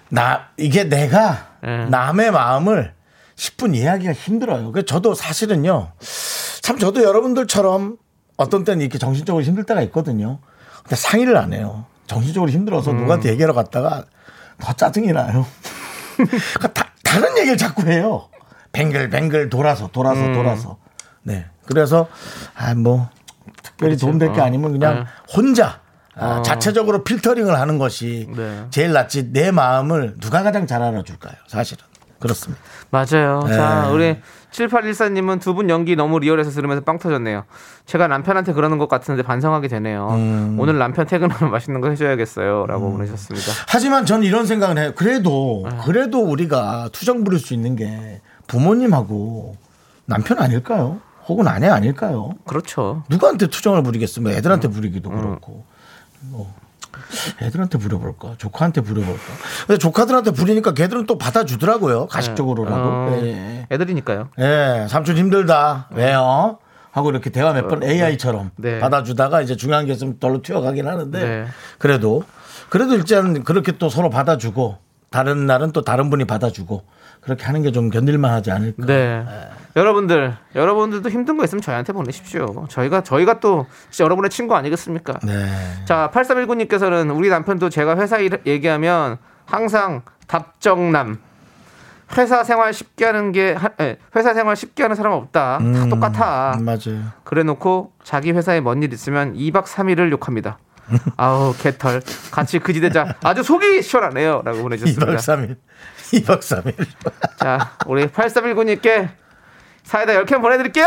나 0.09 0.49
이게 0.57 0.83
내가 0.83 1.47
예. 1.65 1.85
남의 1.85 2.31
마음을 2.31 2.93
10분 3.39 3.73
이해하기가 3.75 4.11
힘들어요. 4.13 4.71
그 4.73 4.85
저도 4.85 5.15
사실은요. 5.15 5.93
참 6.61 6.77
저도 6.77 7.03
여러분들처럼 7.03 7.95
어떤 8.35 8.65
때는 8.65 8.81
이렇게 8.81 8.97
정신적으로 8.97 9.43
힘들 9.43 9.63
때가 9.63 9.81
있거든요. 9.83 10.39
근데 10.83 10.95
상의를 10.97 11.37
안 11.37 11.53
해요. 11.53 11.85
정신적으로 12.05 12.51
힘들어서 12.51 12.91
누구한테 12.91 13.29
얘기하러 13.29 13.53
갔다가 13.53 14.05
더 14.59 14.73
짜증이 14.73 15.13
나요. 15.13 15.45
그러니까 16.17 16.73
다, 16.73 16.91
다른 17.03 17.37
얘기를 17.37 17.55
자꾸 17.57 17.83
해요. 17.83 18.27
뱅글뱅글 18.73 19.49
돌아서 19.49 19.87
돌아서 19.87 20.31
돌아서. 20.33 20.77
네. 21.23 21.45
그래서 21.65 22.07
아 22.55 22.73
뭐 22.73 23.09
특별히 23.63 23.95
도움될 23.95 24.33
게 24.33 24.41
어. 24.41 24.43
아니면 24.43 24.73
그냥 24.73 24.95
네. 24.95 25.05
혼자 25.33 25.79
아, 26.15 26.41
자체적으로 26.41 27.03
필터링을 27.05 27.57
하는 27.57 27.77
것이 27.77 28.27
네. 28.35 28.65
제일 28.71 28.91
낫지 28.91 29.31
내 29.31 29.51
마음을 29.51 30.15
누가 30.19 30.43
가장 30.43 30.67
잘 30.67 30.81
알아줄까요? 30.81 31.33
사실은 31.47 31.85
그렇습니다. 32.19 32.61
맞아요. 32.91 33.41
네. 33.47 33.53
자, 33.53 33.89
우리 33.91 34.17
7814님은 34.51 35.39
두 35.41 35.53
분 35.53 35.69
연기 35.69 35.95
너무 35.95 36.19
리얼해서 36.19 36.49
들으면서 36.51 36.83
빵 36.83 36.97
터졌네요. 36.99 37.43
제가 37.85 38.07
남편한테 38.07 38.53
그러는 38.53 38.77
것 38.77 38.89
같은데 38.89 39.21
반성하게 39.23 39.67
되네요. 39.67 40.09
음. 40.11 40.55
오늘 40.59 40.77
남편 40.77 41.05
퇴근하면 41.05 41.49
맛있는 41.51 41.81
거 41.81 41.89
해줘야겠어요. 41.89 42.65
라고 42.67 42.91
보내셨습니다. 42.91 43.51
하지만 43.67 44.05
전 44.05 44.23
이런 44.23 44.45
생각을 44.45 44.77
해요. 44.77 44.91
그래도 44.95 45.67
네. 45.69 45.77
그래도 45.85 46.19
우리가 46.23 46.89
투정 46.91 47.23
부릴 47.23 47.39
수 47.39 47.53
있는 47.53 47.75
게 47.75 48.21
부모님하고 48.47 49.55
남편 50.05 50.39
아닐까요? 50.39 50.99
혹은 51.27 51.47
아내 51.47 51.67
아닐까요? 51.67 52.31
그렇죠. 52.45 53.03
누구한테 53.09 53.47
투정을 53.47 53.83
부리겠어? 53.83 54.21
뭐 54.21 54.31
애들한테 54.31 54.67
음. 54.67 54.71
부리기도 54.71 55.09
그렇고. 55.11 55.63
뭐 56.21 56.53
애들한테 57.41 57.77
부려볼까? 57.77 58.35
조카한테 58.37 58.81
부려볼까? 58.81 59.19
근데 59.67 59.77
조카들한테 59.79 60.31
부리니까 60.31 60.73
걔들은 60.73 61.05
또 61.05 61.17
받아주더라고요. 61.17 62.07
가식적으로라도. 62.07 62.75
어, 62.77 63.19
예. 63.23 63.67
애들이니까요. 63.71 64.29
예, 64.39 64.87
삼촌 64.89 65.17
힘들다. 65.17 65.89
왜요? 65.91 66.59
하고 66.91 67.11
이렇게 67.11 67.29
대화 67.29 67.53
몇 67.53 67.67
번 67.67 67.83
AI처럼 67.83 68.51
네. 68.55 68.79
받아주다가 68.79 69.41
이제 69.41 69.55
중요한 69.55 69.85
게 69.85 69.93
있으면 69.93 70.17
떨로 70.19 70.41
튀어가긴 70.41 70.87
하는데 70.87 71.19
네. 71.19 71.45
그래도 71.77 72.23
그래도 72.69 72.95
일단 72.95 73.43
그렇게 73.43 73.73
또 73.73 73.89
서로 73.89 74.09
받아주고 74.09 74.77
다른 75.11 75.45
날은 75.45 75.71
또 75.71 75.83
다른 75.83 76.09
분이 76.09 76.25
받아주고 76.25 76.83
그렇게 77.21 77.43
하는 77.45 77.61
게 77.61 77.71
좀 77.71 77.89
견딜만 77.89 78.31
하지 78.31 78.51
않을까. 78.51 78.85
네. 78.85 79.23
여러분들, 79.75 80.35
여러분들도 80.55 81.09
힘든 81.09 81.37
거 81.37 81.43
있으면 81.43 81.61
저희한테 81.61 81.93
보내십시오. 81.93 82.65
저희가, 82.69 83.01
저희가 83.01 83.39
또 83.39 83.67
진짜 83.89 84.03
여러분의 84.03 84.29
친구 84.29 84.55
아니겠습니까? 84.55 85.19
네. 85.23 85.45
자, 85.85 86.09
8319님께서는 86.13 87.15
우리 87.15 87.29
남편도 87.29 87.69
제가 87.69 87.95
회사 87.97 88.17
일 88.17 88.39
얘기하면 88.45 89.17
항상 89.45 90.01
답정남. 90.27 91.19
회사 92.17 92.43
생활 92.43 92.73
쉽게 92.73 93.05
하는 93.05 93.31
게, 93.31 93.55
회사 94.15 94.33
생활 94.33 94.55
쉽게 94.55 94.81
하는 94.83 94.95
사람 94.95 95.13
없다. 95.13 95.59
다 95.59 95.85
똑같아. 95.89 96.53
음, 96.57 96.65
맞아요. 96.65 97.03
그래 97.23 97.43
놓고 97.43 97.93
자기 98.03 98.31
회사에 98.31 98.61
뭔 98.61 98.81
일 98.81 98.91
있으면 98.93 99.35
2박 99.35 99.65
3일을 99.65 100.09
욕합니다. 100.11 100.57
아우, 101.17 101.53
개털. 101.59 102.01
같이 102.31 102.57
그지대자. 102.57 103.15
아주 103.23 103.43
속이 103.43 103.83
시원하네요. 103.83 104.41
라고 104.43 104.57
2박 104.57 104.61
보내주셨습니다. 104.63 105.13
3일. 105.17 105.57
2박 106.13 106.39
3일. 106.39 106.73
자, 107.37 107.71
우리 107.85 108.07
8319님께 108.07 109.09
사이다 109.89 110.13
10캔 110.23 110.39
보내드릴게요. 110.41 110.85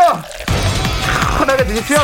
편하게 1.38 1.64
드십시오. 1.64 1.96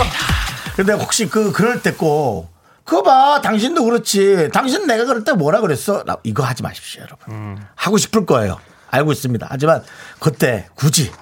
근데 0.75 0.93
혹시 0.95 1.29
그 1.29 1.53
그럴 1.53 1.81
때 1.81 1.93
꼭 1.93 2.49
그거 2.85 3.03
봐 3.03 3.41
당신도 3.41 3.85
그렇지 3.85 4.49
당신 4.53 4.87
내가 4.87 5.05
그럴 5.05 5.23
때 5.23 5.33
뭐라 5.33 5.61
그랬어 5.61 6.03
나- 6.05 6.17
이거 6.25 6.43
하지 6.43 6.63
마십시오 6.63 7.03
여러분 7.03 7.35
음. 7.35 7.57
하고 7.75 7.99
싶을 7.99 8.25
거예요 8.25 8.59
알고 8.91 9.13
있습니다 9.13 9.47
하지만 9.51 9.83
그때 10.21 10.67
굳이 10.75 11.13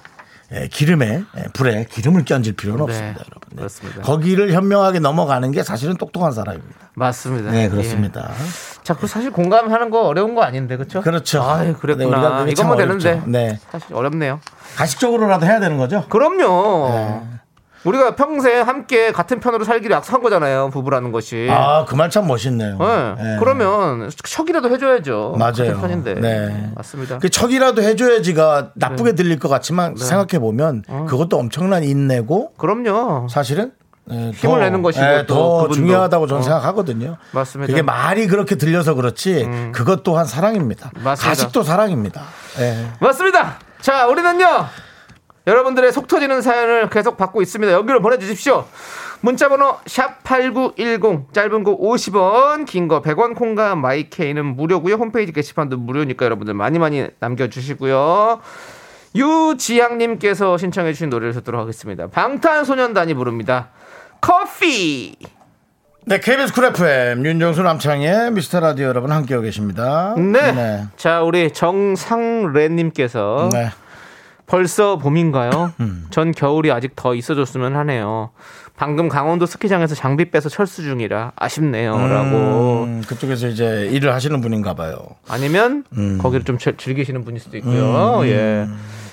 예, 0.53 0.67
기름에 0.69 1.23
예, 1.37 1.43
불에 1.53 1.85
기름을 1.91 2.23
끼얹을 2.23 2.53
필요는 2.53 2.81
없습니다 2.83 3.19
여러분 3.19 3.49
네. 3.49 3.55
네, 3.55 3.55
그렇습니다. 3.57 4.01
거기를 4.01 4.53
현명하게 4.53 4.99
넘어가는 4.99 5.51
게 5.51 5.61
사실은 5.63 5.97
똑똑한 5.97 6.31
사람입니다 6.31 6.91
맞습니다. 6.93 7.51
네 7.51 7.67
그렇습니다 7.67 8.31
예. 8.39 8.45
자, 8.83 8.93
그 8.93 9.05
사실 9.05 9.31
공감하는 9.31 9.89
거 9.89 10.03
어려운 10.03 10.33
거 10.33 10.43
아닌데, 10.43 10.77
그렇죠? 10.77 11.01
그렇죠. 11.01 11.39
네, 11.59 11.63
우리가 11.71 11.79
그랬구나. 11.81 12.21
참 12.37 12.47
이것만 12.49 12.73
어렵죠. 12.79 12.99
되는데. 12.99 13.21
네. 13.27 13.59
사실 13.69 13.93
어렵네요. 13.93 14.39
가식적으로라도 14.77 15.45
해야 15.45 15.59
되는 15.59 15.77
거죠 15.77 16.05
그럼요. 16.09 16.89
네. 16.89 17.21
우리가 17.83 18.15
평생 18.15 18.67
함께 18.67 19.11
같은 19.13 19.39
편으로 19.39 19.63
살기로 19.63 19.95
약속한 19.95 20.21
거잖아요. 20.21 20.69
부부라는 20.71 21.11
것이. 21.13 21.47
아 21.49 21.85
그 21.87 21.95
말 21.95 22.09
참 22.09 22.27
멋있네요 22.27 22.77
네. 22.77 23.15
예. 23.19 23.37
그러면 23.39 24.09
척이라도 24.23 24.69
해줘야죠. 24.71 25.35
맞아요. 25.37 25.53
같은 25.53 25.81
편인데. 25.81 26.15
네. 26.15 26.71
맞습니다. 26.75 27.19
그 27.19 27.29
척이라도 27.29 27.81
해줘야지가 27.81 28.71
나쁘게 28.75 29.13
들릴 29.13 29.39
것 29.39 29.47
같지만 29.47 29.95
생각해 29.95 30.39
보면 30.39 30.83
그것도 31.07 31.37
엄청난 31.37 31.83
인내고 31.83 32.53
그럼요. 32.57 33.27
사실은 33.29 33.71
예, 34.09 34.31
힘을 34.31 34.59
내는 34.61 34.81
것이고 34.81 35.05
예, 35.05 35.25
또 35.27 35.67
더. 35.67 35.73
중요하다고 35.73 36.27
저는 36.27 36.39
어. 36.39 36.43
생각하거든요. 36.43 37.17
맞습니다. 37.31 37.71
음. 37.71 37.73
그게 37.73 37.81
말이 37.83 38.27
그렇게 38.27 38.55
들려서 38.55 38.95
그렇지 38.95 39.47
그것 39.73 40.03
또한 40.03 40.25
사랑입니다. 40.25 40.91
맞습니다. 41.03 41.29
가식도 41.29 41.63
사랑입니다. 41.63 42.21
예. 42.59 42.87
맞습니다. 42.99 43.59
자, 43.87 44.05
우리는요. 44.05 44.45
여러분들의 45.47 45.93
속 45.93 46.09
터지는 46.09 46.41
사연을 46.41 46.89
계속 46.89 47.15
받고 47.15 47.41
있습니다. 47.41 47.71
여기로 47.71 48.01
보내주십시오. 48.01 48.65
문자번호 49.21 49.77
샵8910 49.85 51.31
짧은 51.31 51.63
거 51.63 51.77
50원 51.77 52.65
긴 52.65 52.89
거 52.89 53.01
100원 53.01 53.33
콩과 53.33 53.75
마이케이는 53.77 54.45
무료고요. 54.57 54.95
홈페이지 54.95 55.31
게시판도 55.31 55.77
무료니까 55.77 56.25
여러분들 56.25 56.53
많이 56.53 56.79
많이 56.79 57.07
남겨주시고요. 57.21 58.41
유지향님께서 59.15 60.57
신청해 60.57 60.91
주신 60.91 61.09
노래를 61.09 61.31
듣도록 61.35 61.61
하겠습니다. 61.61 62.07
방탄소년단이 62.07 63.13
부릅니다. 63.13 63.69
커피 64.19 65.15
네, 66.09 66.19
KBS 66.21 66.53
Cool 66.53 66.63
FM 66.65 67.25
윤정수 67.25 67.63
남창희 67.63 68.31
미스터 68.31 68.61
라디오 68.61 68.87
여러분 68.87 69.11
함께하고 69.11 69.43
계십니다. 69.43 70.15
네. 70.17 70.53
네. 70.53 70.85
자 70.95 71.21
우리 71.21 71.51
정상래님께서 71.51 73.49
네. 73.51 73.71
벌써 74.45 74.97
봄인가요? 74.97 75.73
음. 75.81 76.05
전 76.09 76.31
겨울이 76.31 76.71
아직 76.71 76.95
더 76.95 77.13
있어줬으면 77.13 77.75
하네요. 77.75 78.29
방금 78.77 79.09
강원도 79.09 79.45
스키장에서 79.45 79.95
장비 79.95 80.31
빼서 80.31 80.47
철수 80.47 80.81
중이라 80.83 81.33
아쉽네요.라고. 81.35 82.83
음, 82.85 83.03
그쪽에서 83.05 83.47
이제 83.49 83.89
일을 83.91 84.13
하시는 84.13 84.39
분인가 84.39 84.75
봐요. 84.75 84.97
아니면 85.27 85.83
음. 85.97 86.19
거기를 86.21 86.45
좀 86.45 86.57
즐- 86.57 86.77
즐기시는 86.77 87.25
분일 87.25 87.41
수도 87.41 87.57
있고요. 87.57 88.21
예. 88.27 88.65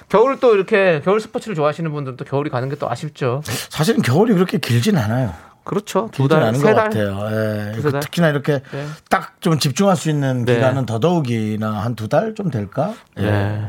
겨울 0.08 0.38
또 0.38 0.54
이렇게 0.54 1.00
겨울 1.04 1.18
스포츠를 1.18 1.56
좋아하시는 1.56 1.90
분들은 1.90 2.16
또 2.18 2.24
겨울이 2.24 2.50
가는 2.50 2.68
게 2.68 2.76
또 2.76 2.88
아쉽죠. 2.88 3.40
사실은 3.70 4.00
겨울이 4.02 4.32
그렇게 4.34 4.58
길진 4.58 4.96
않아요. 4.98 5.32
그렇죠. 5.64 6.08
두 6.12 6.28
달, 6.28 6.42
않은 6.42 6.58
세것 6.60 6.74
달. 6.74 6.84
같아요. 6.84 7.18
예. 7.30 7.72
두세 7.72 7.90
달? 7.90 8.00
특히나 8.00 8.28
이렇게 8.28 8.60
네. 8.70 8.86
딱좀 9.08 9.58
집중할 9.58 9.96
수 9.96 10.10
있는 10.10 10.44
네. 10.44 10.54
기간은 10.54 10.86
더더욱이나 10.86 11.70
한 11.82 11.94
두 11.96 12.08
달 12.08 12.34
좀 12.34 12.50
될까? 12.50 12.94
예. 13.18 13.24
예. 13.24 13.62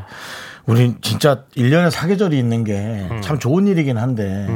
우리 0.68 0.96
진짜 1.02 1.44
1년에 1.56 1.92
사계절이 1.92 2.38
있는 2.40 2.64
게 2.64 3.08
음. 3.12 3.22
참 3.22 3.38
좋은 3.38 3.68
일이긴 3.68 3.98
한데 4.00 4.48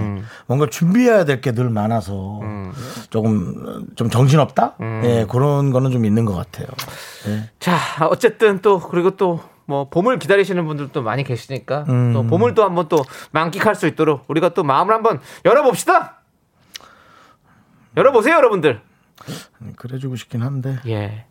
뭔가 0.48 0.66
준비해야 0.66 1.24
될 1.24 1.40
게 1.40 1.52
늘 1.52 1.70
많아서 1.70 2.40
음. 2.42 2.72
조금 3.12 3.86
좀 3.96 4.10
정신없다? 4.10 4.76
예, 5.04 5.28
그런 5.30 5.70
거는 5.72 5.92
좀 5.92 6.06
있는 6.06 6.26
것 6.26 6.34
같아요. 6.36 6.66
예. 7.28 7.50
자, 7.60 7.78
어쨌든 8.10 8.60
또 8.62 8.80
그리고 8.80 9.12
또 9.12 9.40
뭐 9.70 9.88
봄을 9.88 10.18
기다리시는 10.18 10.66
분들도 10.66 11.04
많이 11.04 11.24
계시니까 11.24 11.86
음. 11.90 12.12
또 12.12 12.24
봄을 12.26 12.56
또 12.56 12.64
한번 12.64 12.88
또 12.90 13.06
만끽할 13.30 13.76
수 13.76 13.86
있도록 13.86 14.24
우리가 14.28 14.50
또 14.56 14.64
마음을 14.64 14.96
한번 14.96 15.20
열어봅시다. 15.46 16.19
열어보세요, 18.00 18.36
여러분들. 18.36 18.82
그래주고 19.76 20.16
싶긴 20.16 20.42
한데 20.42 20.78
예. 20.88 21.26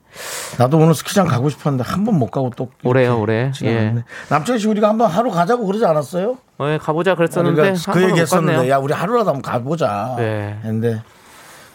나도 0.59 0.77
오늘 0.79 0.95
스키장 0.95 1.27
가고 1.27 1.49
싶었는데 1.49 1.89
한 1.91 2.05
번 2.05 2.15
못 2.19 2.31
가고 2.31 2.51
또 2.57 2.71
올해. 2.85 3.05
지나갔네. 3.53 4.01
예. 4.01 4.05
남창희 4.29 4.59
씨 4.61 4.69
우리가 4.69 4.89
한번 4.89 5.11
하루 5.11 5.31
가자고 5.31 5.65
그러지 5.67 5.85
않았어요? 5.87 6.37
어, 6.59 6.69
예, 6.69 6.79
가보자 6.79 7.15
그랬었는데 7.15 7.75
한그 7.87 8.03
얘기 8.03 8.13
못 8.13 8.19
했었는데. 8.19 8.69
야 8.71 8.77
우리 8.79 8.93
하루라도 8.93 9.31
한번 9.31 9.43
가보자. 9.43 10.15
네. 10.19 10.59
근데 10.63 11.03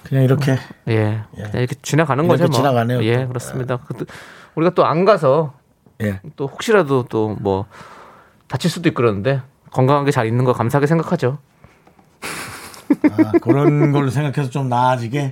그냥 0.03 0.23
이렇게 0.23 0.58
예. 0.88 1.21
그냥 1.34 1.51
이렇게 1.56 1.75
지나가는 1.82 2.23
이렇게 2.23 2.38
거죠, 2.43 2.51
뭐. 2.51 2.58
지나가네요, 2.60 3.03
예, 3.03 3.21
또. 3.23 3.27
그렇습니다. 3.29 3.77
그- 3.77 4.06
우리가 4.56 4.73
또 4.75 4.84
안 4.86 5.06
가서 5.06 5.53
예. 6.01 6.19
또 6.36 6.47
혹시라도 6.47 7.03
또 7.06 7.36
뭐 7.39 7.65
다칠 8.47 8.69
수도 8.69 8.89
있고 8.89 8.97
그러는데 9.01 9.41
건강하게 9.71 10.12
잘 10.12 10.27
있는 10.27 10.45
거 10.45 10.53
감사하게 10.53 10.86
생각하죠. 10.86 11.39
아, 13.12 13.32
그런 13.41 13.91
걸로 13.91 14.10
생각해서 14.10 14.49
좀 14.49 14.69
나아지게 14.69 15.32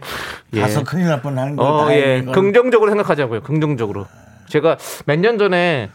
예. 0.54 0.62
가서 0.62 0.84
큰일 0.84 1.08
날 1.08 1.22
뻔하는 1.22 1.56
거. 1.56 1.64
어, 1.86 1.92
예. 1.92 2.24
긍정적으로 2.34 2.90
생각하자고요. 2.92 3.42
긍정적으로. 3.42 4.06
제가 4.48 4.78
몇 5.06 5.18
년 5.20 5.38
전에 5.38 5.90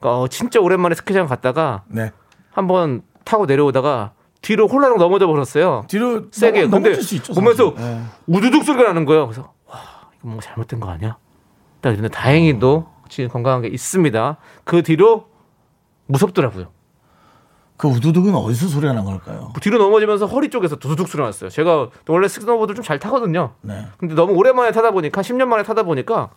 어, 0.00 0.26
진짜 0.28 0.60
오랜만에 0.60 0.94
스키장 0.94 1.26
갔다가 1.26 1.82
네. 1.88 2.12
한번 2.52 3.02
타고 3.24 3.46
내려오다가 3.46 4.12
뒤로 4.42 4.68
홀라당 4.68 4.98
넘어져 4.98 5.26
버렸어요. 5.26 5.84
뒤로 5.88 6.26
세게. 6.30 6.66
넘어- 6.66 6.82
근데 6.82 6.94
수 7.02 7.14
있죠, 7.16 7.32
보면서. 7.34 7.74
예. 7.78 8.00
우두둑 8.26 8.64
소리가 8.64 8.84
나는 8.84 9.04
거예요. 9.04 9.26
그래서 9.26 9.52
와, 9.66 9.76
이거 10.18 10.28
뭔가 10.28 10.42
잘못된 10.42 10.78
거 10.80 10.88
아니야? 10.90 11.16
근데 11.82 12.08
다행히도 12.08 12.86
지금 13.08 13.30
건강하게 13.30 13.68
있습니다. 13.68 14.36
그 14.64 14.82
뒤로 14.82 15.26
무섭더라고요. 16.06 16.66
그 17.76 17.88
우두둑은 17.88 18.34
어디서 18.34 18.68
소리가 18.68 18.92
난 18.92 19.04
걸까요? 19.04 19.52
뒤로 19.60 19.78
넘어지면서 19.78 20.26
허리 20.26 20.48
쪽에서 20.50 20.76
두두둑 20.76 21.08
소리 21.08 21.22
났어요. 21.22 21.50
제가 21.50 21.88
원래 22.08 22.26
스노보드 22.28 22.74
좀잘 22.74 22.98
타거든요. 22.98 23.52
네. 23.60 23.86
근데 23.98 24.14
너무 24.14 24.32
오랜만에 24.34 24.72
타다 24.72 24.90
보니까 24.92 25.20
10년 25.22 25.46
만에 25.46 25.62
타다 25.62 25.82
보니까 25.82 26.30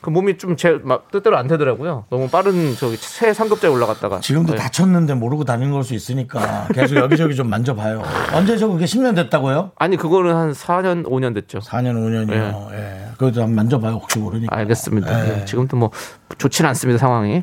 그 0.00 0.10
몸이 0.10 0.38
좀제 0.38 0.80
뜻대로 1.10 1.36
안 1.36 1.48
되더라고요. 1.48 2.04
너무 2.08 2.28
빠른 2.28 2.74
저기 2.76 2.96
새 2.96 3.32
상급자에 3.34 3.68
올라갔다가 3.70 4.20
지금도 4.20 4.52
네. 4.54 4.58
다쳤는데 4.58 5.14
모르고 5.14 5.44
다니는 5.44 5.72
걸 5.72 5.82
수 5.82 5.92
있으니까 5.94 6.68
계속 6.72 6.96
여기저기 6.96 7.34
좀 7.34 7.50
만져봐요. 7.50 8.02
언제 8.32 8.56
저 8.56 8.68
그게 8.68 8.84
10년 8.84 9.16
됐다고요? 9.16 9.72
아니 9.76 9.96
그거는 9.96 10.34
한 10.36 10.52
4년 10.52 11.04
5년 11.04 11.34
됐죠. 11.34 11.58
4년, 11.58 11.94
5년이요. 11.96 12.72
예. 12.74 13.07
그것도 13.18 13.42
한번 13.42 13.56
만져봐요. 13.56 13.94
혹시 13.94 14.18
모르니까. 14.20 14.56
알겠습니다. 14.56 15.26
예. 15.26 15.40
예, 15.40 15.44
지금도 15.44 15.76
뭐 15.76 15.90
좋지는 16.38 16.68
않습니다 16.70 16.98
상황이. 16.98 17.42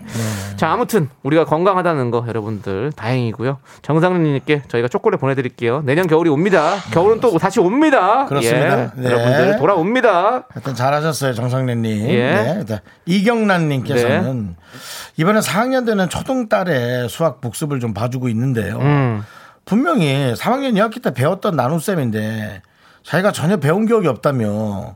자 0.55 0.71
아무튼 0.71 1.09
우리가 1.23 1.43
건강하다는 1.43 2.11
거 2.11 2.23
여러분들 2.27 2.93
다행이고요. 2.93 3.57
정상님께 3.81 4.63
저희가 4.69 4.87
초콜릿 4.87 5.19
보내드릴게요. 5.19 5.81
내년 5.85 6.07
겨울이 6.07 6.29
옵니다. 6.29 6.77
겨울은 6.91 7.19
또 7.19 7.37
다시 7.37 7.59
옵니다. 7.59 8.25
그렇습니다. 8.25 8.83
예, 8.83 8.91
네. 8.95 9.05
여러분들 9.05 9.57
돌아옵니다. 9.57 10.47
하여튼 10.49 10.75
잘하셨어요, 10.75 11.33
정상래님. 11.33 12.09
예. 12.09 12.15
네. 12.15 12.55
일단 12.59 12.79
이경란님께서는 13.05 14.55
이번에 15.17 15.39
4학년 15.41 15.85
되는 15.85 16.07
초등 16.07 16.47
딸의 16.47 17.09
수학 17.09 17.41
복습을 17.41 17.81
좀 17.81 17.93
봐주고 17.93 18.29
있는데요. 18.29 18.77
음. 18.79 19.23
분명히 19.65 20.33
3학년 20.37 20.73
2학기 20.75 21.01
때 21.03 21.13
배웠던 21.13 21.57
나눗셈인데 21.57 22.61
자기가 23.03 23.31
전혀 23.33 23.57
배운 23.57 23.85
기억이 23.85 24.07
없다며 24.07 24.95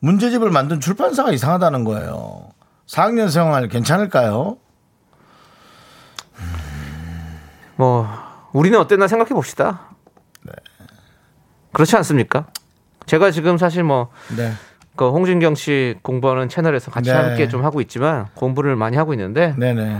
문제집을 0.00 0.50
만든 0.50 0.80
출판사가 0.80 1.32
이상하다는 1.32 1.84
거예요. 1.84 2.50
4학년 2.86 3.30
생활 3.30 3.68
괜찮을까요? 3.68 4.56
뭐 7.76 8.08
우리는 8.52 8.78
어땠나 8.78 9.06
생각해 9.06 9.30
봅시다. 9.30 9.88
그렇지 11.72 11.96
않습니까? 11.96 12.46
제가 13.06 13.30
지금 13.30 13.58
사실 13.58 13.84
뭐 13.84 14.10
네. 14.36 14.52
그 14.96 15.08
홍진경 15.10 15.54
씨 15.54 15.96
공부하는 16.02 16.48
채널에서 16.48 16.90
같이 16.90 17.10
네. 17.10 17.16
함께 17.16 17.48
좀 17.48 17.64
하고 17.64 17.80
있지만 17.80 18.26
공부를 18.34 18.74
많이 18.74 18.96
하고 18.96 19.14
있는데 19.14 19.54
네네. 19.56 19.98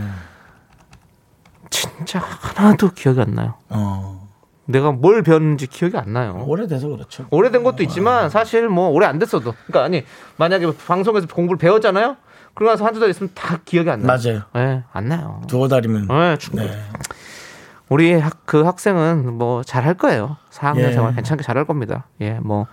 진짜 1.69 2.19
하나도 2.19 2.91
기억이 2.91 3.21
안 3.21 3.33
나요. 3.33 3.55
어. 3.69 4.18
내가 4.69 4.91
뭘 4.91 5.23
배웠는지 5.23 5.65
기억이 5.65 5.97
안 5.97 6.13
나요. 6.13 6.43
오래돼서 6.47 6.87
그렇죠. 6.89 7.25
오래된 7.31 7.63
것도 7.63 7.81
있지만 7.83 8.29
사실 8.29 8.69
뭐 8.69 8.89
오래 8.89 9.07
안 9.07 9.17
됐어도 9.17 9.55
그러니까 9.65 9.83
아니 9.83 10.05
만약에 10.37 10.71
방송에서 10.85 11.25
공부를 11.27 11.57
배웠잖아요. 11.57 12.17
그러고 12.53 12.71
나서 12.71 12.85
한두 12.85 12.99
달 12.99 13.09
있으면 13.09 13.31
다 13.33 13.59
기억이 13.65 13.89
안 13.89 14.01
나요. 14.01 14.19
맞아요. 14.23 14.41
네, 14.53 14.83
안 14.91 15.07
나요. 15.07 15.41
두어 15.47 15.67
달이면. 15.67 16.07
네, 16.07 16.37
충분히. 16.37 16.67
네. 16.67 16.77
우리 17.89 18.13
학, 18.13 18.45
그 18.45 18.61
학생은 18.63 19.33
뭐 19.33 19.63
잘할 19.63 19.95
거예요. 19.95 20.37
4학년 20.51 20.89
예. 20.89 20.91
생활 20.91 21.15
괜찮게 21.15 21.43
잘할 21.43 21.65
겁니다. 21.65 22.05
예, 22.21 22.33
뭐 22.33 22.67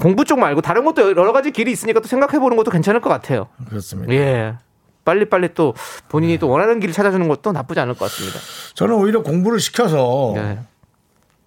공부 0.00 0.24
쪽 0.24 0.38
말고 0.38 0.62
다른 0.62 0.86
것도 0.86 1.10
여러 1.10 1.32
가지 1.32 1.50
길이 1.50 1.70
있으니까 1.70 2.00
또 2.00 2.08
생각해 2.08 2.38
보는 2.38 2.56
것도 2.56 2.70
괜찮을 2.70 3.02
것 3.02 3.10
같아요. 3.10 3.48
그렇습니다. 3.68 4.12
예. 4.14 4.56
빨리빨리 5.04 5.54
또 5.54 5.74
본인이 6.08 6.38
또 6.38 6.48
원하는 6.48 6.80
길을 6.80 6.92
찾아주는 6.94 7.26
것도 7.28 7.52
나쁘지 7.52 7.80
않을 7.80 7.94
것 7.94 8.06
같습니다. 8.06 8.38
저는 8.74 8.94
오히려 8.94 9.22
공부를 9.22 9.60
시켜서 9.60 10.32
네. 10.34 10.58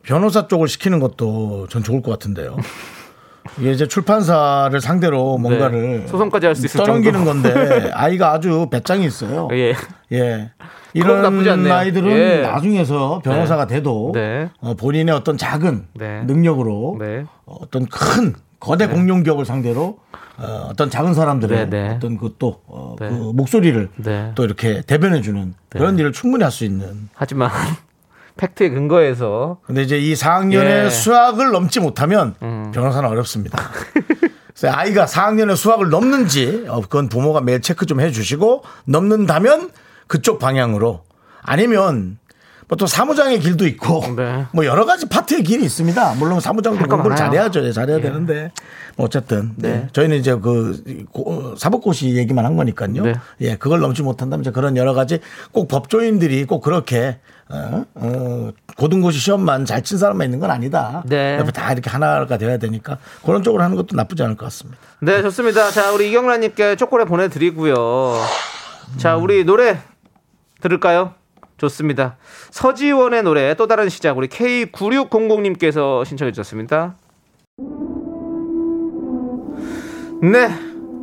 변호사 0.03 0.47
쪽을 0.47 0.67
시키는 0.67 0.99
것도 0.99 1.67
전 1.69 1.83
좋을 1.83 2.01
것 2.01 2.11
같은데요. 2.11 2.55
이게 3.59 3.71
이제 3.71 3.87
출판사를 3.87 4.79
상대로 4.81 5.37
뭔가를 5.37 6.01
네. 6.01 6.07
소송까지 6.07 6.45
할 6.47 6.55
수 6.55 6.65
있을 6.65 6.83
떠넘기는. 6.83 7.23
건데 7.23 7.89
아이가 7.95 8.33
아주 8.33 8.67
배짱이 8.69 9.05
있어요. 9.05 9.47
예. 9.53 9.73
예. 10.11 10.51
이런. 10.93 11.71
아이들은 11.71 12.11
예. 12.11 12.41
나중에서 12.41 13.21
변호사가 13.23 13.67
돼도 13.67 14.11
네. 14.13 14.49
어, 14.59 14.73
본인의 14.73 15.15
어떤 15.15 15.37
작은 15.37 15.87
네. 15.93 16.23
능력으로 16.23 16.97
네. 16.99 17.25
어떤 17.45 17.85
큰 17.85 18.35
거대 18.67 18.87
공룡 18.87 19.23
기업을 19.23 19.45
상대로 19.45 19.99
어, 20.37 20.71
떤 20.77 20.89
작은 20.89 21.13
사람들의 21.13 21.69
네, 21.69 21.87
네. 21.87 21.89
어떤 21.95 22.17
그또 22.17 22.61
어, 22.67 22.95
네. 22.99 23.09
그 23.09 23.13
목소리를 23.13 23.89
네. 23.97 24.31
또 24.35 24.43
이렇게 24.43 24.81
대변해주는 24.81 25.53
그런 25.69 25.97
일을 25.97 26.11
충분히 26.11 26.43
할 26.43 26.51
수 26.51 26.65
있는. 26.65 27.09
하지만 27.15 27.49
팩트에 28.37 28.69
근거해서 28.69 29.57
근데 29.63 29.81
이제 29.81 29.97
이 29.97 30.13
4학년의 30.13 30.65
예. 30.65 30.83
음. 30.83 30.89
수학을 30.89 31.51
넘지 31.51 31.79
못하면 31.79 32.35
변호사는 32.39 33.07
어렵습니다. 33.09 33.57
그래서 34.53 34.75
아이가 34.75 35.05
4학년의 35.05 35.55
수학을 35.55 35.89
넘는지 35.89 36.65
어, 36.67 36.81
그건 36.81 37.09
부모가 37.09 37.41
매일 37.41 37.61
체크 37.61 37.85
좀 37.85 37.99
해주시고 37.99 38.63
넘는다면 38.85 39.71
그쪽 40.07 40.39
방향으로 40.39 41.03
아니면 41.41 42.19
뭐 42.69 42.75
또 42.77 42.85
사무장의 42.85 43.39
길도 43.39 43.65
있고 43.67 44.03
네. 44.17 44.45
뭐 44.51 44.65
여러 44.65 44.85
가지 44.85 45.07
파트의 45.07 45.43
길이 45.43 45.63
있습니다. 45.63 46.15
물론 46.15 46.39
사무장도 46.41 46.79
공부를 46.79 47.11
많아요. 47.11 47.15
잘해야죠. 47.15 47.65
예, 47.65 47.71
잘해야 47.71 48.01
되는데 48.01 48.51
뭐 48.97 49.05
어쨌든 49.05 49.53
네. 49.55 49.69
네. 49.69 49.87
저희는 49.93 50.17
이제 50.17 50.35
그 50.35 51.05
고- 51.13 51.55
사법고시 51.57 52.15
얘기만 52.17 52.45
한 52.45 52.57
거니까요. 52.57 53.03
네. 53.03 53.13
예, 53.41 53.55
그걸 53.55 53.79
넘지 53.79 54.03
못한다면 54.03 54.41
이제 54.43 54.51
그런 54.51 54.75
여러 54.75 54.93
가지 54.93 55.19
꼭 55.53 55.69
법조인들이 55.69 56.43
꼭 56.45 56.59
그렇게 56.61 57.19
어, 57.49 57.85
어, 57.95 58.49
고등고시 58.75 59.17
시험만 59.19 59.63
잘 59.63 59.81
친 59.81 59.97
사람만 59.97 60.25
있는 60.25 60.39
건 60.41 60.51
아니다. 60.51 61.03
네. 61.05 61.41
다 61.53 61.71
이렇게 61.71 61.89
하나가 61.89 62.37
돼야 62.37 62.57
되니까 62.57 62.97
그런 63.25 63.43
쪽으로 63.43 63.63
하는 63.63 63.77
것도 63.77 63.95
나쁘지 63.95 64.23
않을 64.23 64.35
것 64.35 64.43
같습니다. 64.47 64.77
네, 64.99 65.21
좋습니다. 65.21 65.71
자, 65.71 65.93
우리 65.93 66.09
이경란님께 66.09 66.75
초콜릿 66.75 67.07
보내드리고요. 67.07 68.17
자, 68.97 69.15
우리 69.15 69.45
노래 69.45 69.79
들을까요? 70.59 71.13
좋습니다. 71.57 72.17
서지원의 72.51 73.23
노래 73.23 73.53
또 73.55 73.67
다른 73.67 73.89
시작 73.89 74.17
우리 74.17 74.27
K9600님께서 74.27 76.05
신청해 76.05 76.31
주셨습니다. 76.31 76.95
네, 80.21 80.49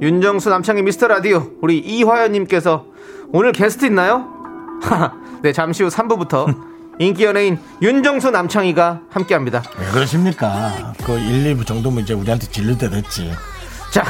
윤정수 0.01 0.51
남창희 0.51 0.83
미스터 0.83 1.09
라디오 1.09 1.53
우리 1.61 1.79
이화연 1.79 2.33
님께서 2.33 2.87
오늘 3.33 3.53
게스트 3.53 3.85
있나요? 3.87 4.29
네, 5.43 5.53
잠시 5.53 5.83
후 5.83 5.89
3부부터 5.89 6.75
인기 6.99 7.25
연예인 7.25 7.59
윤정수 7.83 8.31
남창희가 8.31 9.03
함께 9.11 9.35
합니다. 9.35 9.63
왜 9.79 9.87
그러십니까? 9.93 10.93
그 11.05 11.19
1, 11.19 11.55
2부 11.55 11.67
정도면 11.67 12.05
이제 12.05 12.15
우리한테 12.15 12.47
질릴 12.47 12.79
때 12.79 12.89
됐지. 12.89 13.31
자, 13.91 14.05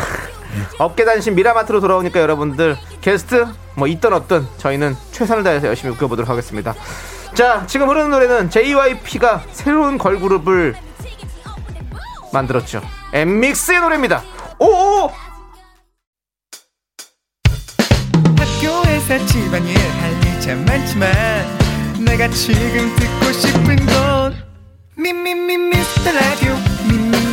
업계 0.78 1.04
단신 1.04 1.34
미라마트로 1.34 1.80
돌아오니까 1.80 2.20
여러분들 2.20 2.76
게스트 3.00 3.46
뭐 3.74 3.86
있던 3.88 4.12
없던 4.12 4.48
저희는 4.58 4.96
최선을 5.12 5.42
다해서 5.42 5.66
열심히 5.66 5.92
웃겨보도록 5.94 6.28
하겠습니다. 6.28 6.74
자, 7.34 7.66
지금 7.66 7.88
흐르는 7.88 8.10
노래는 8.10 8.50
JYP가 8.50 9.42
새로운 9.52 9.98
걸그룹을 9.98 10.76
만들었죠. 12.32 12.82
엠믹스의 13.12 13.80
노래입니다. 13.80 14.22
오! 14.58 15.10
학교에서 18.38 19.26
집안일 19.26 19.76
할일참 19.76 20.64
많지만 20.64 21.12
내가 22.04 22.28
지금 22.28 22.94
듣고 22.96 23.32
싶은 23.32 23.76
건 23.86 24.34
미미미 24.96 25.56
미스터 25.56 26.12
라디오 26.12 26.54
미미미 26.88 27.23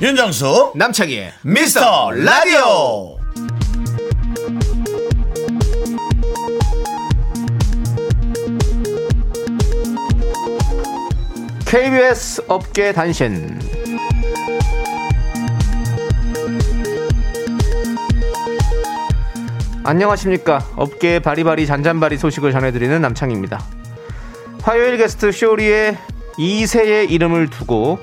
윤정수 0.00 0.72
남창희의 0.74 1.32
미스터 1.42 2.10
라디오. 2.12 3.17
KBS 11.68 12.44
업계 12.48 12.92
단신. 12.92 13.58
안녕하십니까. 19.84 20.64
업계의 20.76 21.20
바리바리 21.20 21.66
잔잔바리 21.66 22.16
소식을 22.16 22.52
전해드리는 22.52 22.98
남창입니다. 23.02 23.62
화요일 24.62 24.96
게스트 24.96 25.30
쇼리의 25.30 25.98
2세의 26.38 27.10
이름을 27.10 27.50
두고 27.50 27.98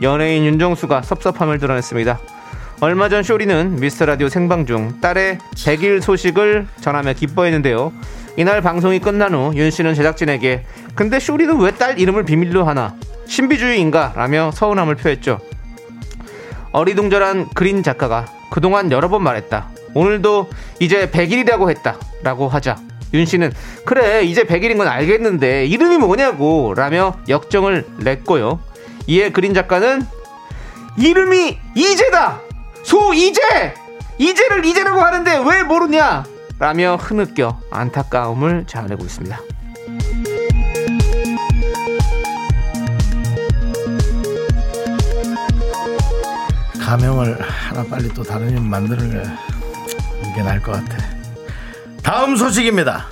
연예인 0.00 0.46
윤정수가 0.46 1.02
섭섭함을 1.02 1.58
드러냈습니다. 1.58 2.18
얼마 2.80 3.10
전 3.10 3.22
쇼리는 3.22 3.76
미스터 3.76 4.06
라디오 4.06 4.30
생방 4.30 4.64
중 4.64 5.02
딸의 5.02 5.36
100일 5.54 6.00
소식을 6.00 6.66
전하며 6.80 7.12
기뻐했는데요. 7.12 7.92
이날 8.36 8.62
방송이 8.62 8.98
끝난 8.98 9.34
후 9.34 9.52
윤 9.56 9.70
씨는 9.70 9.94
제작진에게 9.94 10.64
근데 10.94 11.18
쇼리는 11.20 11.58
왜 11.60 11.72
딸 11.72 11.98
이름을 11.98 12.24
비밀로 12.24 12.64
하나? 12.64 12.94
신비주의인가? 13.26 14.12
라며 14.16 14.50
서운함을 14.52 14.96
표했죠. 14.96 15.40
어리둥절한 16.72 17.50
그린 17.54 17.82
작가가 17.82 18.26
그동안 18.50 18.90
여러 18.92 19.08
번 19.08 19.22
말했다. 19.22 19.68
오늘도 19.94 20.48
이제 20.80 21.10
100일이라고 21.10 21.70
했다. 21.70 21.96
라고 22.22 22.48
하자. 22.48 22.76
윤 23.14 23.26
씨는 23.26 23.52
그래 23.84 24.22
이제 24.22 24.44
100일인 24.44 24.78
건 24.78 24.88
알겠는데 24.88 25.66
이름이 25.66 25.98
뭐냐고 25.98 26.72
라며 26.74 27.14
역정을 27.28 27.86
냈고요. 27.98 28.58
이에 29.06 29.30
그린 29.30 29.52
작가는 29.52 30.02
이름이 30.98 31.58
이재다. 31.74 32.40
소 32.82 33.12
이재. 33.12 33.74
이재를 34.18 34.64
이재라고 34.64 35.00
하는데 35.00 35.42
왜 35.46 35.62
모르냐? 35.62 36.24
라며 36.62 36.94
흐느껴 36.94 37.58
안타까움을 37.72 38.66
자아내고 38.68 39.02
있습니다. 39.02 39.36
가명을 46.80 47.40
하나 47.40 47.82
빨리 47.90 48.08
또 48.10 48.22
다른 48.22 48.50
이름 48.50 48.70
만드는 48.70 49.10
게 50.36 50.42
나을 50.44 50.62
것 50.62 50.70
같아. 50.70 50.98
다음 52.00 52.36
소식입니다. 52.36 53.06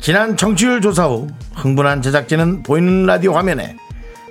지난 0.00 0.38
정치율 0.38 0.80
조사 0.80 1.04
후 1.04 1.26
흥분한 1.56 2.00
제작진은 2.00 2.62
보이는 2.62 3.04
라디오 3.04 3.34
화면에 3.34 3.76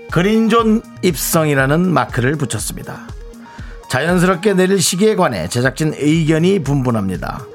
그린존 0.09 0.81
입성이라는 1.03 1.93
마크를 1.93 2.37
붙였습니다. 2.37 3.01
자연스럽게 3.91 4.55
내릴 4.55 4.81
시기에 4.81 5.15
관해 5.15 5.47
제작진 5.47 5.93
의견이 5.95 6.63
분분합니다. 6.63 7.52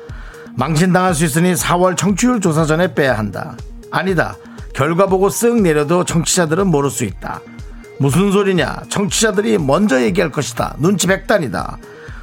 망신당할 0.58 1.14
수 1.14 1.24
있으니 1.24 1.54
4월 1.54 1.96
청취율 1.96 2.40
조사 2.40 2.64
전에 2.66 2.92
빼야 2.92 3.16
한다. 3.16 3.56
아니다. 3.92 4.36
결과 4.74 5.06
보고 5.06 5.28
쓱 5.28 5.62
내려도 5.62 6.02
청취자들은 6.04 6.66
모를 6.66 6.90
수 6.90 7.04
있다. 7.04 7.40
무슨 8.00 8.32
소리냐? 8.32 8.82
청취자들이 8.88 9.58
먼저 9.58 10.02
얘기할 10.02 10.32
것이다. 10.32 10.74
눈치 10.78 11.06
백단이다. 11.06 11.78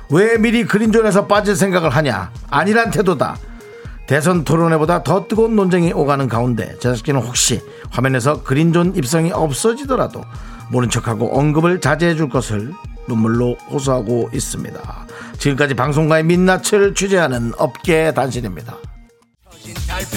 왜 0.10 0.38
미리 0.38 0.66
그린존에서 0.66 1.28
빠질 1.28 1.56
생각을 1.56 1.90
하냐? 1.90 2.30
아니란 2.50 2.92
태도다. 2.92 3.38
대선 4.06 4.44
토론회보다 4.44 5.04
더 5.04 5.28
뜨거운 5.30 5.56
논쟁이 5.56 5.94
오가는 5.94 6.28
가운데 6.28 6.76
제작진은 6.80 7.22
혹시 7.22 7.62
화면에서 7.90 8.44
그린존 8.44 8.98
입성이 8.98 9.32
없어지더라도 9.32 10.22
모른 10.72 10.90
척하고 10.90 11.40
언급을 11.40 11.80
자제해 11.80 12.16
줄 12.16 12.28
것을 12.28 12.74
눈물로 13.08 13.56
호소하고 13.70 14.30
있습니다. 14.34 15.08
지금까지 15.38 15.74
방송가의 15.74 16.24
민낯을 16.24 16.94
취재하는 16.96 17.54
업계 17.58 18.14
단신입니다. 18.14 18.78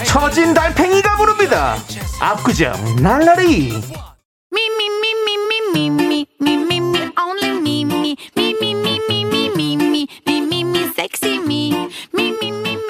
처진 0.05 0.55
달팽이가 0.55 1.17
부릅니다. 1.17 1.77
압구정 2.21 2.97
날라리. 3.03 3.81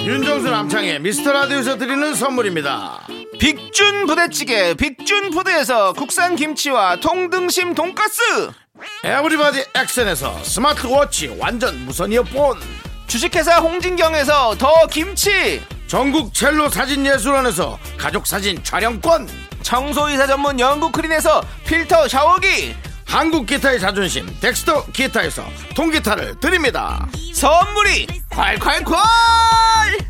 윤정수 0.01 0.51
남창희 0.51 1.01
미스터 1.01 1.33
라디오에서 1.33 1.77
드리는 1.77 2.15
선물입니다. 2.15 3.07
빅준 3.39 4.07
부대찌개 4.07 4.75
빅준 4.75 5.31
푸드에서 5.31 5.93
국산 5.93 6.35
김치와 6.35 6.97
통등심 6.97 7.75
돈가스. 7.75 8.21
에브리바디 9.05 9.65
액션에서 9.75 10.43
스마트워치 10.43 11.37
완전 11.39 11.85
무선 11.85 12.13
이어폰. 12.13 12.59
주식회사 13.07 13.59
홍진경에서 13.59 14.57
더 14.59 14.87
김치. 14.89 15.63
전국 15.87 16.35
첼로 16.35 16.69
사진 16.69 17.07
예술원에서 17.07 17.79
가족 17.97 18.27
사진 18.27 18.63
촬영권. 18.63 19.29
청소이사 19.63 20.27
전문 20.27 20.59
영국 20.59 20.93
크린에서 20.93 21.43
필터 21.65 22.09
샤워기. 22.09 22.75
한국 23.07 23.47
기타의 23.47 23.81
자존심 23.81 24.29
덱스터 24.41 24.87
기타에서 24.87 25.45
통기타를 25.75 26.41
드립니다. 26.41 27.09
선물이 27.33 28.07
콸콸콸 28.31 30.08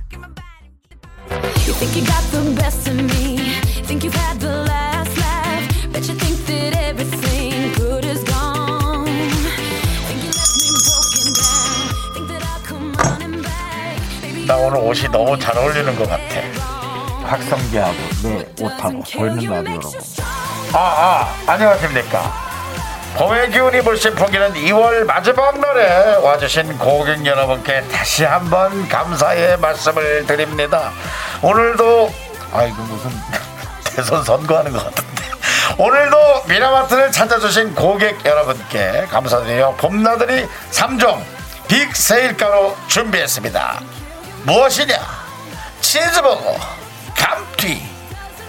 You 1.66 1.72
think 1.74 1.96
you 1.96 2.04
got 2.06 2.22
the 2.32 2.42
best 2.56 2.88
of 2.88 2.96
me? 2.96 3.38
Think 3.86 4.04
you've 4.04 4.14
had 4.14 4.40
the 4.40 4.64
last 4.64 5.16
laugh? 5.18 5.92
Bet 5.92 6.08
you 6.08 6.14
think 6.14 6.36
that 6.46 6.74
everything 6.88 7.72
good 7.74 8.04
is 8.04 8.22
gone. 8.24 9.06
Think 9.06 10.20
you 10.24 10.30
left 10.32 10.54
me 10.62 10.68
broken 10.88 11.26
down? 11.36 12.14
Think 12.14 12.26
that 12.28 12.42
I'll 12.48 12.62
come 12.64 12.92
running 12.94 13.42
back? 13.42 14.00
Baby, 14.22 14.46
나 14.46 14.56
오늘 14.56 14.78
옷이 14.78 15.08
너무 15.10 15.38
잘 15.38 15.56
어울리는 15.58 15.94
것 15.96 16.08
같아. 16.08 16.40
확성기하고 17.28 17.96
내 18.22 18.46
옷하고 18.64 19.02
보이는 19.02 19.36
라디오 19.36 19.52
여러분. 19.54 19.92
아, 20.72 20.78
아, 20.78 21.52
안녕하십니까. 21.52 22.47
봄의 23.16 23.50
기운이 23.50 23.80
물씬 23.80 24.14
풍기는 24.14 24.52
2월 24.54 25.04
마지막 25.04 25.58
날에 25.58 26.16
와주신 26.16 26.78
고객 26.78 27.24
여러분께 27.26 27.82
다시 27.88 28.24
한번 28.24 28.88
감사의 28.88 29.58
말씀을 29.58 30.24
드립니다. 30.26 30.92
오늘도, 31.42 32.12
아이고, 32.52 32.82
무슨 32.82 33.10
대선 33.96 34.22
선거하는 34.22 34.72
것 34.72 34.84
같은데. 34.84 35.08
오늘도 35.78 36.44
미라마트를 36.46 37.10
찾아주신 37.10 37.74
고객 37.74 38.24
여러분께 38.24 39.06
감사드리며 39.10 39.74
봄나들이 39.76 40.46
3종 40.70 41.20
빅 41.66 41.94
세일가로 41.94 42.76
준비했습니다. 42.86 43.80
무엇이냐? 44.44 44.96
치즈버거, 45.80 46.56
감튀, 47.16 47.82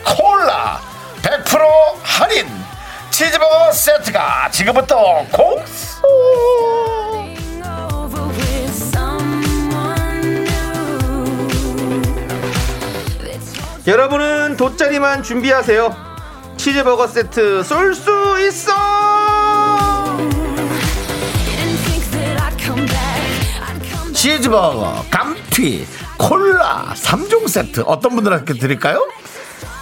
콜라, 0.04 0.80
100% 1.22 1.60
할인, 2.04 2.59
치즈버거 3.20 3.74
세트가 3.74 4.50
지금부터 4.50 5.26
공수! 5.34 6.00
여러분은 13.86 14.56
돗자리만 14.56 15.24
준비하세요 15.24 15.94
치즈버거 16.56 17.08
세트 17.08 17.64
쏠 17.64 17.94
수 17.94 18.10
있어. 18.48 18.72
치즈버거, 24.14 25.06
감튀, 25.12 25.86
콜라 26.18 26.94
3종 26.96 27.50
세트 27.50 27.84
어떤 27.86 28.16
분들한테 28.16 28.54
드릴까요? 28.54 29.06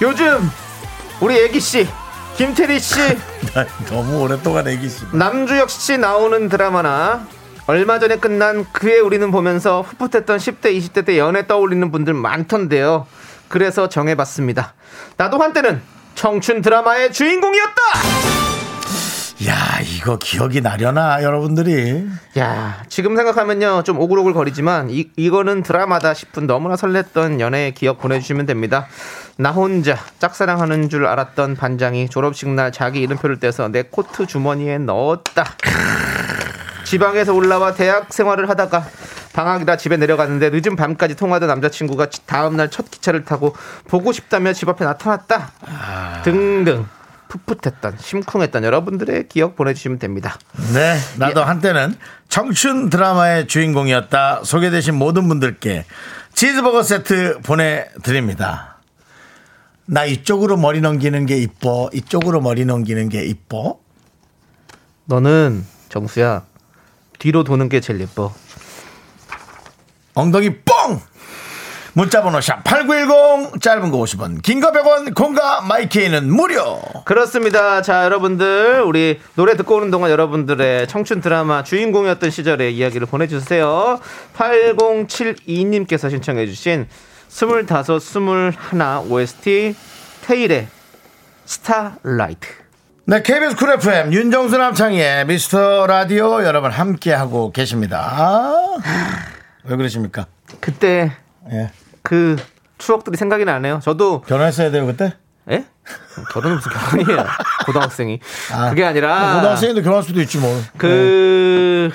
요즘 0.01 0.49
우리 1.21 1.37
애기씨 1.43 1.87
김태리 2.37 2.79
씨. 2.79 2.95
너무 3.89 4.21
오랫동안 4.21 4.67
애기시 4.67 5.05
남주혁 5.11 5.71
씨 5.71 5.97
나오는 5.97 6.47
드라마나 6.49 7.25
얼마 7.65 7.97
전에 7.97 8.17
끝난 8.17 8.63
그의 8.71 8.99
우리는 8.99 9.31
보면서 9.31 9.81
풋풋했던 9.81 10.37
10대 10.37 10.77
20대 10.77 11.05
때 11.05 11.17
연애 11.17 11.47
떠올리는 11.47 11.91
분들 11.91 12.13
많던데요. 12.13 13.07
그래서 13.47 13.89
정해봤습니다. 13.89 14.73
나도 15.17 15.39
한때는 15.39 15.81
청춘 16.13 16.61
드라마의 16.61 17.11
주인공이었다! 17.11 17.81
야 19.47 19.79
이거 19.81 20.17
기억이 20.17 20.61
나려나 20.61 21.21
여러분들이? 21.21 22.07
야 22.39 22.83
지금 22.89 23.15
생각하면요 23.15 23.83
좀 23.83 23.99
오글오글 23.99 24.33
거리지만 24.33 24.89
이, 24.89 25.09
이거는 25.15 25.61
드라마다 25.61 26.15
싶은 26.15 26.47
너무나 26.47 26.75
설렜던 26.75 27.39
연애의 27.39 27.73
기억 27.75 27.99
보내주시면 27.99 28.47
됩니다 28.47 28.87
나 29.37 29.51
혼자 29.51 29.97
짝사랑하는 30.19 30.89
줄 30.89 31.05
알았던 31.05 31.55
반장이 31.55 32.09
졸업식 32.09 32.49
날 32.49 32.71
자기 32.71 33.01
이름표를 33.01 33.39
떼서 33.39 33.67
내 33.67 33.83
코트 33.83 34.25
주머니에 34.25 34.79
넣었다 34.79 35.45
지방에서 36.85 37.33
올라와 37.33 37.73
대학 37.73 38.11
생활을 38.11 38.49
하다가 38.49 38.85
방학이라 39.33 39.77
집에 39.77 39.97
내려갔는데 39.97 40.49
늦은 40.49 40.75
밤까지 40.75 41.15
통화하던 41.15 41.47
남자친구가 41.49 42.07
다음날 42.25 42.71
첫 42.71 42.89
기차를 42.89 43.25
타고 43.25 43.55
보고 43.87 44.11
싶다며 44.11 44.53
집 44.53 44.69
앞에 44.69 44.83
나타났다 44.83 45.51
등등 46.23 46.87
풋풋했던 47.27 47.97
심쿵했던 47.99 48.63
여러분들의 48.63 49.27
기억 49.27 49.55
보내주시면 49.55 49.99
됩니다 49.99 50.39
네, 50.73 50.97
나도 51.17 51.43
한때는 51.43 51.95
청춘 52.29 52.89
드라마의 52.89 53.47
주인공이었다. 53.47 54.41
소개되신 54.43 54.95
모든 54.95 55.27
분들께 55.27 55.85
치즈버거 56.33 56.83
세트 56.83 57.39
보내드립니다. 57.43 58.76
나 59.87 60.05
이쪽으로 60.05 60.57
머리 60.57 60.81
넘기는 60.81 61.25
게 61.25 61.37
이뻐. 61.37 61.89
이쪽으로 61.93 62.41
머리 62.41 62.65
넘기는 62.65 63.07
게 63.09 63.23
이뻐. 63.25 63.79
너는 65.05 65.65
정수야 65.89 66.43
뒤로 67.19 67.43
도는 67.43 67.69
게 67.69 67.79
제일 67.79 68.01
예뻐. 68.01 68.33
엉덩이 70.13 70.49
뻥! 70.63 70.99
문자번호 71.93 72.41
샵 72.41 72.63
8910 72.63 73.59
짧은 73.61 73.89
거 73.89 73.97
50원 73.97 74.43
긴 74.43 74.59
거 74.59 74.71
100원 74.71 75.15
콩과 75.15 75.61
my 75.61 75.81
K는 75.81 76.31
무료 76.31 76.79
그렇습니다. 77.05 77.81
자, 77.81 78.03
여러분들, 78.03 78.83
우리 78.85 79.19
노래 79.35 79.55
듣고 79.57 79.77
오는 79.77 79.89
동안 79.89 80.11
여러분들의 80.11 80.87
청춘 80.87 81.21
드라마 81.21 81.63
주인공이었던 81.63 82.29
시절의 82.29 82.75
이야기를 82.75 83.07
보내주세요. 83.07 83.99
8072님께서 84.35 86.09
신청해 86.11 86.45
주신 86.45 86.87
25, 87.29 87.99
21 87.99 88.53
OST 89.09 89.75
테일의 90.21 90.67
Starlight. 91.45 92.47
네 93.05 93.21
KBS 93.21 93.55
Cool 93.55 93.71
FM 93.73 94.11
윤정수 94.11 94.57
남창희의 94.57 95.25
미스터 95.27 95.87
라디오 95.87 96.43
여러분 96.43 96.71
함께하고 96.71 97.53
계십니다 97.53 98.51
왜 99.63 99.77
그러십니까 99.77 100.25
그때 100.59 101.13
예. 101.49 101.71
그 102.03 102.35
추억들이 102.77 103.15
생각이 103.15 103.45
나네요. 103.45 103.79
저도 103.81 104.21
결혼했어야 104.21 104.71
돼요 104.71 104.85
그때 104.85 105.13
예? 105.49 105.63
결혼은 106.33 106.57
무슨 106.57 106.71
결혼이에요? 106.73 107.25
고등학생이. 107.65 108.19
아, 108.53 108.69
그게 108.69 108.83
아니라 108.83 109.35
고등학생인데 109.35 109.81
결혼할 109.83 110.03
수도 110.03 110.19
있지 110.19 110.37
뭐 110.37 110.61
그, 110.77 111.89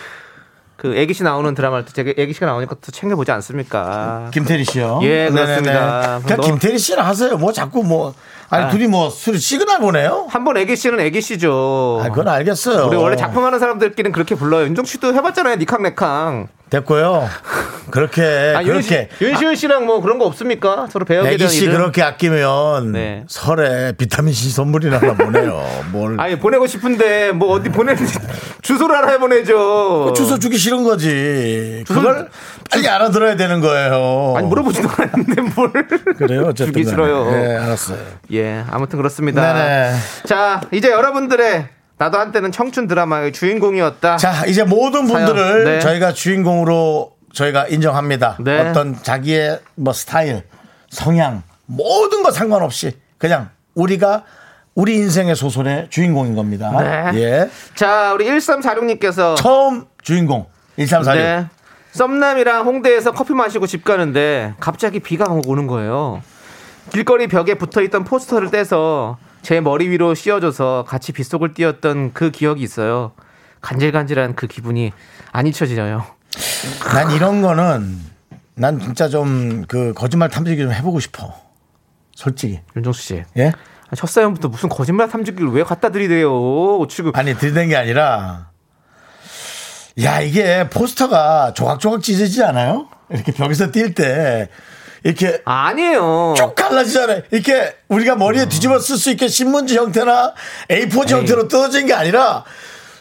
그 0.83 0.97
애기 0.97 1.15
씨 1.15 1.23
나오는 1.23 1.55
드라마를 1.55 1.85
또 1.85 1.93
제가 1.93 2.13
애기 2.17 2.33
씨가 2.33 2.45
나오니까 2.47 2.75
또 2.85 2.91
챙겨보지 2.91 3.31
않습니까? 3.31 4.29
김태리 4.35 4.65
씨요. 4.65 4.99
예, 5.05 5.27
네네네. 5.31 5.31
그렇습니다. 5.45 6.21
그냥 6.25 6.37
너- 6.39 6.43
김태리 6.43 6.77
씨랑 6.77 7.07
하세요. 7.07 7.37
뭐 7.37 7.53
자꾸 7.53 7.85
뭐 7.85 8.15
아니 8.51 8.65
아. 8.65 8.69
둘이 8.69 8.89
뭐 8.89 9.09
술을 9.09 9.39
시그널 9.39 9.79
보내요? 9.79 10.27
한 10.29 10.43
번 10.43 10.57
애기 10.57 10.75
씨는 10.75 10.99
애기 10.99 11.21
씨죠. 11.21 12.01
아, 12.05 12.09
그건 12.09 12.27
알겠어요. 12.27 12.89
우리 12.89 12.97
원래 12.97 13.15
작품하는 13.15 13.61
사람들끼리는 13.61 14.11
그렇게 14.11 14.35
불러요. 14.35 14.65
윤정 14.65 14.85
씨도 14.85 15.15
해봤잖아요. 15.15 15.55
니캉내캉. 15.55 16.49
됐고요. 16.73 17.29
그렇게 17.91 18.55
아, 18.57 18.63
그렇게 18.63 19.11
윤시, 19.21 19.35
윤시윤 19.35 19.57
씨랑 19.57 19.85
뭐 19.85 20.01
그런 20.01 20.19
거 20.19 20.25
없습니까? 20.25 20.87
서로 20.91 21.05
배우게 21.05 21.29
애기 21.29 21.39
되는 21.39 21.51
씨 21.53 21.65
일은. 21.65 21.75
그렇게 21.77 22.03
아끼면 22.03 22.93
네. 22.93 23.25
설에 23.29 23.93
비타민 23.93 24.33
C 24.33 24.49
선물이나 24.51 24.97
하나 24.99 25.13
보내요. 25.15 25.63
뭘 25.91 26.19
아니 26.19 26.39
보내고 26.39 26.67
싶은데 26.67 27.33
뭐 27.33 27.51
어디 27.53 27.69
보내는지 27.69 28.19
주소를 28.63 28.97
알아야 28.97 29.19
보내죠. 29.19 30.15
주소 30.17 30.39
주기 30.39 30.57
싫은 30.57 30.83
거지. 30.85 31.85
주소- 31.87 32.01
그걸 32.01 32.31
빨리 32.71 32.89
알아들어야 32.89 33.37
되는 33.37 33.61
거예요. 33.61 34.35
아니 34.39 34.47
물어보지도 34.47 34.89
않았는데 34.97 35.43
뭘. 35.55 35.71
그래요. 36.17 36.45
어쨌든 36.47 36.73
주기 36.73 36.85
싫어요. 36.89 37.31
네, 37.31 37.57
알았어요. 37.59 37.99
예, 38.33 38.65
아무튼 38.71 38.97
그렇습니다. 38.97 39.53
네네. 39.53 39.95
자, 40.25 40.63
이제 40.73 40.91
여러분들의 40.91 41.67
나도 42.03 42.19
한때는 42.19 42.51
청춘 42.51 42.89
드라마의 42.89 43.33
주인공이었다. 43.33 44.17
자, 44.17 44.45
이제 44.47 44.65
모든. 44.65 45.07
분들을 45.07 45.65
네. 45.65 45.79
저희가 45.79 46.13
주인공으로 46.13 47.13
저희가 47.33 47.69
인정합니다. 47.69 48.39
네. 48.41 48.59
어떤 48.61 49.01
자기의 49.01 49.61
뭐 49.77 49.93
스타일, 49.93 50.43
성향, 50.91 51.43
모든 51.67 52.25
거 52.25 52.33
상관없이 52.33 52.99
그냥 53.19 53.51
우리가 53.75 54.25
우리 54.75 54.97
인생의 54.97 55.37
소설의 55.37 55.89
주인공인 55.91 56.35
겁니다. 56.35 56.73
네. 57.13 57.21
예. 57.21 57.51
자, 57.77 58.13
우리 58.15 58.27
1346님께서 58.27 59.37
처음 59.37 59.85
주인공 60.03 60.47
1346. 60.77 61.15
네. 61.15 61.47
썸남이랑 61.93 62.67
홍대에서 62.67 63.13
커피 63.13 63.33
마시고 63.33 63.67
집 63.69 63.85
가는데 63.85 64.55
갑자기 64.59 64.99
비가 64.99 65.27
오는 65.47 65.67
거예요. 65.69 66.23
길거리 66.91 67.29
벽에 67.29 67.55
붙어 67.55 67.81
있던 67.83 68.03
포스터를 68.05 68.51
떼서 68.51 69.19
제 69.43 69.61
머리 69.61 69.89
위로 69.89 70.15
씌워줘서 70.15 70.85
같이 70.87 71.13
빗속을 71.13 71.55
뛰었던 71.55 72.13
그 72.15 72.31
기억이 72.31 72.63
있어요. 72.63 73.13
간질간질한 73.61 74.35
그 74.35 74.47
기분이 74.47 74.93
안 75.33 75.47
잊혀지려요. 75.47 76.05
난 76.95 77.11
이런 77.11 77.43
거는 77.43 77.99
난 78.55 78.79
진짜 78.81 79.09
좀 79.09 79.65
그 79.69 79.93
거짓말 79.95 80.29
탐지기 80.29 80.63
좀 80.63 80.73
해보고 80.73 81.01
싶어. 81.01 81.35
솔직히. 82.15 82.61
윤정수 82.77 83.03
씨. 83.03 83.25
예? 83.37 83.53
첫 83.97 84.09
사연부터 84.09 84.49
무슨 84.49 84.69
거짓말 84.69 85.09
탐지기를 85.09 85.51
왜 85.51 85.63
갖다 85.65 85.91
드리대요? 85.91 86.87
지금 86.89 87.13
아니 87.15 87.35
들이댄 87.37 87.69
게 87.69 87.77
아니라 87.77 88.51
야 90.03 90.21
이게 90.21 90.69
포스터가 90.71 91.53
조각조각 91.55 92.03
찢어지지 92.03 92.43
않아요? 92.45 92.89
이렇게 93.11 93.33
벽에서 93.33 93.71
뛸 93.71 93.95
때 93.95 94.49
이렇게 95.05 95.43
아니에요. 95.45 96.35
쭉 96.37 96.55
갈라지잖아요. 96.55 97.23
이렇게 97.31 97.77
우리가 97.89 98.17
머리에 98.17 98.49
뒤집어 98.49 98.79
쓸 98.79 98.97
수 98.97 99.11
있게 99.11 99.29
신문지 99.29 99.77
형태나 99.77 100.35
A4 100.69 101.09
에이. 101.09 101.13
형태로 101.17 101.49
뜯어진 101.49 101.87
게 101.87 101.95
아니라 101.95 102.45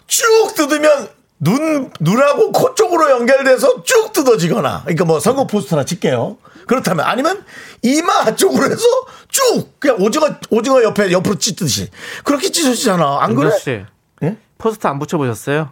쭉 0.07 0.53
뜯으면 0.55 1.09
눈, 1.39 1.91
눈하고 1.99 2.51
코 2.51 2.75
쪽으로 2.75 3.09
연결돼서 3.11 3.83
쭉 3.83 4.13
뜯어지거나. 4.13 4.81
그러니까 4.83 5.05
뭐 5.05 5.19
선거 5.19 5.47
포스터나 5.47 5.85
찍게요. 5.85 6.37
그렇다면 6.67 7.05
아니면 7.05 7.43
이마 7.81 8.35
쪽으로 8.35 8.65
해서 8.65 8.83
쭉 9.27 9.79
그냥 9.79 9.97
오징어, 9.99 10.27
오징어 10.49 10.83
옆에 10.83 11.11
옆으로 11.11 11.35
찢듯이. 11.35 11.89
그렇게 12.23 12.51
찢어지잖아. 12.51 13.19
안 13.21 13.35
그래? 13.35 13.51
씨. 13.57 13.83
예? 14.23 14.37
포스터 14.57 14.89
안 14.89 14.99
붙여 14.99 15.17
보셨어요? 15.17 15.69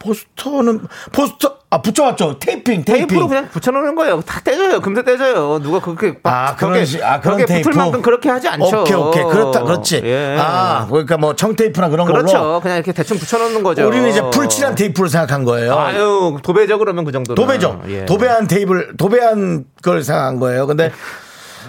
포스터는, 0.00 0.80
포스터, 1.12 1.58
아, 1.70 1.82
붙여왔죠. 1.82 2.38
테이핑, 2.38 2.84
테이핑. 2.84 2.84
테이프로 2.84 3.28
그냥 3.28 3.48
붙여놓는 3.50 3.94
거예요. 3.96 4.20
다 4.22 4.40
떼져요. 4.40 4.80
금세 4.80 5.02
떼져요. 5.04 5.58
누가 5.60 5.80
그렇게 5.80 6.18
막 6.22 6.32
아, 6.32 6.56
그런 6.56 6.82
아, 7.02 7.20
그런 7.20 7.44
테이프. 7.44 7.68
붙을 7.68 7.76
만큼 7.76 8.00
그렇게 8.00 8.30
하지 8.30 8.48
않죠. 8.48 8.82
오케이, 8.82 8.94
오케이. 8.96 9.24
그렇다, 9.24 9.64
그렇지. 9.64 10.00
예. 10.04 10.36
아, 10.40 10.86
그러니까 10.88 11.18
뭐 11.18 11.34
청테이프나 11.36 11.88
그런 11.90 12.06
그렇죠. 12.06 12.38
걸로. 12.38 12.60
그냥 12.60 12.76
이렇게 12.78 12.92
대충 12.92 13.18
붙여놓는 13.18 13.62
거죠. 13.62 13.86
우리는 13.86 14.08
이제 14.08 14.22
풀칠한 14.30 14.76
테이프를 14.76 15.10
생각한 15.10 15.44
거예요. 15.44 15.74
아유, 15.74 16.38
도배죠, 16.42 16.78
그러면 16.78 17.04
그 17.04 17.12
정도는. 17.12 17.34
도배죠. 17.34 17.82
예. 17.88 18.06
도배한 18.06 18.46
테이블, 18.46 18.96
도배한 18.96 19.64
걸 19.82 20.02
생각한 20.02 20.38
거예요. 20.38 20.66
근데 20.66 20.90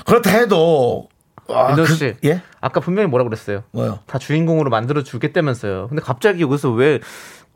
그렇다 0.06 0.30
해도 0.30 1.10
아, 1.52 1.72
윤정 1.72 1.86
그- 1.86 1.94
씨. 1.96 2.14
예? 2.26 2.42
아까 2.62 2.80
분명히 2.80 3.10
뭐라 3.10 3.24
그랬어요? 3.26 3.64
뭐요? 3.72 4.00
다 4.06 4.18
주인공으로 4.20 4.70
만들어 4.70 5.02
주겠다면서요. 5.04 5.88
근데 5.90 6.02
갑자기 6.02 6.42
여기서 6.44 6.70
왜그 6.70 7.04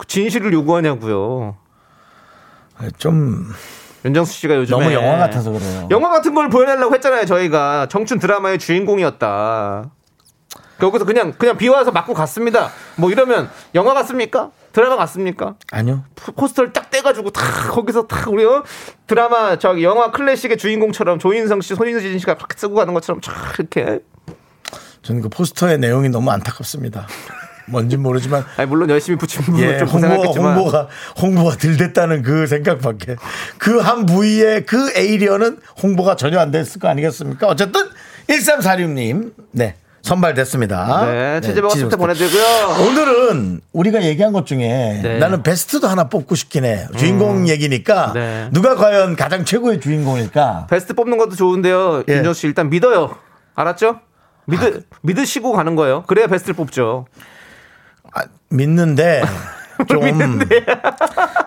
진실을 0.07 0.53
요구하냐고요. 0.53 1.57
좀 2.97 3.47
윤정수 4.05 4.33
씨가 4.33 4.55
요즘에 4.57 4.77
너무 4.79 4.93
영화 4.93 5.17
같아서 5.17 5.51
그래요. 5.51 5.87
영화 5.91 6.09
같은 6.09 6.33
걸 6.33 6.49
보여내려고 6.49 6.93
했잖아요. 6.95 7.25
저희가 7.25 7.87
정춘 7.89 8.19
드라마의 8.19 8.59
주인공이었다. 8.59 9.89
여기서 10.81 11.05
그냥 11.05 11.31
그냥 11.37 11.55
비 11.55 11.69
와서 11.69 11.91
맞고 11.91 12.13
갔습니다. 12.13 12.69
뭐 12.97 13.09
이러면 13.09 13.49
영화 13.75 13.93
같습니까? 13.93 14.51
드라마 14.73 14.97
같습니까? 14.97 15.55
아니요. 15.71 16.03
포- 16.15 16.33
포스터를 16.33 16.73
딱 16.73 16.89
떼가지고 16.89 17.29
다 17.29 17.41
거기서 17.69 18.07
다 18.07 18.29
우리 18.29 18.43
어? 18.43 18.63
드라마 19.07 19.57
저기 19.57 19.83
영화 19.83 20.11
클래식의 20.11 20.57
주인공처럼 20.57 21.19
조인성 21.19 21.61
씨, 21.61 21.75
손예진 21.75 22.19
씨가 22.19 22.35
막 22.35 22.49
쓰고 22.57 22.75
가는 22.75 22.93
것처럼 22.93 23.21
쫙 23.21 23.33
이렇게. 23.57 23.99
저는 25.03 25.21
그 25.21 25.29
포스터의 25.29 25.77
내용이 25.77 26.09
너무 26.09 26.31
안타깝습니다. 26.31 27.07
뭔진 27.67 28.01
모르지만 28.01 28.43
아니 28.57 28.67
물론 28.69 28.89
열심히 28.89 29.17
붙인 29.17 29.41
분은 29.43 29.59
예, 29.59 29.77
좀 29.77 29.87
홍보. 29.87 30.23
홍보가 30.23 30.87
홍보가 31.21 31.55
덜 31.57 31.77
됐다는 31.77 32.21
그 32.21 32.47
생각밖에 32.47 33.15
그 33.57 33.79
한 33.81 34.05
부위의 34.05 34.65
그 34.65 34.91
area는 34.95 35.59
홍보가 35.81 36.15
전혀 36.15 36.39
안 36.39 36.51
됐을 36.51 36.79
거 36.79 36.87
아니겠습니까? 36.89 37.47
어쨌든 37.47 37.81
1346님 38.29 39.31
네 39.51 39.75
선발됐습니다. 40.01 41.05
네, 41.05 41.41
체제버거 41.41 41.73
치즈 41.73 41.85
스테 41.85 41.95
보내드리고요. 41.95 42.43
오늘은 42.89 43.61
우리가 43.71 44.03
얘기한 44.03 44.33
것 44.33 44.45
중에 44.45 44.99
네. 45.01 45.17
나는 45.17 45.43
베스트도 45.43 45.87
하나 45.87 46.09
뽑고 46.09 46.35
싶긴 46.35 46.65
해. 46.65 46.87
주인공 46.97 47.47
얘기니까 47.47 48.11
네. 48.13 48.49
누가 48.51 48.75
과연 48.75 49.15
가장 49.15 49.45
최고의 49.45 49.79
주인공일까? 49.79 50.67
베스트 50.69 50.93
뽑는 50.93 51.17
것도 51.17 51.35
좋은데요. 51.37 52.03
예. 52.09 52.15
윤정 52.17 52.33
씨 52.33 52.47
일단 52.47 52.69
믿어요. 52.69 53.15
알았죠? 53.55 54.01
믿으 54.45 54.81
믿으시고 55.03 55.53
가는 55.53 55.75
거예요. 55.77 56.03
그래야 56.05 56.27
베스트를 56.27 56.55
뽑죠. 56.55 57.05
아, 58.13 58.21
믿는데 58.49 59.23
좀 59.89 60.01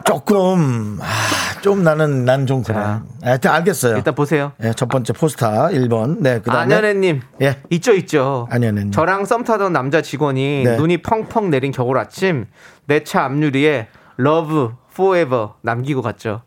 조금 0.05 0.99
아, 1.01 1.61
좀 1.63 1.83
나는 1.83 2.25
난 2.25 2.47
좀 2.47 2.63
그래. 2.63 2.75
자. 2.77 3.03
하여튼 3.23 3.51
알겠어요. 3.51 3.97
일단 3.97 4.15
보세요. 4.15 4.53
예, 4.63 4.73
첫 4.73 4.89
번째 4.89 5.13
포스터 5.13 5.69
1번. 5.69 6.19
네, 6.21 6.41
그다음에 6.41 6.75
안현애님. 6.75 7.23
예. 7.43 7.57
있죠, 7.71 7.93
있죠. 7.95 8.47
안현애님. 8.51 8.91
저랑 8.93 9.25
썸 9.25 9.43
타던 9.45 9.73
남자 9.73 10.03
직원이 10.03 10.63
네. 10.65 10.77
눈이 10.77 10.99
펑펑 11.03 11.51
내린 11.51 11.73
겨울 11.73 11.99
아침 11.99 12.47
내 12.87 13.03
차 13.05 13.25
앞유리에 13.25 13.89
love 14.17 14.73
forever 14.95 15.57
남기고 15.63 16.03
갔죠. 16.03 16.43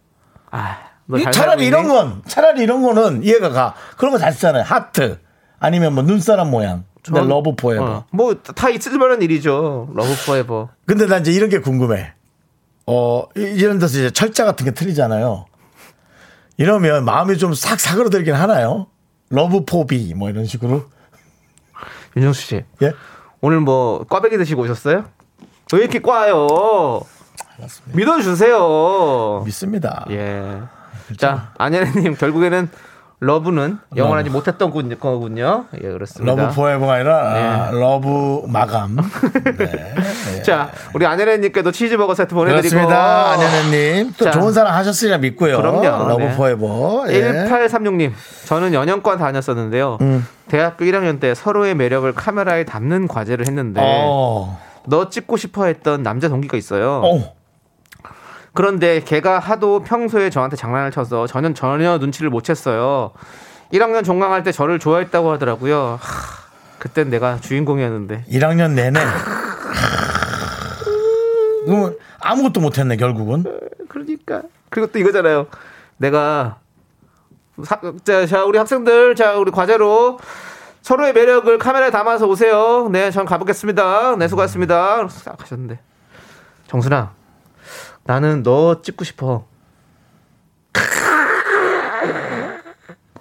아, 0.51 0.77
너이잘 1.05 1.31
차라리 1.31 1.65
이런? 1.67 1.87
건 1.87 2.21
차라리 2.27 2.61
이런 2.63 2.81
거는 2.81 3.23
이해가 3.23 3.49
가. 3.49 3.73
그런 3.97 4.11
거 4.11 4.17
잘 4.19 4.31
쓰잖아요. 4.31 4.63
하트 4.63 5.19
아니면 5.59 5.93
뭐 5.93 6.03
눈사람 6.03 6.49
모양. 6.49 6.83
전- 7.15 7.27
love 7.27 7.55
forever. 7.55 7.83
어, 7.85 8.05
뭐다 8.11 8.69
있을 8.69 8.97
만한 8.97 9.21
일이죠. 9.21 9.89
love 9.93 10.09
forever. 10.25 10.69
근데 10.85 11.05
난 11.07 11.21
이제 11.21 11.31
이런 11.31 11.49
게 11.49 11.59
궁금해. 11.59 12.13
어, 12.87 13.23
이- 13.37 13.41
이런 13.41 13.79
데서 13.79 13.97
이제 13.99 14.09
철자 14.11 14.45
같은 14.45 14.65
게 14.65 14.71
틀리잖아요. 14.71 15.45
이러면 16.57 17.05
마음이 17.05 17.37
좀 17.37 17.53
싹 17.53 17.79
사그러들긴 17.79 18.33
하나요? 18.33 18.87
love 19.29 19.63
포비 19.65 20.13
뭐 20.15 20.29
이런 20.29 20.45
식으로. 20.45 20.83
윤정수 22.17 22.41
씨. 22.41 22.63
예? 22.81 22.93
오늘 23.41 23.59
뭐 23.61 24.03
꽈배기 24.09 24.37
드시고 24.37 24.63
오셨어요? 24.63 25.05
왜 25.73 25.79
이렇게 25.79 25.99
꽈요? 25.99 26.47
믿어주세요. 27.93 29.43
믿습니다. 29.45 30.05
예. 30.09 30.61
자, 31.17 31.53
안현애님 31.57 32.15
결국에는 32.15 32.69
love는 33.21 33.79
영원하지 33.97 34.29
못했던 34.29 34.71
군- 34.71 34.97
거군요. 34.97 35.65
예, 35.83 35.89
그렇습니다. 35.89 36.33
러브 36.41 36.55
포에버가 36.55 36.93
아니라 36.93 37.17
아, 37.67 37.71
love 37.71 38.43
마감. 38.47 38.95
네. 39.57 40.41
자, 40.43 40.69
우리 40.93 41.05
안현애님께도 41.05 41.71
치즈버거 41.73 42.15
세트 42.15 42.33
보내드리고. 42.33 42.69
그렇습니다. 42.69 43.31
안현애님. 43.31 44.13
또 44.17 44.25
자. 44.25 44.31
좋은 44.31 44.53
사랑 44.53 44.73
하셨으리라 44.73 45.17
믿고요. 45.17 45.57
그럼요. 45.57 46.07
love 46.07 46.21
네. 46.23 46.35
forever. 46.37 47.05
예. 47.09 47.21
1836님, 47.49 48.13
저는 48.45 48.73
연영과 48.73 49.17
다녔었는데요. 49.17 49.97
음. 49.99 50.25
대학교 50.47 50.85
1학년 50.85 51.19
때 51.19 51.35
서로의 51.35 51.75
매력을 51.75 52.09
카메라에 52.13 52.63
담는 52.63 53.09
과제를 53.09 53.45
했는데, 53.47 53.81
어. 53.83 54.57
너 54.87 55.09
찍고 55.09 55.35
싶어 55.35 55.65
했던 55.65 56.03
남자 56.03 56.29
동기가 56.29 56.55
있어요. 56.55 57.01
어. 57.03 57.33
그런데 58.63 58.99
걔가 58.99 59.39
하도 59.39 59.83
평소에 59.83 60.29
저한테 60.29 60.57
장난을 60.57 60.91
쳐서 60.91 61.27
저는 61.27 61.55
전혀 61.55 61.97
눈치를 61.97 62.29
못 62.29 62.43
챘어요. 62.43 63.11
1학년 63.71 64.03
종강할 64.03 64.43
때 64.43 64.51
저를 64.51 64.79
좋아했다고 64.79 65.31
하더라고요. 65.31 65.97
하, 66.01 66.77
그땐 66.77 67.09
내가 67.09 67.39
주인공이었는데. 67.39 68.25
1학년 68.29 68.73
내내. 68.73 68.99
그러면 71.63 71.95
아무것도 72.19 72.59
못했네 72.59 72.97
결국은. 72.97 73.45
그러니까. 73.87 74.41
그리고 74.69 74.91
또 74.91 74.99
이거잖아요. 74.99 75.47
내가 75.95 76.57
사- 77.63 77.79
자, 78.03 78.25
자, 78.25 78.43
우리 78.43 78.57
학생들, 78.57 79.15
자, 79.15 79.37
우리 79.37 79.51
과제로 79.51 80.19
서로의 80.81 81.13
매력을 81.13 81.57
카메라에 81.59 81.91
담아서 81.91 82.27
오세요. 82.27 82.89
네, 82.91 83.09
전 83.09 83.25
가보겠습니다. 83.25 84.17
네, 84.17 84.27
수고하셨습니다. 84.27 85.07
싹 85.07 85.41
하셨는데. 85.41 85.79
정순아, 86.67 87.18
나는 88.09 88.41
너 88.41 88.81
찍고 88.81 89.03
싶어. 89.03 89.45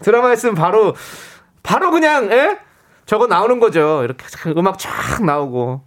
드라마 0.00 0.30
했으면 0.30 0.54
바로, 0.54 0.96
바로 1.62 1.90
그냥, 1.90 2.32
예? 2.32 2.58
저거 3.04 3.26
나오는 3.26 3.60
거죠. 3.60 4.02
이렇게 4.02 4.24
음악 4.56 4.78
쫙 4.78 5.22
나오고. 5.22 5.82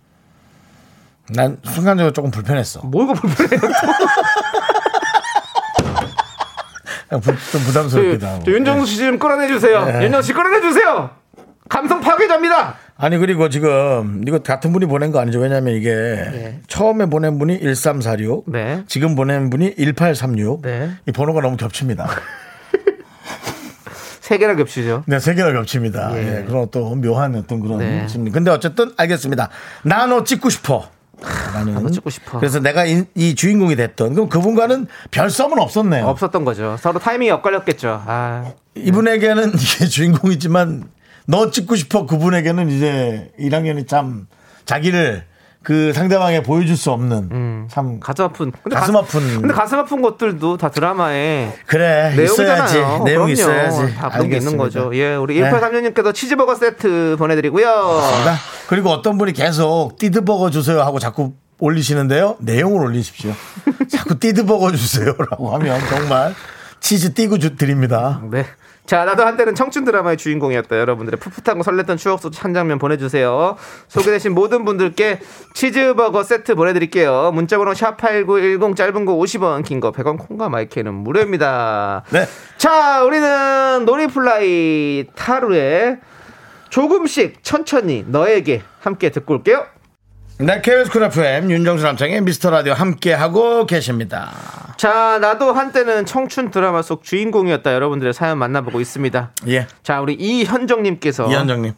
난 1.29 1.57
순간적으로 1.63 2.13
조금 2.13 2.29
불편했어. 2.29 2.81
뭐 2.83 3.05
이거 3.05 3.13
불편해요. 3.13 3.59
부, 7.09 7.51
좀 7.51 7.61
부담스럽기도 7.63 8.27
하고. 8.27 8.43
저 8.43 8.51
윤정수 8.51 8.85
씨 8.85 8.97
좀 8.99 9.17
끌어내 9.17 9.47
주세요. 9.47 9.83
네. 9.83 10.03
윤정수 10.03 10.27
씨 10.27 10.33
끌어내 10.33 10.61
주세요. 10.61 11.09
감성 11.69 12.01
파괴자입니다. 12.01 12.75
아니 13.01 13.17
그리고 13.17 13.49
지금 13.49 14.23
이거 14.27 14.39
같은 14.39 14.71
분이 14.71 14.85
보낸 14.85 15.11
거 15.11 15.19
아니죠? 15.19 15.39
왜냐면 15.39 15.73
이게 15.73 16.59
처음에 16.67 17.07
보낸 17.07 17.39
분이 17.39 17.59
1346, 17.59 18.45
네. 18.47 18.83
지금 18.87 19.15
보낸 19.15 19.49
분이 19.49 19.75
1836. 19.75 20.61
네. 20.61 20.91
이 21.07 21.11
번호가 21.11 21.41
너무 21.41 21.57
겹칩니다. 21.57 22.07
세 24.21 24.37
개나 24.37 24.55
겹치죠. 24.55 25.03
네, 25.07 25.19
세 25.19 25.33
개가 25.33 25.51
겹칩니다. 25.51 26.11
예. 26.15 26.39
예, 26.39 26.43
그런 26.43 26.69
또 26.69 26.95
묘한 26.95 27.35
어떤 27.35 27.59
그런 27.59 27.79
네. 27.79 28.07
심리. 28.07 28.29
근데 28.29 28.51
어쨌든 28.51 28.93
알겠습니다. 28.95 29.49
나너 29.83 30.23
찍고 30.23 30.51
싶어. 30.51 30.87
나너 31.53 31.89
찍고 31.89 32.09
싶어. 32.11 32.39
그래서 32.39 32.59
내가 32.59 32.85
이, 32.85 33.03
이 33.15 33.33
주인공이 33.33 33.75
됐던 33.75 34.13
그럼 34.13 34.29
그분과는 34.29 34.85
별 35.09 35.31
썸은 35.31 35.59
없었네요. 35.59 36.05
없었던 36.05 36.45
거죠. 36.45 36.77
서로 36.79 36.99
타이밍이 36.99 37.31
엇갈렸겠죠. 37.31 38.03
아, 38.05 38.51
이분에게는 38.75 39.53
이게 39.57 39.87
주인공이지만 39.87 40.83
너 41.27 41.51
찍고 41.51 41.75
싶어 41.75 42.05
그분에게는 42.05 42.69
이제 42.69 43.31
1학년이 43.39 43.87
참 43.87 44.27
자기를 44.65 45.23
그 45.63 45.93
상대방에 45.93 46.41
보여줄 46.41 46.75
수 46.75 46.89
없는 46.89 47.67
참 47.69 47.85
음. 47.85 47.99
가슴 47.99 48.25
아픈. 48.25 48.51
근데 48.63 48.75
가슴 48.75 48.93
가- 48.95 48.99
아픈 49.01 49.41
근데 49.41 49.53
가슴 49.53 49.77
아픈 49.77 50.01
것들도 50.01 50.57
다 50.57 50.69
드라마에 50.69 51.53
그래 51.67 52.13
내용이잖아요. 52.15 52.53
있어야지 52.63 52.75
내용 52.79 53.03
그럼요. 53.05 53.29
있어야지 53.29 53.95
다 53.95 54.09
그런 54.09 54.29
게 54.29 54.37
있는. 54.37 54.57
거죠. 54.57 54.89
예, 54.95 55.13
우리 55.15 55.39
네. 55.39 55.49
1836님께도 55.51 56.15
치즈버거 56.15 56.55
세트 56.55 57.15
보내드리고요. 57.19 57.67
맞습니다. 57.67 58.35
그리고 58.67 58.89
어떤 58.89 59.19
분이 59.19 59.33
계속 59.33 59.97
띠드버거 59.99 60.49
주세요 60.49 60.81
하고 60.81 60.97
자꾸 60.97 61.33
올리시는데요. 61.59 62.37
내용을 62.39 62.81
올리십시오. 62.85 63.31
자꾸 63.87 64.17
띠드버거 64.17 64.71
주세요라고 64.71 65.53
하면 65.53 65.79
정말 65.89 66.33
치즈 66.79 67.13
띠고 67.13 67.37
주, 67.37 67.55
드립니다. 67.55 68.19
네. 68.31 68.47
자, 68.91 69.05
나도 69.05 69.25
한때는 69.25 69.55
청춘 69.55 69.85
드라마의 69.85 70.17
주인공이었다. 70.17 70.77
여러분들의 70.77 71.17
풋풋하고 71.17 71.61
설렜던 71.63 71.97
추억 71.97 72.19
속 72.19 72.33
한 72.43 72.53
장면 72.53 72.77
보내주세요. 72.77 73.55
소개되신 73.87 74.33
모든 74.33 74.65
분들께 74.65 75.21
치즈버거 75.53 76.23
세트 76.23 76.55
보내드릴게요. 76.55 77.31
문자번호 77.33 77.71
샵8910 77.71 78.75
짧은 78.75 79.05
거 79.05 79.13
50원, 79.13 79.63
긴 79.63 79.79
거 79.79 79.93
100원, 79.93 80.17
콩과 80.17 80.49
마이크는 80.49 80.93
무료입니다. 80.93 82.03
네. 82.09 82.25
자, 82.57 83.01
우리는 83.05 83.85
놀이플라이 83.85 85.05
타루의 85.15 85.99
조금씩 86.69 87.45
천천히 87.45 88.03
너에게 88.05 88.61
함께 88.81 89.09
듣고 89.09 89.35
올게요. 89.35 89.67
네, 90.43 90.59
KBS 90.59 90.89
쿨 90.89 91.03
FM 91.03 91.51
윤정수 91.51 91.83
남창의 91.83 92.21
미스터 92.21 92.49
라디오 92.49 92.73
함께 92.73 93.13
하고 93.13 93.67
계십니다. 93.67 94.31
자, 94.75 95.19
나도 95.19 95.53
한때는 95.53 96.07
청춘 96.07 96.49
드라마 96.49 96.81
속 96.81 97.03
주인공이었다. 97.03 97.71
여러분들의 97.71 98.11
사연 98.11 98.39
만나보고 98.39 98.81
있습니다. 98.81 99.33
예. 99.49 99.67
자, 99.83 100.01
우리 100.01 100.15
이현정님께서 100.15 101.29
이현정님. 101.29 101.73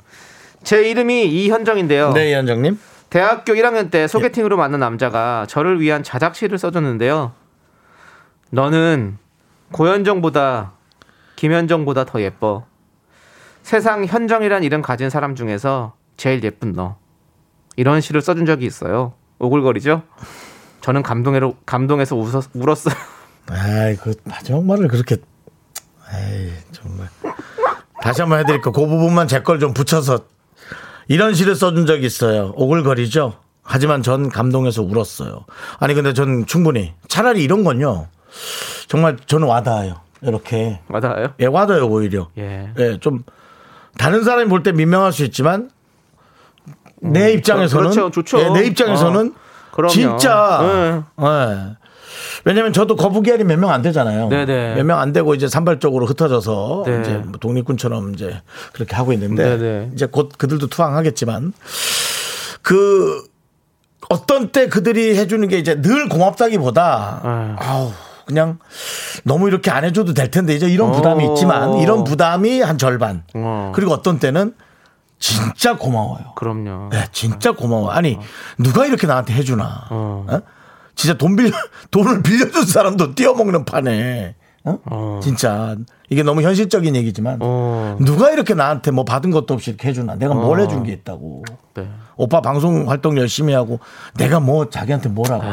제 0.63 0.89
이름이 0.89 1.25
이현정인데요. 1.25 2.13
네, 2.13 2.29
이현정님. 2.29 2.79
대학교 3.09 3.51
1학년 3.51 3.91
때 3.91 4.07
소개팅으로 4.07 4.55
만난 4.55 4.79
남자가 4.79 5.45
저를 5.49 5.81
위한 5.81 6.01
자작시를 6.01 6.57
써줬는데요. 6.57 7.33
너는 8.49 9.17
고현정보다 9.73 10.71
김현정보다 11.35 12.05
더 12.05 12.21
예뻐. 12.21 12.65
세상 13.61 14.05
현정이란 14.05 14.63
이름 14.63 14.81
가진 14.81 15.09
사람 15.09 15.35
중에서 15.35 15.95
제일 16.15 16.41
예쁜 16.45 16.71
너. 16.71 17.02
이런 17.75 18.01
시를 18.01 18.21
써준 18.21 18.45
적이 18.45 18.65
있어요. 18.65 19.13
오글거리죠? 19.39 20.03
저는 20.81 21.01
감동해로, 21.03 21.55
감동해서 21.65 22.15
웃었, 22.15 22.49
울었어요. 22.53 22.93
아이, 23.49 23.95
그 23.95 24.13
마지막 24.25 24.63
말을 24.65 24.87
그렇게. 24.87 25.17
에이, 26.13 26.51
정말. 26.71 27.07
다시 28.01 28.21
한번 28.21 28.39
해드릴게요. 28.39 28.71
그 28.71 28.85
부분만 28.85 29.27
제 29.27 29.39
걸 29.41 29.59
좀 29.59 29.73
붙여서 29.73 30.19
이런 31.07 31.33
시를 31.33 31.55
써준 31.55 31.85
적이 31.85 32.05
있어요. 32.05 32.53
오글거리죠? 32.55 33.33
하지만 33.63 34.03
전 34.03 34.29
감동해서 34.29 34.81
울었어요. 34.83 35.45
아니, 35.79 35.93
근데 35.93 36.13
전 36.13 36.45
충분히 36.45 36.93
차라리 37.07 37.43
이런 37.43 37.63
건요. 37.63 38.07
정말 38.87 39.17
저는 39.25 39.47
와닿아요. 39.47 40.01
이렇게. 40.21 40.79
맞아요? 40.87 41.33
예, 41.39 41.45
와닿아요, 41.45 41.87
오히려. 41.87 42.29
예. 42.37 42.71
예, 42.77 42.99
좀 42.99 43.23
다른 43.97 44.23
사람이 44.23 44.49
볼 44.49 44.63
때 44.63 44.71
민망할 44.71 45.11
수 45.13 45.23
있지만 45.23 45.69
내 47.03 47.33
입장에서는 47.33 47.89
그렇죠. 47.91 48.11
좋죠. 48.11 48.39
예, 48.39 48.49
내 48.49 48.65
입장에서는 48.65 49.33
어. 49.77 49.87
진짜 49.87 51.03
예. 51.19 51.75
왜냐면 52.45 52.73
저도 52.73 52.95
거북이알이 52.95 53.43
몇 53.43 53.57
명 53.59 53.71
안 53.71 53.81
되잖아요. 53.81 54.29
네네. 54.29 54.75
몇명 54.75 54.99
안 54.99 55.13
되고 55.13 55.33
이제 55.33 55.47
산발적으로 55.47 56.05
흩어져서 56.05 56.83
네. 56.85 57.01
이제 57.01 57.11
뭐 57.17 57.33
독립군처럼 57.39 58.13
이제 58.13 58.41
그렇게 58.73 58.95
하고 58.95 59.13
있는데 59.13 59.57
네네. 59.57 59.91
이제 59.93 60.05
곧 60.05 60.31
그들도 60.37 60.67
투항하겠지만 60.67 61.53
그 62.61 63.23
어떤 64.09 64.49
때 64.49 64.67
그들이 64.67 65.17
해주는 65.17 65.47
게 65.47 65.57
이제 65.57 65.81
늘 65.81 66.09
고맙다기보다 66.09 67.21
아유. 67.23 67.55
아우 67.57 67.91
그냥 68.25 68.59
너무 69.23 69.47
이렇게 69.47 69.71
안 69.71 69.83
해줘도 69.85 70.13
될 70.13 70.29
텐데 70.31 70.53
이제 70.53 70.67
이런 70.69 70.91
부담이 70.91 71.25
어. 71.25 71.33
있지만 71.33 71.73
이런 71.75 72.03
부담이 72.03 72.61
한 72.61 72.77
절반 72.77 73.23
어. 73.33 73.71
그리고 73.75 73.91
어떤 73.93 74.19
때는 74.19 74.53
진짜 75.23 75.77
고마워요. 75.77 76.33
그럼요. 76.35 76.89
네, 76.91 77.05
진짜 77.13 77.53
고마워. 77.53 77.91
아니 77.91 78.19
누가 78.57 78.85
이렇게 78.85 79.07
나한테 79.07 79.33
해주나? 79.33 79.87
어. 79.89 80.25
어? 80.29 80.41
진짜 80.95 81.17
돈 81.17 81.37
빌려 81.37 81.51
돈을 81.91 82.21
빌려준 82.23 82.65
사람도 82.65 83.15
뛰어먹는 83.15 83.63
판에. 83.63 84.35
어? 84.65 84.79
어. 84.83 85.19
진짜 85.23 85.77
이게 86.09 86.23
너무 86.23 86.41
현실적인 86.41 86.97
얘기지만 86.97 87.37
어. 87.39 87.97
누가 88.01 88.31
이렇게 88.31 88.53
나한테 88.53 88.91
뭐 88.91 89.05
받은 89.05 89.31
것도 89.31 89.53
없이 89.53 89.69
이렇게 89.69 89.87
해주나? 89.87 90.15
내가 90.15 90.33
뭘 90.33 90.59
어. 90.59 90.63
해준 90.63 90.83
게 90.83 90.91
있다고? 90.91 91.45
네. 91.75 91.89
오빠 92.17 92.41
방송 92.41 92.89
활동 92.89 93.17
열심히 93.17 93.53
하고 93.53 93.79
내가 94.15 94.41
뭐 94.41 94.69
자기한테 94.69 95.07
뭐라고? 95.07 95.45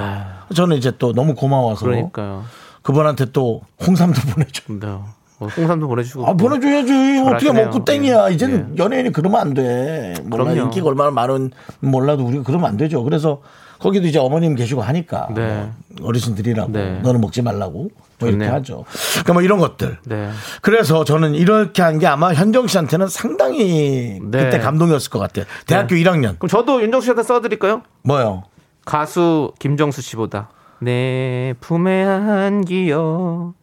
저는 0.53 0.79
이제 0.79 0.91
또 0.99 1.13
너무 1.13 1.37
고마워서 1.37 1.87
아. 1.87 1.89
그러니까요. 1.89 2.45
그분한테 2.83 3.27
또 3.27 3.63
홍삼도 3.87 4.21
보내줘. 4.35 4.63
네. 4.81 4.99
뭐 5.41 5.49
홍삼도 5.49 5.89
보내주고. 5.89 6.27
아, 6.27 6.35
보내줘야지. 6.35 6.93
어떻게 7.25 7.47
잘하시네요. 7.47 7.65
먹고 7.67 7.85
땡이야. 7.85 8.29
예. 8.31 8.35
이제는 8.35 8.77
연예인이 8.79 9.11
그러면 9.11 9.41
안 9.41 9.55
돼. 9.55 10.15
몰라. 10.25 10.45
그럼요. 10.45 10.61
인기가 10.65 10.87
얼마나 10.89 11.11
많은 11.11 11.51
몰라도 11.81 12.25
우리가 12.27 12.45
그러면 12.45 12.69
안 12.69 12.77
되죠. 12.77 13.03
그래서 13.03 13.41
거기도 13.79 14.07
이제 14.07 14.19
어머님 14.19 14.55
계시고 14.55 14.83
하니까. 14.83 15.29
네. 15.35 15.71
뭐 15.99 16.09
어르신들이라고. 16.09 16.73
네. 16.73 17.01
너는 17.03 17.23
먹지 17.23 17.41
말라고. 17.41 17.89
뭐 18.19 18.29
이렇게 18.29 18.33
좋네요. 18.33 18.53
하죠. 18.53 18.85
그러니까 19.13 19.33
뭐 19.33 19.41
이런 19.41 19.59
것들. 19.59 19.97
네. 20.05 20.29
그래서 20.61 21.05
저는 21.05 21.35
이렇게 21.35 21.81
한 21.81 21.99
게 21.99 22.07
아마 22.07 22.35
현정 22.35 22.67
씨한테는 22.67 23.09
상당히 23.09 24.21
네. 24.23 24.45
그때 24.45 24.59
감동이었을 24.59 25.11
것 25.11 25.19
같아요. 25.21 25.47
대학교 25.67 25.95
1학년. 25.95 26.39
그럼 26.39 26.49
저도 26.51 26.83
윤정수 26.83 27.07
씨한테 27.07 27.23
써드릴까요? 27.23 27.81
뭐요? 28.03 28.43
가수 28.85 29.53
김정수 29.59 30.03
씨보다 30.03 30.51
내 30.81 31.55
품에 31.61 32.05
안기어 32.05 33.55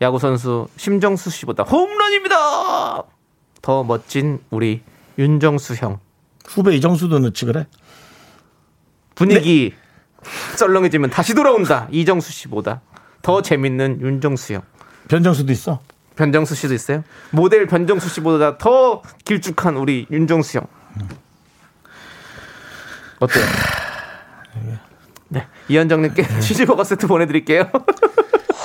야구 0.00 0.18
선수 0.18 0.68
심정수 0.76 1.30
씨보다 1.30 1.62
홈런입니다. 1.64 3.02
더 3.62 3.84
멋진 3.84 4.40
우리 4.50 4.82
윤정수 5.18 5.74
형. 5.74 6.00
후배 6.46 6.74
이정수도 6.74 7.18
넣지 7.18 7.44
그래? 7.44 7.66
분위기 9.14 9.74
썰렁해지면 10.56 11.10
다시 11.10 11.34
돌아온다. 11.34 11.86
이정수 11.90 12.32
씨보다 12.32 12.80
더 13.22 13.42
재밌는 13.42 14.00
윤정수 14.00 14.54
형. 14.54 14.62
변정수도 15.08 15.52
있어. 15.52 15.80
변정수 16.16 16.54
씨도 16.54 16.74
있어요. 16.74 17.04
모델 17.30 17.66
변정수 17.66 18.08
씨보다 18.08 18.58
더 18.58 19.02
길쭉한 19.24 19.76
우리 19.76 20.06
윤정수 20.10 20.58
형. 20.58 20.66
어때요? 23.20 23.44
네, 25.28 25.46
이현정님께 25.68 26.40
치즈버거 26.40 26.84
세트 26.84 27.06
보내드릴게요. 27.06 27.70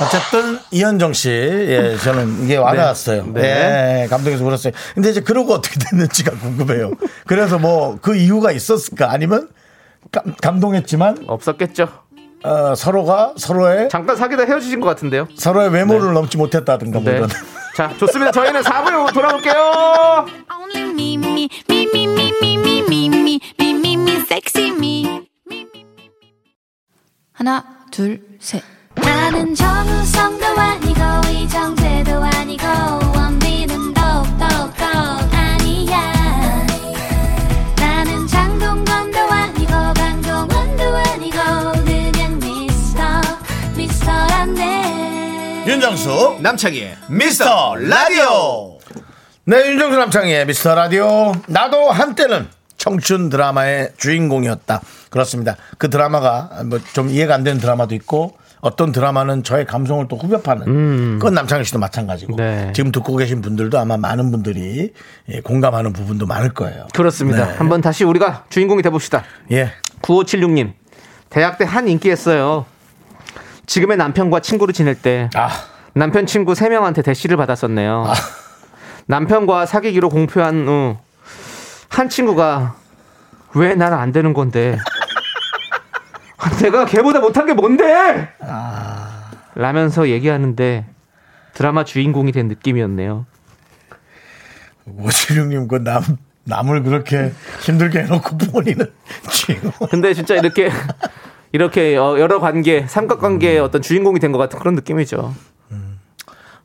어쨌든 0.02 0.60
이현정 0.72 1.14
씨, 1.14 1.30
예, 1.30 1.96
저는 2.04 2.44
이게 2.44 2.58
와닿았어요. 2.58 3.28
네. 3.34 3.42
네. 3.42 4.02
예, 4.04 4.08
감독에서 4.08 4.44
울었어요. 4.46 4.74
근데 4.94 5.10
이제 5.10 5.22
그러고 5.22 5.54
어떻게 5.54 5.80
됐는지가 5.80 6.32
궁금해요. 6.40 6.92
그래서 7.26 7.58
뭐 7.60 7.98
그 8.02 8.16
이유가 8.16 8.52
있었을까? 8.52 9.12
아니면 9.12 9.50
감, 10.12 10.36
감동했지만 10.42 11.26
없었겠죠. 11.28 11.88
어, 12.44 12.76
서로가 12.76 13.34
서로의 13.38 13.90
잠깐 13.90 14.16
사귀다 14.16 14.44
헤어지신 14.44 14.80
것 14.80 14.88
같은데요. 14.88 15.28
서로의 15.36 15.70
외모를 15.70 16.10
네. 16.10 16.14
넘지 16.14 16.38
못했다든가 16.38 17.00
뭐 17.00 17.12
네. 17.12 17.18
이런. 17.18 17.30
자, 17.76 17.92
좋습니다. 17.98 18.32
저희는 18.32 18.62
4부로 18.62 19.14
돌아올게요. 19.14 20.26
하나, 27.34 27.64
둘, 27.92 28.22
셋. 28.40 28.64
나는 28.96 29.54
정우성도 29.56 30.46
아니고 30.46 31.02
이정재도 31.32 32.24
아니고 32.24 32.66
원빈은 33.16 33.94
더욱더 33.94 34.46
아니야. 35.32 36.66
나는 37.78 38.28
장동건도 38.28 39.20
아니고 39.20 39.72
강동원도 39.94 40.84
아니고 40.84 41.38
그냥 41.86 42.40
미스터 42.40 43.04
미스터란데. 43.76 45.66
윤정수 45.68 46.38
남창희의 46.42 46.98
미스터 47.10 47.76
라디오. 47.76 48.78
네 49.46 49.68
윤정수 49.70 49.98
남창희의 49.98 50.46
미스터 50.48 50.76
라디오. 50.76 51.34
나도 51.48 51.92
한때는 51.92 52.48
청춘 52.78 53.30
드라마의 53.30 53.92
주인공이었다. 53.98 54.82
그렇습니다. 55.10 55.56
그 55.78 55.90
드라마가 55.90 56.64
뭐 56.66 56.80
좀 56.94 57.10
이해가 57.10 57.34
안 57.36 57.44
되는 57.44 57.60
드라마도 57.60 57.96
있고 57.96 58.38
어떤 58.66 58.92
드라마는 58.92 59.44
저의 59.44 59.64
감성을 59.66 60.08
또 60.08 60.18
후벼 60.18 60.42
파는 60.42 61.20
그건 61.20 61.36
남창희 61.36 61.64
씨도 61.66 61.78
마찬가지고 61.78 62.36
네. 62.36 62.72
지금 62.74 62.92
듣고 62.92 63.16
계신 63.16 63.40
분들도 63.42 63.78
아마 63.78 63.96
많은 63.96 64.32
분들이 64.32 64.92
예, 65.30 65.42
공감하는 65.42 65.94
부분도 65.94 66.26
많을 66.26 66.52
거예요 66.56 66.88
그렇습니다. 66.96 67.46
네. 67.46 67.54
한번 67.58 67.82
다시 67.82 68.04
우리가 68.04 68.46
주인공이 68.50 68.82
돼봅시다. 68.82 69.24
예 69.52 69.72
9576님. 70.02 70.74
대학 71.30 71.60
때 71.60 71.66
한 71.66 71.88
인기였어요. 71.88 72.66
지금의 73.68 73.98
남편과 73.98 74.40
친구로 74.40 74.72
지낼 74.72 74.96
때 74.96 75.30
아, 75.36 75.50
남편 75.94 76.26
친구 76.26 76.54
3명한테 76.54 77.04
대시를 77.04 77.38
받았었네요. 77.38 78.08
남편과 79.06 79.68
사귀기로 79.68 80.10
공표한 80.10 80.68
후 80.68 80.98
한 81.90 82.10
친구가 82.10 82.76
왜난안 83.54 84.12
되는 84.12 84.34
건데 84.34 84.78
내가 86.62 86.86
걔보다 86.86 87.20
못한 87.20 87.46
게 87.46 87.54
뭔데 87.54 88.30
라면서 89.56 90.10
얘기하는데 90.10 90.86
드라마 91.54 91.84
주인공이 91.84 92.32
된 92.32 92.48
느낌이었네요. 92.48 93.26
오칠육님 94.86 95.68
그 95.68 95.84
남 95.84 96.04
남을 96.44 96.84
그렇게 96.84 97.32
힘들게 97.62 98.04
해놓고 98.04 98.38
본인은 98.38 98.86
지금 99.32 99.72
근데 99.90 100.14
진짜 100.14 100.36
이렇게 100.36 100.70
이렇게 101.52 101.98
어, 101.98 102.20
여러 102.20 102.40
관계 102.40 102.86
삼각관계의 102.88 103.60
어떤 103.60 103.82
주인공이 103.82 104.20
된 104.20 104.32
것 104.32 104.38
같은 104.38 104.60
그런 104.60 104.76
느낌이죠. 104.76 105.34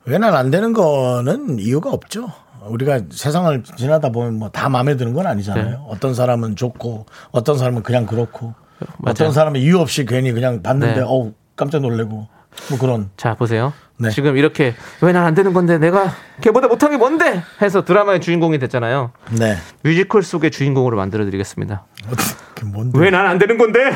왜난 0.05 0.35
안 0.35 0.51
되는 0.51 0.73
거는 0.73 1.59
이유가 1.59 1.91
없죠. 1.91 2.33
우리가 2.67 3.01
세상을 3.11 3.63
지나다 3.77 4.11
보면 4.11 4.39
뭐 4.39 4.49
다 4.51 4.69
마음에 4.69 4.97
드는 4.97 5.15
건 5.15 5.27
아니잖아요. 5.27 5.65
네. 5.65 5.77
어떤 5.89 6.15
사람은 6.15 6.57
좋고 6.57 7.07
어떤 7.31 7.57
사람은 7.57 7.83
그냥 7.83 8.05
그렇고 8.07 8.55
맞아요. 8.99 9.13
어떤 9.13 9.33
사람은 9.33 9.61
이유 9.61 9.79
없이 9.79 10.05
괜히 10.07 10.33
그냥 10.33 10.63
봤는데 10.63 10.95
네. 10.97 11.01
어우 11.03 11.33
깜짝 11.57 11.81
놀래고 11.83 12.27
뭐 12.71 12.79
그런 12.79 13.11
자 13.17 13.35
보세요. 13.35 13.73
네. 13.99 14.09
지금 14.11 14.37
이렇게 14.39 14.75
왜 15.03 15.13
난 15.13 15.25
안 15.27 15.35
되는 15.35 15.53
건데 15.53 15.77
내가 15.79 16.11
걔보다 16.41 16.69
못한 16.69 16.91
게 16.91 16.97
뭔데 16.97 17.43
해서 17.61 17.85
드라마의 17.85 18.21
주인공이 18.21 18.59
됐잖아요. 18.59 19.13
네 19.39 19.57
뮤지컬 19.83 20.23
속의 20.23 20.51
주인공으로 20.51 20.97
만들어 20.97 21.25
드리겠습니다. 21.27 21.85
어떻게 22.11 22.65
뭔데 22.67 22.99
왜난 22.99 23.27
안 23.27 23.39
되는 23.39 23.59
건데? 23.59 23.93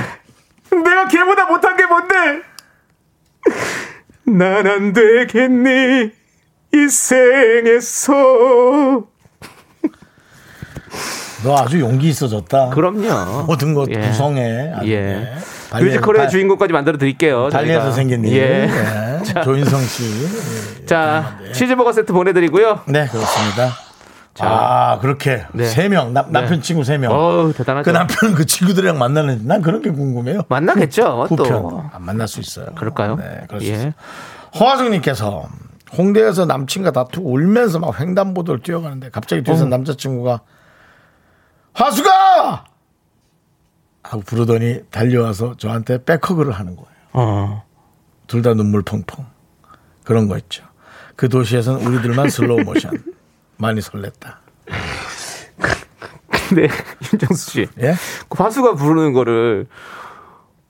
내가 0.71 1.09
걔보다 1.09 1.47
못한 1.47 1.77
게 1.77 1.87
뭔데? 1.87 2.15
난 4.27 4.67
안 4.67 4.93
되겠니? 4.93 6.11
이 6.75 6.89
생에서. 6.89 8.13
너 11.45 11.57
아주 11.59 11.79
용기 11.81 12.09
있어졌다. 12.09 12.71
그럼요. 12.71 13.45
모든 13.45 13.75
것 13.75 13.89
예. 13.91 14.01
구성에 14.01 14.73
예. 14.85 15.01
네. 15.01 15.33
뮤지컬의 15.81 16.23
발- 16.23 16.29
주인공까지 16.29 16.73
만들어 16.73 16.97
드릴게요. 16.99 17.49
저희가. 17.51 17.91
생긴 17.93 18.25
일. 18.25 18.37
예. 18.37 18.69
예. 18.69 19.21
조인성 19.45 19.81
씨. 19.83 20.03
예. 20.83 20.87
자, 20.87 21.39
치즈버거 21.53 21.93
세트 21.93 22.13
보내드리고요. 22.13 22.81
네 22.87 23.07
그렇습니다. 23.09 23.71
아 24.41 24.99
그렇게 25.01 25.45
네. 25.53 25.65
세 25.65 25.89
명 25.89 26.13
남편 26.13 26.61
친구 26.61 26.83
세 26.83 26.99
명. 26.99 27.13
어우, 27.13 27.53
대단하죠. 27.53 27.85
그 27.85 27.97
남편은 27.97 28.35
그 28.35 28.47
친구들이랑 28.47 28.99
만나는지 28.99 29.47
난 29.47 29.63
그런 29.63 29.81
게 29.81 29.91
궁금해요. 29.91 30.43
만나겠죠, 30.49 31.27
또. 31.37 31.45
후편 31.45 31.91
안 31.93 32.03
만날 32.05 32.27
수 32.27 32.41
있어요. 32.41 32.67
그럴까요? 32.75 33.15
네, 33.17 33.43
그럴 33.47 33.61
수 33.61 33.69
예. 33.69 33.73
있어요. 33.75 33.93
허화성님께서 34.59 35.49
홍대에서 35.97 36.47
남친과 36.47 36.91
다투고 36.91 37.31
울면서 37.33 37.79
막 37.79 37.99
횡단보도를 38.01 38.63
뛰어가는데 38.63 39.11
갑자기 39.11 39.43
뒤에서 39.45 39.67
남자친구가 39.67 40.41
화수가 41.75 42.65
하고 44.05 44.21
부르더니 44.23 44.81
달려와서 44.91 45.57
저한테 45.57 46.05
back 46.05 46.22
hug를 46.22 46.53
하는 46.53 46.77
거예요. 46.77 46.89
어. 47.13 47.65
둘 48.27 48.43
다 48.43 48.55
눈물 48.55 48.83
펑펑 48.83 49.27
그런 50.05 50.29
거 50.29 50.37
있죠. 50.39 50.65
그 51.17 51.29
도시에서는 51.29 51.87
우리들만 51.87 52.31
슬로우 52.31 52.61
모션 52.63 52.93
많이 53.59 53.81
설렜다. 53.81 54.37
근데, 56.49 56.69
윤정수 57.13 57.51
씨. 57.51 57.69
예? 57.81 57.95
그 58.29 58.43
화수가 58.43 58.75
부르는 58.75 59.13
거를 59.13 59.67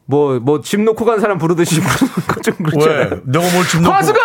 뭐, 0.06 0.38
뭐, 0.38 0.60
짐 0.60 0.80
놓고 0.80 1.04
간 1.04 1.18
사람 1.20 1.38
부르듯이 1.38 1.80
부르는 1.80 2.12
거 2.26 2.40
좀 2.42 2.54
그렇지 2.56 2.88
왜? 2.88 3.04
내가 3.24 3.52
뭘 3.52 3.64
짐 3.66 3.80
놓고 3.80 3.92
화수가! 3.92 4.20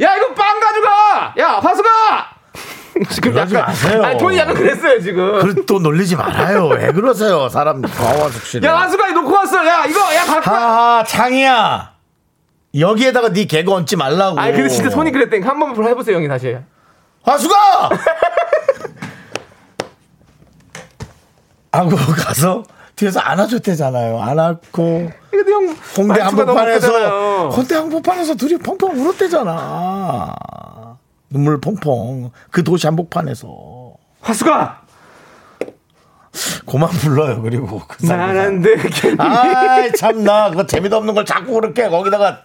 야, 0.00 0.16
이거 0.16 0.34
빵 0.34 0.58
가져가! 0.60 1.34
야, 1.38 1.58
화수가! 1.60 2.29
지금 3.08 3.32
그러지 3.32 3.54
약간, 3.54 3.68
마세요. 3.68 4.02
아니, 4.02 4.18
돈이 4.18 4.36
약간 4.38 4.54
그랬어요, 4.54 5.00
지금. 5.00 5.38
그걸 5.38 5.66
또 5.66 5.78
놀리지 5.78 6.16
말아요. 6.16 6.66
왜 6.68 6.92
그러세요? 6.92 7.48
사람 7.48 7.80
과화숙 7.82 8.44
씨를. 8.46 8.68
야, 8.68 8.76
화수가 8.76 9.08
이거 9.08 9.20
놓고 9.22 9.34
왔어! 9.34 9.66
야, 9.66 9.84
이거, 9.86 9.98
야, 10.14 10.24
갖고 10.24 10.50
와! 10.50 10.58
하하 10.60 11.04
창이야. 11.04 11.92
여기에다가 12.78 13.32
네 13.32 13.46
개그 13.46 13.72
얹지 13.72 13.96
말라고. 13.96 14.38
아니, 14.38 14.52
근데 14.52 14.68
진짜 14.68 14.90
손이 14.90 15.10
그랬다니까. 15.12 15.48
한 15.48 15.58
번만 15.58 15.86
해보세요, 15.88 16.16
형이 16.16 16.28
다시. 16.28 16.56
화수가! 17.22 17.90
하고 21.72 21.96
가서 21.96 22.64
뒤에서 22.96 23.20
안아줬대잖아요. 23.20 24.20
안았고 24.20 25.10
근데 25.30 25.52
형, 25.52 25.76
홍대 25.96 26.20
한복판에서. 26.20 27.48
홍대 27.50 27.74
한복판에서 27.76 28.34
둘이 28.34 28.58
펑펑 28.58 28.90
울었대잖아. 28.90 30.34
눈물 31.30 31.60
펑펑 31.60 32.32
그 32.50 32.62
도시 32.64 32.86
한복판에서 32.86 33.94
화수가! 34.20 34.80
그만 36.66 36.88
불러요. 36.90 37.42
그리고 37.42 37.80
그 37.88 38.06
사람. 38.06 38.34
난안 38.34 38.62
되겠니? 38.62 39.16
아이 39.18 39.92
참나 39.92 40.50
그거 40.50 40.66
재미도 40.66 40.96
없는 40.96 41.14
걸 41.14 41.24
자꾸 41.24 41.54
그렇게 41.54 41.88
거기다가 41.88 42.42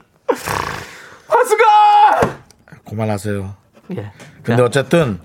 화수가! 1.28 2.38
그만하세요. 2.88 3.56
예. 3.98 4.12
근데 4.44 4.62
어쨌든 4.64 5.20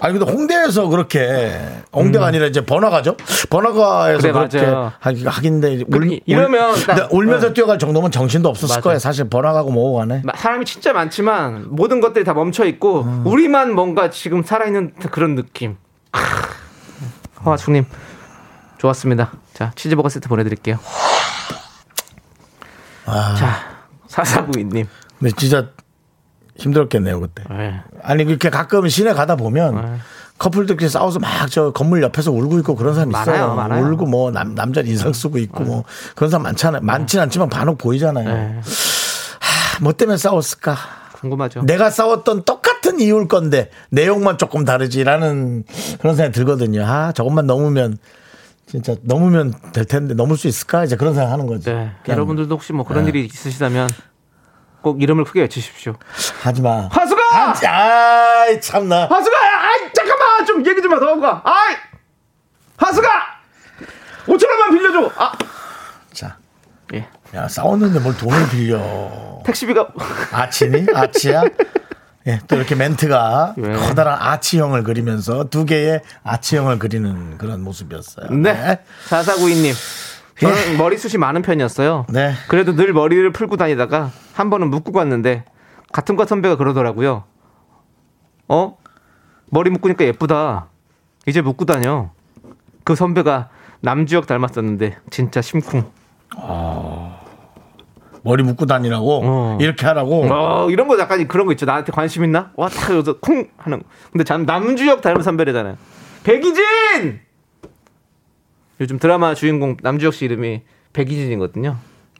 아니 0.00 0.18
근데 0.18 0.30
홍대에서 0.32 0.88
그렇게 0.88 1.58
홍대가 1.92 2.26
아니라 2.26 2.46
이제 2.46 2.64
번화가죠. 2.64 3.16
번화가에서 3.50 4.20
그래, 4.20 4.32
그렇게 4.32 4.60
맞아요. 4.62 4.92
하긴데 5.00 5.84
울, 5.88 6.20
이러면 6.26 6.70
울, 6.74 6.86
딱- 6.86 6.94
근데 6.96 7.08
울면서 7.10 7.48
어. 7.48 7.52
뛰어갈 7.52 7.78
정도면 7.78 8.10
정신도 8.10 8.48
없었을 8.48 8.74
맞아요. 8.74 8.82
거예요. 8.82 8.98
사실 8.98 9.28
번화가고 9.28 9.70
뭐고 9.70 9.98
간에. 9.98 10.22
마- 10.24 10.32
사람이 10.36 10.64
진짜 10.64 10.92
많지만 10.92 11.66
모든 11.70 12.00
것들이 12.00 12.24
다 12.24 12.32
멈춰 12.34 12.64
있고 12.66 13.02
음. 13.02 13.22
우리만 13.26 13.74
뭔가 13.74 14.10
지금 14.10 14.42
살아있는 14.42 14.94
그런 15.10 15.34
느낌. 15.34 15.76
허화숙님 17.44 17.84
좋았습니다. 18.78 19.32
자 19.54 19.72
치즈버거 19.74 20.08
세트 20.08 20.28
보내드릴게요. 20.28 20.78
아. 23.06 23.34
자 23.36 23.56
사사구이님 24.06 24.86
근데 25.18 25.34
진짜 25.36 25.68
힘들었겠네요 26.58 27.20
그때. 27.20 27.44
예. 27.52 27.80
아니 28.02 28.24
그렇게 28.24 28.50
가끔 28.50 28.88
시내 28.88 29.12
가다 29.14 29.36
보면 29.36 29.74
네. 29.76 29.82
커플들끼리 30.38 30.88
싸워서 30.88 31.18
막 31.18 31.48
저 31.50 31.72
건물 31.72 32.02
옆에서 32.02 32.30
울고 32.30 32.58
있고 32.60 32.74
그런 32.76 32.94
사람 32.94 33.10
많아요, 33.10 33.34
있어요. 33.36 33.54
많아요. 33.54 33.84
울고 33.86 34.06
뭐 34.06 34.30
남, 34.30 34.54
남자 34.54 34.80
인상 34.82 35.12
쓰고 35.12 35.38
있고 35.38 35.64
뭐 35.64 35.84
그런 36.14 36.30
사람 36.30 36.42
많잖아요. 36.44 36.82
많진 36.82 37.18
않지만 37.20 37.48
간혹 37.48 37.78
보이잖아요. 37.78 38.28
네. 38.28 38.60
하, 39.40 39.82
뭐 39.82 39.92
때문에 39.92 40.16
싸웠을까? 40.18 40.76
궁금하죠. 41.14 41.62
내가 41.62 41.90
싸웠던 41.90 42.44
똑같은 42.44 43.00
이유일 43.00 43.26
건데 43.28 43.70
내용만 43.90 44.38
조금 44.38 44.64
다르지라는 44.64 45.64
그런 46.00 46.14
생각이 46.14 46.32
들거든요. 46.34 46.84
아 46.84 47.12
저것만 47.12 47.46
넘으면 47.46 47.98
진짜 48.66 48.94
넘으면 49.02 49.54
될 49.72 49.84
텐데 49.86 50.14
넘을 50.14 50.36
수 50.36 50.46
있을까? 50.46 50.84
이제 50.84 50.94
그런 50.96 51.14
생각 51.14 51.32
하는 51.32 51.46
거죠. 51.46 51.72
네. 51.72 51.90
여러분들도 52.06 52.54
혹시 52.54 52.72
뭐 52.72 52.84
그런 52.84 53.04
네. 53.04 53.08
일이 53.10 53.24
있으시다면 53.24 53.88
꼭 54.88 55.02
이름을 55.02 55.24
크게 55.24 55.42
외치십시오. 55.42 55.96
하지 56.42 56.62
마. 56.62 56.88
하수가! 56.90 57.20
아이 57.66 58.58
참나. 58.58 59.02
하수가! 59.10 59.36
아이, 59.36 59.92
잠깐만! 59.92 60.46
좀 60.46 60.64
얘기 60.66 60.80
좀 60.80 60.92
하다 60.94 61.20
가. 61.20 61.42
아이! 61.44 61.76
하수가! 62.78 63.08
5천원만 64.26 64.70
빌려줘! 64.70 65.12
아! 65.16 65.32
자, 66.14 66.38
예. 66.94 67.06
야 67.34 67.46
싸웠는데 67.48 68.00
뭘 68.00 68.16
돈을 68.16 68.48
빌려? 68.48 68.80
택시비가. 69.44 69.88
아치니? 70.32 70.86
아치야? 70.94 71.42
예, 72.26 72.40
또 72.48 72.56
이렇게 72.56 72.74
멘트가 72.74 73.56
예. 73.58 73.72
커다란 73.74 74.16
아치형을 74.20 74.84
그리면서 74.84 75.44
두 75.50 75.66
개의 75.66 76.00
아치형을 76.24 76.78
그리는 76.78 77.36
그런 77.36 77.60
모습이었어요. 77.62 78.30
네. 78.30 78.80
4492님. 79.10 79.74
저는 80.40 80.78
머리숱이 80.78 81.18
많은 81.18 81.42
편이었어요. 81.42 82.06
네. 82.10 82.32
그래도 82.48 82.74
늘 82.74 82.92
머리를 82.92 83.30
풀고 83.32 83.56
다니다가 83.56 84.10
한 84.34 84.50
번은 84.50 84.70
묶고 84.70 84.92
갔는데 84.92 85.44
같은 85.92 86.16
과 86.16 86.24
선배가 86.26 86.56
그러더라고요. 86.56 87.24
어? 88.48 88.76
머리 89.50 89.70
묶으니까 89.70 90.04
예쁘다. 90.04 90.68
이제 91.26 91.40
묶고 91.40 91.64
다녀. 91.64 92.10
그 92.84 92.94
선배가 92.94 93.48
남주혁 93.80 94.26
닮았었는데 94.26 94.96
진짜 95.10 95.42
심쿵. 95.42 95.90
머리 98.22 98.42
묶고 98.42 98.66
다니라고 98.66 99.20
어. 99.24 99.58
이렇게 99.60 99.86
하라고. 99.86 100.26
어, 100.30 100.70
이런 100.70 100.86
거 100.88 100.98
약간 100.98 101.26
그런 101.28 101.46
거 101.46 101.52
있죠. 101.52 101.66
나한테 101.66 101.92
관심 101.92 102.24
있나? 102.24 102.52
와, 102.56 102.68
딱 102.68 102.94
여기서 102.94 103.18
쿵 103.20 103.48
하는. 103.56 103.78
거. 103.80 103.84
근데 104.12 104.24
참 104.24 104.44
남주혁 104.44 105.00
닮은 105.00 105.22
선배래잖아요. 105.22 105.76
백이진! 106.24 107.20
요즘 108.80 108.98
드라마 108.98 109.34
주인공 109.34 109.76
남주혁 109.82 110.14
씨 110.14 110.24
이름이 110.26 110.62
백이진이거든요. 110.92 111.76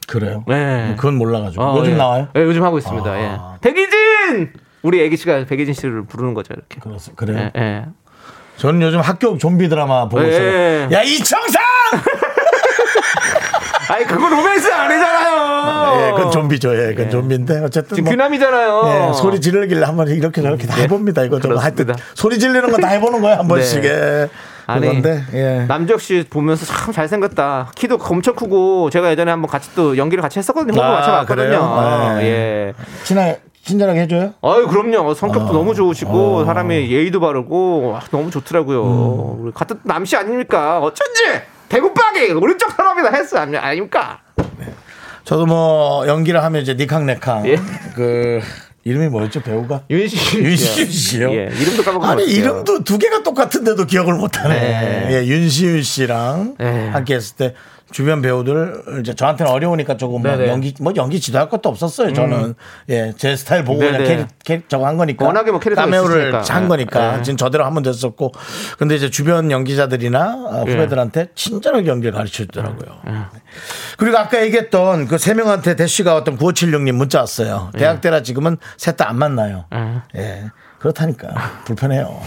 그래요? 0.07 0.43
네. 0.47 0.93
그건 0.97 1.15
몰라가지고 1.15 1.63
어, 1.63 1.77
요즘 1.79 1.93
예. 1.93 1.95
나와요? 1.97 2.27
예, 2.35 2.41
요즘 2.41 2.63
하고 2.63 2.77
있습니다. 2.77 3.09
아. 3.09 3.17
예. 3.17 3.59
백이진! 3.61 4.51
우리 4.81 5.01
애기 5.03 5.17
씨가 5.17 5.45
백이진 5.45 5.73
씨를 5.73 6.05
부르는 6.05 6.33
거죠, 6.33 6.53
이렇게. 6.53 6.79
그렇습- 6.79 7.15
그래요. 7.15 7.51
예, 7.55 7.61
예. 7.61 7.85
저는 8.57 8.81
요즘 8.81 8.99
학교 9.01 9.37
좀비 9.37 9.69
드라마 9.69 10.09
보고 10.09 10.23
예. 10.23 10.27
있어요. 10.29 10.91
야 10.91 11.01
이청상! 11.03 11.61
아니, 13.89 14.05
그거 14.05 14.29
로맨스 14.29 14.71
아니잖아요. 14.71 16.07
예, 16.07 16.11
그건 16.11 16.31
좀비죠. 16.31 16.75
예, 16.75 16.89
그건 16.93 17.05
예. 17.07 17.09
좀비인데 17.09 17.59
어쨌든 17.61 17.95
지금 17.95 18.03
뭐, 18.05 18.11
귀남이잖아요. 18.11 19.09
예, 19.09 19.13
소리 19.13 19.41
지르길래 19.41 19.83
한번 19.85 20.07
이렇게 20.09 20.41
저렇게 20.43 20.67
다 20.67 20.77
예. 20.79 20.83
해봅니다. 20.83 21.23
이거 21.23 21.39
좀 21.39 21.57
하여튼. 21.57 21.93
소리 22.13 22.37
지르는 22.37 22.71
거 22.71 22.77
다 22.77 22.87
해보는 22.89 23.21
거야 23.21 23.39
한 23.39 23.47
번씩. 23.47 23.81
네. 23.83 23.87
예. 23.89 24.29
아니, 24.69 25.01
예. 25.33 25.65
남주혁 25.67 26.01
씨 26.01 26.25
보면서 26.29 26.65
참 26.65 26.93
잘생겼다. 26.93 27.71
키도 27.75 27.97
엄청 28.01 28.35
크고 28.35 28.89
제가 28.89 29.11
예전에 29.11 29.31
한번 29.31 29.49
같이 29.49 29.69
또 29.75 29.97
연기를 29.97 30.21
같이 30.21 30.39
했었거든요. 30.39 30.73
호흡을 30.79 30.95
아, 30.95 30.99
맞춰봤거든요. 30.99 31.45
그래요? 31.47 31.61
어, 31.61 32.13
네. 32.17 32.23
예. 32.25 32.73
친하 33.03 33.33
친절하게 33.63 34.01
해줘요? 34.01 34.33
아유 34.41 34.67
그럼요. 34.67 35.13
성격도 35.13 35.49
어. 35.49 35.53
너무 35.53 35.75
좋으시고 35.75 36.37
어. 36.37 36.45
사람이 36.45 36.89
예의도 36.91 37.19
바르고 37.19 37.91
와, 37.91 37.99
너무 38.11 38.31
좋더라고요. 38.31 38.83
음. 38.83 39.43
우리 39.43 39.51
같은 39.53 39.79
남씨 39.83 40.15
아닙니까? 40.15 40.79
어쩐지 40.79 41.23
대구빵이 41.67 42.31
오른쪽 42.31 42.71
사람이다 42.71 43.15
했어 43.15 43.37
아니- 43.39 43.57
아닙니까? 43.57 44.19
저도 45.23 45.45
뭐 45.45 46.07
연기를 46.07 46.43
하면 46.43 46.61
이제 46.63 46.73
니캉 46.73 47.05
네캉 47.05 47.45
예. 47.47 47.57
그 47.95 48.39
이름이 48.89 49.09
뭐였죠 49.09 49.41
배우가? 49.41 49.83
윤시 49.89 50.39
윤시윤 50.39 50.89
씨요. 50.89 51.31
예, 51.31 51.49
이름도 51.59 51.83
까먹었어요. 51.83 52.11
아니 52.11 52.23
이름도 52.25 52.83
두 52.83 52.97
개가 52.97 53.21
똑같은데도 53.21 53.85
기억을 53.85 54.15
못하네. 54.15 54.59
네. 54.59 55.07
예, 55.11 55.25
윤시윤 55.27 55.83
씨랑 55.83 56.55
네. 56.57 56.89
함께했을 56.89 57.35
때 57.35 57.53
주변 57.91 58.21
배우들 58.21 58.99
이제 59.01 59.13
저한테는 59.15 59.51
어려우니까 59.51 59.97
조금 59.97 60.21
막 60.21 60.31
네네. 60.31 60.43
음. 60.45 60.49
연기 60.49 60.73
뭐 60.79 60.93
연기 60.95 61.19
지도할 61.19 61.49
것도 61.49 61.69
없었어요. 61.69 62.13
저는 62.13 62.53
예제 62.87 63.35
스타일 63.35 63.63
보고 63.63 63.79
그냥 63.79 63.93
네네. 63.93 64.07
캐릭, 64.07 64.27
캐릭 64.43 64.69
저거 64.69 64.85
한 64.85 64.97
거니까 64.97 65.25
워낙에 65.25 65.51
뭐 65.51 65.59
캐릭터가 65.59 65.85
카메오를. 65.85 66.33
한 66.49 66.67
거니까 66.67 67.17
네. 67.17 67.23
지금 67.23 67.37
저대로 67.37 67.65
하면 67.65 67.83
됐었고 67.83 68.31
근데 68.77 68.95
이제 68.95 69.09
주변 69.09 69.49
연기자들이나 69.51 70.35
어, 70.49 70.63
예. 70.67 70.71
후배들한테 70.71 71.29
친절하게 71.35 71.87
연기를 71.87 72.13
가르쳐 72.13 72.43
주더라고요. 72.43 72.99
예. 73.07 73.11
그리고 73.97 74.17
아까 74.17 74.41
얘기했던 74.43 75.07
그 75.07 75.17
세 75.17 75.33
명한테 75.33 75.75
대쉬가 75.75 76.15
어떤 76.15 76.37
9576님 76.37 76.93
문자 76.93 77.19
왔어요. 77.19 77.71
대학 77.77 78.01
때라 78.01 78.21
지금은 78.23 78.57
셋 78.77 78.95
다 78.97 79.09
안 79.09 79.17
만나요. 79.17 79.65
예. 80.15 80.19
예. 80.19 80.45
그렇다니까. 80.79 81.29
불편해요. 81.65 82.21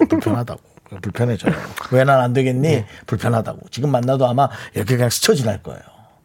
예, 0.00 0.06
불편하다고. 0.06 0.60
불편해져요. 1.02 1.52
왜 1.90 2.04
난 2.04 2.20
안 2.20 2.32
되겠니? 2.32 2.84
불편하다고. 3.06 3.68
지금 3.70 3.90
만나도 3.90 4.26
아마 4.26 4.48
이렇게 4.74 4.96
그냥 4.96 5.10
스쳐 5.10 5.34
지날 5.34 5.62
거예요. 5.62 5.80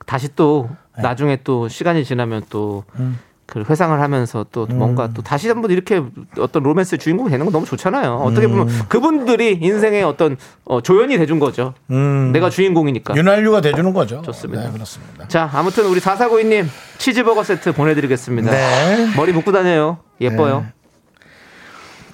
다시 0.05 0.29
또 0.35 0.69
네. 0.95 1.01
나중에 1.03 1.39
또 1.43 1.67
시간이 1.67 2.05
지나면 2.05 2.43
또 2.49 2.85
음. 2.99 3.19
그 3.45 3.63
회상을 3.69 3.99
하면서 3.99 4.45
또 4.51 4.65
뭔가 4.65 5.09
또 5.13 5.21
다시 5.21 5.47
한번 5.49 5.71
이렇게 5.71 6.01
어떤 6.39 6.63
로맨스의 6.63 6.99
주인공이 6.99 7.29
되는 7.29 7.45
건 7.45 7.51
너무 7.53 7.65
좋잖아요. 7.65 8.15
어떻게 8.15 8.47
보면 8.47 8.69
음. 8.69 8.81
그분들이 8.87 9.59
인생의 9.61 10.03
어떤 10.03 10.37
어, 10.65 10.81
조연이 10.81 11.17
돼준 11.17 11.39
거죠. 11.39 11.73
내가 12.31 12.49
주인공이니까. 12.49 13.13
음. 13.13 13.17
윤활유가 13.17 13.61
돼주는 13.61 13.93
거죠. 13.93 14.21
좋습니다. 14.23 14.63
네, 14.63 14.71
그렇습니다. 14.71 15.27
자, 15.27 15.49
아무튼 15.53 15.85
우리 15.85 15.99
4492님 15.99 16.67
치즈버거 16.97 17.43
세트 17.43 17.73
보내드리겠습니다. 17.73 18.51
네. 18.51 19.13
머리 19.15 19.33
묶고 19.33 19.51
다녀요. 19.51 19.97
예뻐요. 20.21 20.65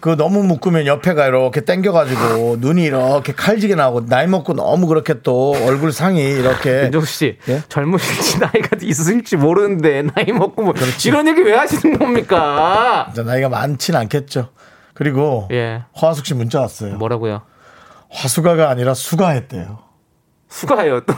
그 0.01 0.15
너무 0.15 0.43
묶으면 0.43 0.85
옆에가 0.85 1.27
이렇게 1.27 1.61
당겨가지고 1.61 2.57
눈이 2.59 2.83
이렇게 2.83 3.33
칼지게 3.33 3.75
나오고 3.75 4.05
나이 4.05 4.27
먹고 4.27 4.53
너무 4.53 4.87
그렇게 4.87 5.21
또 5.21 5.51
얼굴 5.65 5.91
상이 5.91 6.21
이렇게 6.21 6.83
윤정수 6.85 7.11
씨, 7.13 7.37
예? 7.49 7.61
젊으실지 7.67 8.39
나이가 8.39 8.77
있으실지 8.81 9.35
모르는데 9.35 10.03
나이 10.03 10.31
먹고 10.31 10.63
뭐 10.63 10.73
이런 11.05 11.27
얘기 11.27 11.41
왜 11.41 11.55
하시는 11.55 11.97
겁니까? 11.97 13.11
나이가 13.25 13.49
많진 13.49 13.95
않겠죠. 13.95 14.49
그리고 14.93 15.47
예. 15.51 15.83
화숙 15.93 16.25
씨 16.25 16.33
문자 16.33 16.61
왔어요. 16.61 16.95
뭐라고요? 16.95 17.41
화수가가 18.09 18.69
아니라 18.69 18.93
수가했대요. 18.93 19.79
수가예요. 20.49 21.01
또 21.01 21.13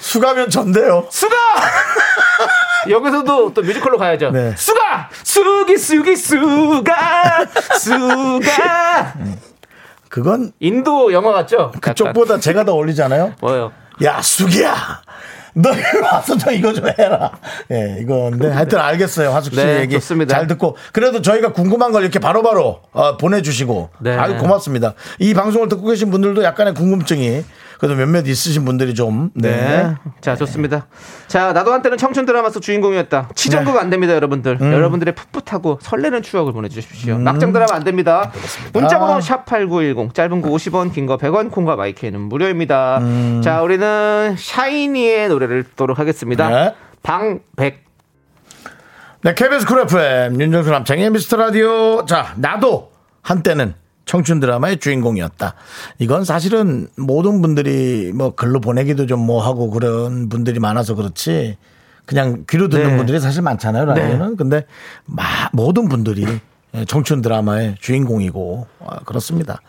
수가면 0.00 0.48
전데요. 0.50 1.06
수가! 1.10 1.36
여기서도 2.88 3.54
또 3.54 3.62
뮤지컬로 3.62 3.98
가야죠. 3.98 4.30
네. 4.30 4.54
수가! 4.56 5.08
수기 5.22 5.76
수기 5.76 6.16
수가! 6.16 7.46
수가! 7.78 9.14
그건 10.08 10.52
인도 10.60 11.12
영화 11.12 11.32
같죠? 11.32 11.56
약간. 11.74 11.80
그쪽보다 11.80 12.38
제가 12.38 12.64
더 12.64 12.72
어울리잖아요. 12.74 13.34
뭐요? 13.40 13.72
야 14.02 14.20
수기야 14.20 14.74
너 15.54 15.70
와서 16.02 16.36
저 16.38 16.50
이거 16.50 16.72
좀 16.72 16.86
해라 16.98 17.30
예 17.70 17.98
이건데 18.00 18.48
하여튼 18.50 18.78
알겠어요 18.78 19.30
화숙 19.30 19.52
씨 19.52 19.60
네, 19.60 19.80
얘기 19.80 19.94
좋습니다. 19.96 20.34
잘 20.34 20.46
듣고 20.46 20.76
그래도 20.92 21.20
저희가 21.20 21.52
궁금한 21.52 21.92
걸 21.92 22.02
이렇게 22.02 22.18
바로바로 22.18 22.80
어, 22.92 23.16
보내주시고 23.18 23.90
네. 24.00 24.16
아유 24.16 24.38
고맙습니다 24.38 24.94
이 25.18 25.34
방송을 25.34 25.68
듣고 25.68 25.86
계신 25.88 26.10
분들도 26.10 26.42
약간의 26.42 26.72
궁금증이 26.72 27.44
그래도 27.82 27.96
몇몇 27.96 28.28
있으신 28.28 28.64
분들이 28.64 28.94
좀 28.94 29.30
네. 29.34 29.50
네. 29.50 29.94
자, 30.20 30.36
좋습니다. 30.36 30.86
자, 31.26 31.52
나도 31.52 31.72
한때는 31.72 31.98
청춘 31.98 32.26
드라마 32.26 32.48
속 32.48 32.60
주인공이었다. 32.62 33.30
치정극 33.34 33.76
안 33.76 33.90
됩니다, 33.90 34.14
여러분들. 34.14 34.56
음. 34.60 34.72
여러분들의 34.72 35.16
풋풋하고 35.16 35.80
설레는 35.82 36.22
추억을 36.22 36.52
보내주십시오. 36.52 37.18
낙장 37.18 37.52
드라마 37.52 37.74
안 37.74 37.82
됩니다. 37.82 38.30
문자번호 38.72 39.18
샵8910, 39.18 40.14
짧은 40.14 40.42
거 40.42 40.50
50원, 40.50 40.92
긴 40.94 41.06
거 41.06 41.16
100원, 41.16 41.50
콩과 41.50 41.74
my 41.74 41.87
K는 41.87 42.20
무료입니다. 42.20 42.98
음. 42.98 43.40
자, 43.42 43.62
우리는 43.62 44.36
샤이니의 44.38 45.28
노래를 45.28 45.64
듣도록 45.64 45.98
하겠습니다. 45.98 46.48
네. 46.48 46.74
방백. 47.02 47.82
네, 49.22 49.34
KBS 49.34 49.66
Cool 49.66 49.80
FM 49.80 50.40
윤정수 50.40 50.70
남창희 50.70 51.10
미스터 51.10 51.36
라디오. 51.36 52.06
자, 52.06 52.32
나도 52.36 52.92
한때는 53.22 53.74
청춘 54.04 54.40
드라마의 54.40 54.78
주인공이었다. 54.78 55.54
이건 55.98 56.24
사실은 56.24 56.88
모든 56.96 57.40
분들이 57.42 58.12
뭐 58.14 58.34
글로 58.34 58.60
보내기도 58.60 59.06
좀 59.06 59.22
뭐 59.22 59.40
하고 59.44 59.70
그런 59.70 60.28
분들이 60.28 60.58
많아서 60.58 60.94
그렇지. 60.94 61.56
그냥 62.04 62.44
귀로 62.50 62.68
듣는 62.68 62.90
네. 62.90 62.96
분들이 62.96 63.20
사실 63.20 63.42
많잖아요, 63.42 63.84
라디오는. 63.84 64.36
근데 64.36 64.66
마, 65.04 65.22
모든 65.52 65.88
분들이 65.88 66.26
청춘 66.88 67.22
드라마의 67.22 67.76
주인공이고 67.80 68.66
아, 68.84 68.98
그렇습니다. 69.04 69.60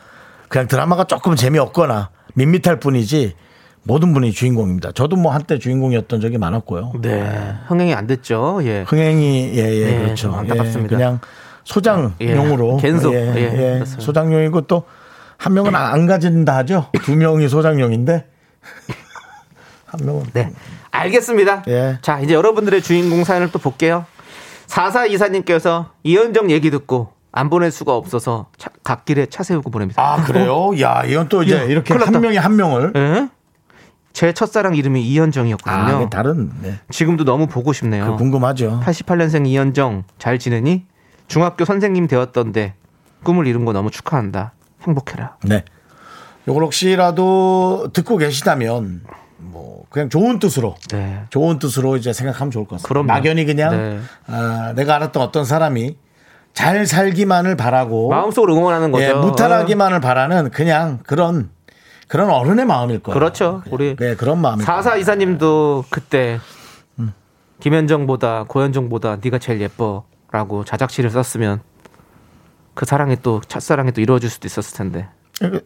그냥 0.49 0.67
드라마가 0.67 1.03
조금 1.03 1.35
재미없거나 1.35 2.09
밋밋할 2.33 2.79
뿐이지 2.79 3.35
모든 3.83 4.13
분이 4.13 4.31
주인공입니다. 4.31 4.93
저도 4.93 5.15
뭐 5.17 5.31
한때 5.33 5.59
주인공이었던 5.59 6.21
적이 6.21 6.37
많았고요. 6.39 6.93
네. 7.01 7.53
흥행이 7.67 7.93
안 7.93 8.07
됐죠. 8.07 8.61
예. 8.63 8.83
흥행이 8.87 9.51
예 9.55 9.81
예 9.81 9.85
네, 9.85 9.97
그렇죠. 9.99 10.15
좀 10.29 10.33
안타깝습니다. 10.35 10.95
예, 10.95 10.97
그냥 10.97 11.19
소장용으로 11.63 12.77
예, 12.77 12.81
갠소. 12.81 13.13
예, 13.13 13.33
예, 13.35 13.79
예. 13.81 13.85
소장용이고 13.85 14.61
또 14.61 14.83
한 15.37 15.53
명은 15.53 15.75
안 15.75 16.05
가진다 16.05 16.55
하죠. 16.57 16.85
두 17.03 17.17
명이 17.17 17.49
소장용인데 17.49 18.25
한 19.85 20.05
명은 20.05 20.23
네. 20.31 20.53
알겠습니다. 20.91 21.63
예. 21.67 21.97
자, 22.01 22.19
이제 22.21 22.33
여러분들의 22.33 22.81
주인공 22.81 23.25
사연을 23.25 23.51
또 23.51 23.59
볼게요. 23.59 24.05
4424님께서 24.67 25.87
이현정 26.03 26.49
얘기 26.51 26.71
듣고 26.71 27.09
안 27.33 27.49
보낼 27.49 27.71
수가 27.71 27.93
없어서 27.95 28.47
차- 28.57 28.69
갓길에 28.83 29.25
차 29.25 29.43
세우고 29.43 29.69
보냅니다. 29.69 30.01
아 30.01 30.23
그래요? 30.23 30.71
야 30.79 31.03
이건 31.05 31.27
또 31.27 31.43
이제 31.43 31.57
야, 31.57 31.63
이렇게 31.63 31.93
큰일 31.93 31.99
났다. 32.05 32.13
한 32.13 32.21
명이 32.21 32.37
한 32.37 32.55
명을 32.55 32.93
예? 32.95 33.27
제 34.13 34.31
첫사랑 34.31 34.75
이름이 34.75 34.99
아 34.99 35.03
이현정이었거든요. 35.03 35.97
이게 36.01 36.09
다른 36.09 36.51
네. 36.61 36.79
지금도 36.89 37.25
너무 37.25 37.47
보고 37.47 37.73
싶네요. 37.73 38.11
그 38.11 38.15
궁금하죠. 38.17 38.81
88년생 38.85 39.47
이현정 39.47 40.03
잘 40.19 40.37
지내니? 40.39 40.85
중학교 41.27 41.65
선생님 41.65 42.07
되었던데 42.07 42.75
꿈을 43.23 43.47
이룬 43.47 43.65
거 43.65 43.73
너무 43.73 43.89
축하한다. 43.91 44.53
행복해라. 44.81 45.37
네. 45.43 45.63
이걸 46.47 46.63
혹시라도 46.63 47.89
듣고 47.93 48.17
계시다면 48.17 49.01
뭐 49.37 49.85
그냥 49.89 50.09
좋은 50.09 50.39
뜻으로 50.39 50.75
네. 50.91 51.23
좋은 51.29 51.59
뜻으로 51.59 51.95
이제 51.97 52.11
생각하면 52.11 52.51
좋을 52.51 52.65
것 52.65 52.71
같습니다. 52.75 52.87
그럼요. 52.87 53.07
막연히 53.07 53.45
그냥 53.45 53.71
네. 53.71 53.99
아, 54.27 54.73
내가 54.75 54.95
알았던 54.95 55.23
어떤 55.23 55.45
사람이 55.45 55.97
잘 56.53 56.85
살기만을 56.85 57.55
바라고 57.55 58.09
마음속으로 58.09 58.55
응원하는 58.55 58.91
거죠. 58.91 59.03
예, 59.05 59.13
무탈하기만을 59.13 60.01
바라는 60.01 60.51
그냥 60.51 60.99
그런 61.03 61.49
그런 62.07 62.29
어른의 62.29 62.65
마음일 62.65 62.99
거예요. 62.99 63.17
그렇죠. 63.17 63.63
우리 63.71 63.95
네, 63.95 64.15
그런 64.15 64.41
거예요. 64.41 64.63
사사 64.63 64.95
이사님도 64.97 65.85
그때 65.89 66.39
김현정보다 67.59 68.43
고현정보다 68.47 69.17
네가 69.23 69.39
제일 69.39 69.61
예뻐 69.61 70.03
라고 70.33 70.65
자작시를 70.65 71.11
썼으면 71.11 71.61
그 72.73 72.85
사랑이 72.85 73.17
또 73.21 73.39
첫사랑이 73.47 73.91
또 73.91 74.01
이루어질 74.01 74.31
수도 74.31 74.47
있었을 74.47 74.75
텐데. 74.75 75.07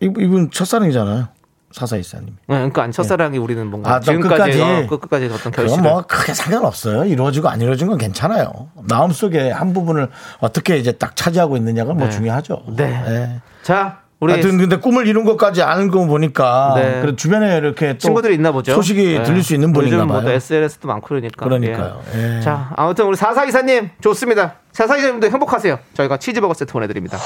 이- 0.02 0.12
이분 0.20 0.52
첫사랑이잖아요. 0.52 1.30
사사이사님. 1.72 2.28
네, 2.48 2.56
그러니까 2.56 2.92
첫사랑이 2.92 3.38
우리는 3.38 3.66
뭔가 3.68 3.96
아, 3.96 4.00
또 4.02 4.06
지금까지 4.12 4.58
끝까지? 4.58 4.62
어, 4.62 4.88
그 4.90 5.00
끝까지 5.00 5.26
어떤 5.34 5.52
결실을 5.54 5.84
뭐 5.84 6.02
크게 6.02 6.34
상관없어요. 6.34 7.06
이루어지고 7.06 7.48
안 7.48 7.62
이루어진 7.62 7.88
건 7.88 7.98
괜찮아요. 7.98 8.70
마음 8.76 9.12
속에 9.12 9.52
한 9.52 9.72
부분을 9.74 10.10
어떻게 10.40 10.78
이제 10.78 10.92
딱 10.92 11.16
차지하고 11.16 11.56
있느냐가 11.56 11.94
뭐 11.94 12.06
네. 12.08 12.10
중요하죠. 12.12 12.64
네. 12.76 13.04
예. 13.08 13.42
자 13.64 14.02
우리 14.20 14.34
하여튼 14.34 14.58
근데 14.58 14.78
꿈을 14.78 15.06
이룬 15.06 15.26
것까지 15.26 15.62
아는 15.62 15.92
거 15.92 16.04
보니까 16.08 16.74
네. 16.76 17.02
그래 17.02 17.16
주변에 17.16 17.58
이렇게 17.58 17.94
또 17.94 17.98
친구들이 18.00 18.34
있나 18.34 18.52
보죠. 18.52 18.74
소식이 18.74 19.20
네. 19.20 19.24
들릴 19.24 19.44
수 19.44 19.54
있는 19.54 19.72
분인가 19.74 19.96
요즘 19.98 20.08
뭐 20.08 20.22
봐요. 20.22 20.32
SNS도 20.32 20.88
많고 20.88 21.08
그러니까. 21.08 21.46
그러니까요. 21.46 22.02
예. 22.16 22.38
예. 22.38 22.42
자 22.42 22.72
아무튼 22.76 23.06
우리 23.06 23.16
사사 23.16 23.46
이사님 23.46 23.92
좋습니다. 24.02 24.56
사사 24.72 24.98
이사님도 24.98 25.30
행복하세요. 25.30 25.78
저희가 25.94 26.18
치즈버거 26.18 26.56
세트 26.56 26.74
보내 26.74 26.88
드립니다. 26.88 27.20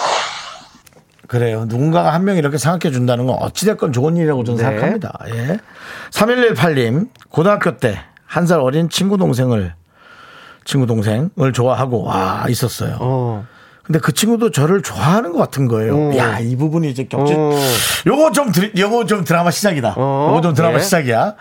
그래요. 1.28 1.64
누군가가 1.66 2.14
한 2.14 2.26
명 2.26 2.36
이렇게 2.36 2.58
생각해 2.58 2.92
준다는 2.94 3.26
건 3.26 3.38
어찌 3.40 3.66
됐건 3.66 3.94
좋은 3.94 4.18
일이라고 4.18 4.44
저는 4.44 4.58
네. 4.58 4.64
생각합니다. 4.66 5.18
예. 5.34 5.60
3118님, 6.12 7.08
고등학교 7.30 7.78
때 7.78 8.00
한 8.28 8.46
살 8.48 8.60
어린 8.62 8.88
친구 8.90 9.18
동생을, 9.18 9.74
친구 10.64 10.88
동생을 10.88 11.52
좋아하고, 11.54 12.04
와, 12.04 12.46
있었어요. 12.48 12.96
어. 13.02 13.46
근데 13.92 14.00
그 14.00 14.14
친구도 14.14 14.52
저를 14.52 14.82
좋아하는 14.82 15.34
것 15.34 15.40
같은 15.40 15.68
거예요. 15.68 15.98
오. 15.98 16.16
야, 16.16 16.40
이 16.40 16.56
부분이 16.56 16.90
이제 16.90 17.04
겹치, 17.10 17.34
오. 17.34 17.52
요거 18.08 18.32
좀, 18.32 18.50
드, 18.54 18.72
요거 18.78 19.06
좀 19.06 19.26
드라마 19.26 19.52
시작이다. 19.52 19.96
어. 19.98 20.28
요거 20.30 20.40
좀 20.40 20.54
드라마 20.54 20.76
예. 20.76 20.80
시작이야. 20.80 21.36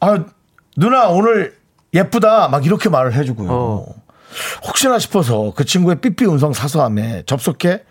아, 0.00 0.24
누나 0.76 1.08
오늘 1.08 1.56
예쁘다. 1.94 2.48
막 2.48 2.66
이렇게 2.66 2.90
말을 2.90 3.14
해주고요. 3.14 3.48
어. 3.50 3.86
혹시나 4.66 4.98
싶어서 4.98 5.54
그 5.56 5.64
친구의 5.64 6.02
삐삐 6.02 6.26
음성 6.26 6.52
사서함에 6.52 7.22
접속해 7.24 7.84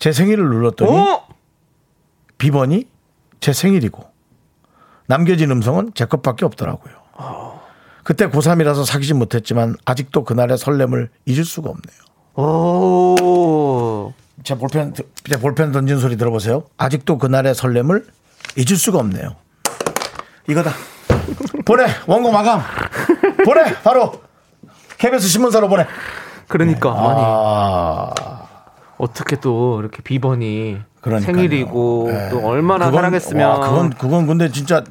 제 0.00 0.10
생일을 0.10 0.44
눌렀더니 0.44 0.90
어? 0.90 1.22
비번이 2.38 2.88
제 3.38 3.52
생일이고 3.52 4.04
남겨진 5.06 5.52
음성은 5.52 5.92
제 5.94 6.06
것밖에 6.06 6.44
없더라고요. 6.44 6.92
그때 8.02 8.28
고3이라서 8.28 8.84
사귀진 8.84 9.16
못했지만 9.16 9.76
아직도 9.84 10.24
그날의 10.24 10.58
설렘을 10.58 11.08
잊을 11.24 11.44
수가 11.44 11.70
없네요. 11.70 12.08
오. 12.36 14.12
제 14.44 14.54
볼펜 14.56 14.94
제 14.94 15.36
볼펜 15.38 15.72
던진 15.72 15.98
소리 15.98 16.16
들어보세요. 16.16 16.64
아직도 16.76 17.18
그날의 17.18 17.54
설렘을 17.54 18.06
잊을 18.56 18.76
수가 18.76 18.98
없네요. 18.98 19.34
이거다. 20.48 20.72
보내 21.64 21.84
원고 22.06 22.30
마감. 22.32 22.62
보내 23.44 23.74
바로 23.82 24.12
KBS 24.98 25.28
신문사로 25.28 25.68
보내. 25.68 25.86
그러니까 26.46 26.90
아니 26.90 27.20
아 27.22 28.14
어떻게 28.96 29.36
또 29.36 29.80
이렇게 29.80 30.02
비번이 30.02 30.78
그러니까요. 31.02 31.34
생일이고 31.34 32.08
예. 32.10 32.28
또 32.30 32.46
얼마나 32.46 32.86
그건- 32.86 32.98
사랑했으면 33.02 33.48
와, 33.48 33.60
그건 33.68 33.90
그건 33.90 34.26
근데 34.26 34.50
진짜 34.50 34.82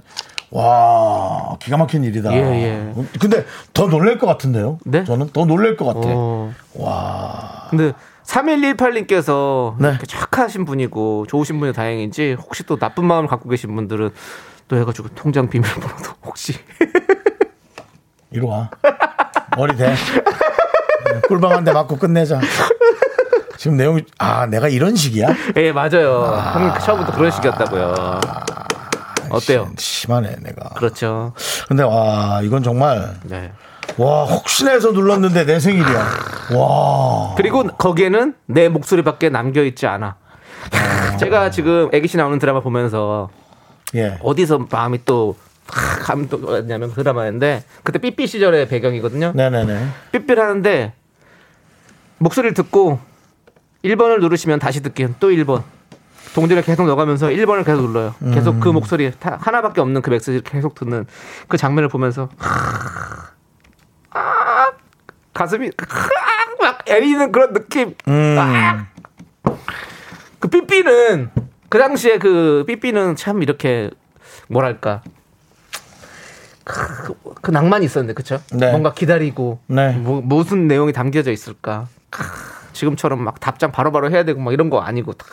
와 0.51 1.57
기가 1.59 1.77
막힌 1.77 2.03
일이다. 2.03 2.31
예, 2.33 2.37
예. 2.37 2.93
근데 3.19 3.45
더 3.73 3.87
놀랄 3.87 4.17
것 4.17 4.27
같은데요. 4.27 4.79
네? 4.85 5.03
저는 5.03 5.29
더 5.33 5.45
놀랄 5.45 5.75
것 5.75 5.85
같아. 5.85 6.01
어. 6.05 6.53
와 6.75 7.67
근데 7.69 7.93
3118님께서 8.25 9.75
네. 9.79 9.89
이렇게 9.89 10.05
착하신 10.05 10.65
분이고 10.65 11.25
좋으신 11.27 11.59
분이 11.59 11.73
다행인지 11.73 12.37
혹시 12.39 12.63
또 12.63 12.77
나쁜 12.77 13.05
마음을 13.05 13.27
갖고 13.27 13.49
계신 13.49 13.75
분들은 13.75 14.09
또 14.67 14.77
해가지고 14.77 15.09
통장 15.15 15.49
비밀번호도 15.49 16.11
혹시 16.25 16.53
이리 18.31 18.45
와 18.45 18.69
머리 19.57 19.75
대한대 19.75 21.71
맞고 21.71 21.97
끝내자. 21.97 22.39
지금 23.57 23.75
내용이 23.75 24.03
아 24.19 24.45
내가 24.45 24.67
이런 24.67 24.95
식이야? 24.95 25.27
예 25.55 25.71
맞아요 25.71 26.39
형님 26.53 26.79
처음부터 26.79 27.11
그런 27.13 27.31
식이었다고요 27.31 28.19
어때요 29.29 29.69
심하네 29.77 30.37
내가. 30.41 30.69
그렇죠 30.75 31.33
근데 31.67 31.83
와 31.83 32.41
이건 32.43 32.63
정말 32.63 33.15
네 33.23 33.51
와 33.97 34.25
혹시나 34.25 34.71
해서 34.71 34.91
눌렀는데 34.91 35.45
내 35.45 35.59
생일이야. 35.59 36.07
와 36.55 37.33
그리고 37.35 37.63
거기에는 37.63 38.35
내 38.45 38.69
목소리밖에 38.69 39.29
남겨 39.29 39.63
있지 39.63 39.87
않아 39.87 40.17
제가 41.19 41.49
지금 41.51 41.89
애기씨 41.93 42.17
나오는 42.17 42.37
드라마 42.37 42.59
보면서 42.59 43.29
예. 43.95 44.17
어디서 44.21 44.67
마음이 44.69 44.99
또 45.05 45.35
감동했냐면 45.65 46.89
그 46.89 46.95
드라마인데 47.01 47.63
그때 47.83 47.97
삐삐 47.99 48.27
시절의 48.27 48.67
배경이거든요 48.67 49.31
네네네. 49.33 49.87
삐삐를 50.11 50.43
하는데 50.43 50.93
목소리를 52.19 52.53
듣고 52.53 52.99
1번을 53.83 54.19
누르시면 54.19 54.59
다시 54.59 54.81
듣기 54.83 55.07
또 55.19 55.29
1번 55.29 55.63
동전을 56.37 56.61
계속 56.61 56.85
넣어가면서 56.85 57.29
1번을 57.29 57.65
계속 57.65 57.81
눌러요 57.81 58.13
계속 58.31 58.59
그 58.59 58.69
목소리 58.69 59.11
다- 59.11 59.39
하나밖에 59.41 59.81
없는 59.81 60.03
그 60.03 60.11
메시지를 60.11 60.41
계속 60.41 60.75
듣는 60.75 61.07
그 61.47 61.57
장면을 61.57 61.89
보면서 61.89 62.29
아, 64.11 64.71
가슴이 65.33 65.71
아, 65.75 66.61
막 66.61 66.87
애리는 66.87 67.31
그런 67.31 67.53
느낌 67.53 67.95
아. 68.05 68.85
그 70.39 70.47
삐삐는 70.47 71.31
그 71.69 71.79
당시에 71.79 72.19
그 72.19 72.65
삐삐는 72.67 73.15
참 73.15 73.41
이렇게 73.41 73.89
뭐랄까 74.47 75.01
그, 76.63 77.15
그 77.41 77.49
낭만이 77.49 77.83
있었는데 77.85 78.13
그쵸? 78.13 78.39
네. 78.53 78.69
뭔가 78.69 78.93
기다리고 78.93 79.57
네. 79.65 79.93
뭐, 79.93 80.21
무슨 80.21 80.67
내용이 80.67 80.93
담겨져 80.93 81.31
있을까? 81.31 81.87
크, 82.77 82.79
지금처럼 82.79 83.23
막 83.23 83.39
답장 83.39 83.71
바로 83.71 83.91
바로 83.91 84.09
해야 84.11 84.23
되고 84.23 84.39
막 84.39 84.53
이런 84.53 84.69
거 84.69 84.79
아니고 84.79 85.13
탁, 85.13 85.27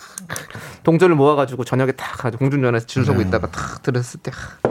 동전을 0.83 1.15
모아가지고 1.15 1.65
저녁에 1.65 1.93
탁 1.93 2.19
가지고 2.19 2.41
공중전화에서 2.41 2.87
줄 2.87 3.05
서고 3.05 3.21
있다가 3.21 3.49
탁 3.51 3.83
들었을 3.83 4.21
때 4.21 4.31
하, 4.35 4.71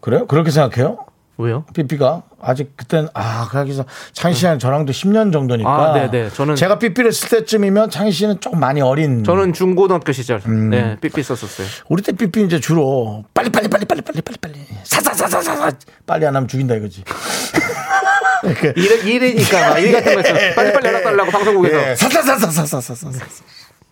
그래요? 0.00 0.26
그렇게 0.26 0.50
생각해요? 0.50 0.98
왜요? 1.38 1.64
삐삐가 1.74 2.22
아직 2.40 2.74
그땐 2.78 3.08
아 3.12 3.46
그래서 3.50 3.84
창희 4.14 4.34
씨랑 4.34 4.58
저랑도 4.58 4.92
10년 4.92 5.32
정도니까 5.34 5.68
아, 5.70 5.92
네네. 5.92 6.30
저는- 6.30 6.56
제가 6.56 6.78
삐삐를 6.78 7.12
쓸 7.12 7.28
때쯤이면 7.28 7.90
창희 7.90 8.10
씨는 8.10 8.40
조금 8.40 8.58
많이 8.58 8.80
어린 8.80 9.22
저는 9.22 9.52
중고등학교 9.52 10.12
시절 10.12 10.40
음. 10.46 10.70
네 10.70 10.96
삐삐 11.00 11.22
썼었어요. 11.22 11.66
우리 11.90 12.02
때 12.02 12.12
삐삐 12.12 12.44
이제 12.44 12.58
주로 12.58 13.24
빨리 13.34 13.50
빨리 13.50 13.68
빨리 13.68 13.84
빨리 13.84 14.00
빨리 14.00 14.22
빨리 14.22 14.38
빨리 14.40 14.66
사사사사사 14.84 15.72
빨리 16.06 16.24
안 16.26 16.36
하면 16.36 16.48
죽인다 16.48 16.74
이거지. 16.76 17.04
이렇게 18.44 18.72
일, 18.76 19.06
일이니까 19.06 19.70
막일 19.70 19.92
같은 19.92 20.14
거 20.14 20.20
있어. 20.20 20.54
빨리빨리 20.54 20.86
연락 20.86 21.02
달라고 21.04 21.30
방송국에서. 21.30 21.90
예, 21.90 21.94
사사사사사사사사 21.96 23.10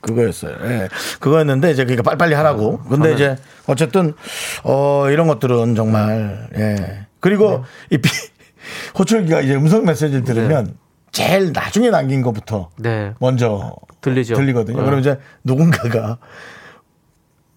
그거였어요. 0.01 0.57
예. 0.65 0.89
그거였는데 1.21 1.71
이제 1.71 1.85
그러니까 1.85 2.03
빨리빨리 2.03 2.35
하라고. 2.35 2.79
근데 2.83 3.15
이제 3.15 3.37
어쨌든 3.67 4.15
어 4.63 5.07
이런 5.11 5.27
것들은 5.27 5.75
정말 5.75 6.49
예. 6.57 7.07
그리고 7.21 7.65
이 7.91 7.99
삐- 7.99 8.11
호출기가 8.99 9.41
이제 9.43 9.55
음성 9.55 9.85
메시지를 9.85 10.25
들으면 10.25 10.77
제일 11.11 11.53
나중에 11.53 11.91
남긴 11.91 12.23
것부터 12.23 12.71
네. 12.77 13.15
먼저 13.19 13.75
들리죠. 14.01 14.35
들리거든요. 14.35 14.81
어. 14.81 14.85
그럼 14.85 15.01
이제 15.01 15.19
누군가가 15.45 16.19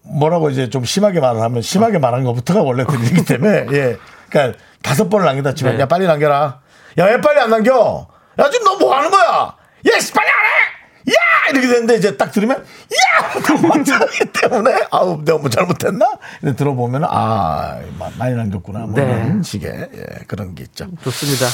뭐라고 0.02 0.48
이제 0.50 0.70
좀 0.70 0.84
심하게 0.84 1.20
말을 1.20 1.40
하면 1.42 1.60
심하게 1.60 1.98
말한 1.98 2.24
것부터가 2.24 2.62
원래 2.62 2.84
들리기 2.86 3.24
때문에 3.26 3.66
예. 3.72 3.96
그러니까 4.30 4.58
다섯 4.82 5.08
번을 5.08 5.26
남기다 5.26 5.54
치면 5.54 5.76
네. 5.76 5.82
야 5.82 5.86
빨리 5.86 6.06
남겨라. 6.06 6.60
야 6.96 7.04
왜 7.06 7.20
빨리 7.20 7.40
안 7.40 7.50
남겨? 7.50 8.06
야 8.38 8.50
지금 8.50 8.64
너 8.64 8.78
뭐 8.78 8.94
하는 8.96 9.10
거야? 9.10 9.54
예스 9.84 10.12
빨리 10.12 10.28
안 10.28 10.36
해! 10.44 11.12
야! 11.12 11.50
이렇게 11.50 11.66
되는데 11.68 11.94
이제 11.96 12.16
딱 12.16 12.30
들으면 12.32 12.58
야! 12.58 13.56
못하기 13.62 14.24
때문에 14.40 14.86
아우 14.90 15.22
내가 15.24 15.38
뭐 15.38 15.48
잘못했나? 15.48 16.06
근데 16.40 16.54
들어보면 16.56 17.04
아 17.04 17.78
마- 17.98 18.10
많이 18.18 18.34
남겼구나 18.34 18.80
뭐 18.80 18.94
네. 18.94 19.02
이런 19.04 19.42
식의 19.42 19.88
예, 19.94 20.04
그런 20.26 20.54
게 20.54 20.64
있죠. 20.64 20.86
좋습니다. 21.02 21.46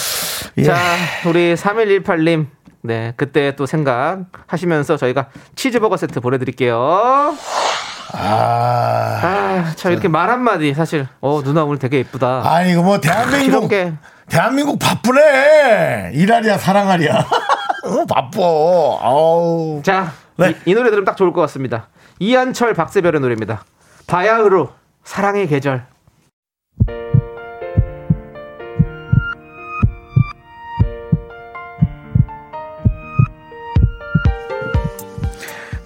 예. 0.59 0.65
자, 0.65 0.75
우리 1.27 1.55
3118님. 1.55 2.47
네, 2.87 3.15
그때 3.17 3.57
또 3.57 3.65
생각하시면서 3.65 4.99
저희가 4.99 5.29
치즈버거 5.57 5.97
세트 5.97 6.21
보내드릴게요. 6.21 7.35
아 8.13 9.21
아, 9.23 9.73
참 9.77 9.93
이렇게 9.93 10.09
말 10.09 10.31
한마디 10.31 10.75
사실, 10.75 11.09
어, 11.21 11.43
누나 11.43 11.65
오늘 11.65 11.79
되게 11.79 11.99
예쁘다. 11.99 12.43
아니 12.45 12.73
이거 12.73 12.83
뭐 12.83 13.01
대한민국 13.01 13.73
이렇게. 13.73 13.93
대한민국 14.29 14.79
바쁘네 14.79 16.13
일하랴 16.15 16.57
사랑하랴 16.59 17.19
어, 17.85 18.07
바빠 18.09 18.41
아우 18.41 19.81
자, 19.85 20.13
네. 20.37 20.51
이, 20.51 20.71
이 20.71 20.75
노래 20.75 20.91
들으면 20.91 21.05
딱 21.05 21.17
좋을 21.17 21.33
것 21.33 21.41
같습니다. 21.43 21.89
이한철 22.21 22.75
박세별의 22.75 23.21
노래입니다. 23.21 23.65
바야흐로 24.07 24.71
사랑의 25.05 25.47
계절. 25.49 25.87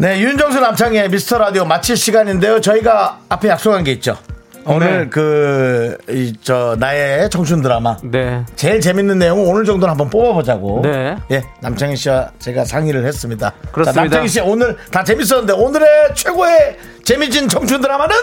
네, 0.01 0.21
윤정수 0.21 0.61
남창의 0.61 1.09
미스터 1.11 1.39
라디오 1.39 1.65
마칠 1.65 1.97
시간인데요. 1.97 2.61
저희가 2.61 3.19
앞에 3.29 3.49
약속한 3.49 3.83
게 3.83 3.91
있죠. 3.93 4.17
오늘 4.65 5.05
네. 5.05 5.09
그, 5.09 5.97
이, 6.09 6.35
저, 6.41 6.77
나의 6.79 7.29
청춘 7.31 7.63
드라마. 7.63 7.97
네. 8.05 8.45
제일 8.55 8.81
재밌는 8.81 9.19
내용은 9.19 9.47
오늘 9.47 9.65
정도는 9.65 9.91
한번 9.91 10.09
뽑아보자고. 10.09 10.83
네. 10.85 11.17
예, 11.33 11.43
남창희 11.63 11.97
씨와 11.97 12.31
제가 12.39 12.65
상의를 12.65 13.05
했습니다. 13.07 13.53
그렇습니다. 13.73 13.93
자, 13.93 14.01
남창희 14.03 14.29
씨 14.29 14.41
오늘 14.41 14.77
다 14.93 15.03
재밌었는데 15.03 15.55
오늘의 15.55 16.15
최고의 16.15 16.77
재미진 17.03 17.49
청춘 17.49 17.81
드라마는? 17.81 18.15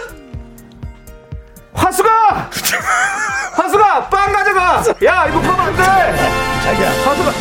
화수가! 1.74 2.08
화수가! 3.52 4.08
빵 4.08 4.32
가져가! 4.32 4.82
야, 5.04 5.26
이거 5.28 5.40
빵안 5.42 5.76
돼! 5.76 5.82
자기야. 6.64 6.90
화수가! 7.04 7.32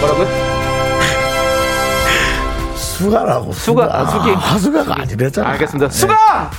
뭐라고요? 0.00 0.49
수가라고. 3.04 3.52
수가, 3.52 3.88
아, 3.90 4.06
수기. 4.06 4.30
화수가가 4.30 5.00
아니랬잖아. 5.00 5.48
알겠습니다. 5.50 5.88
수가! 5.90 6.50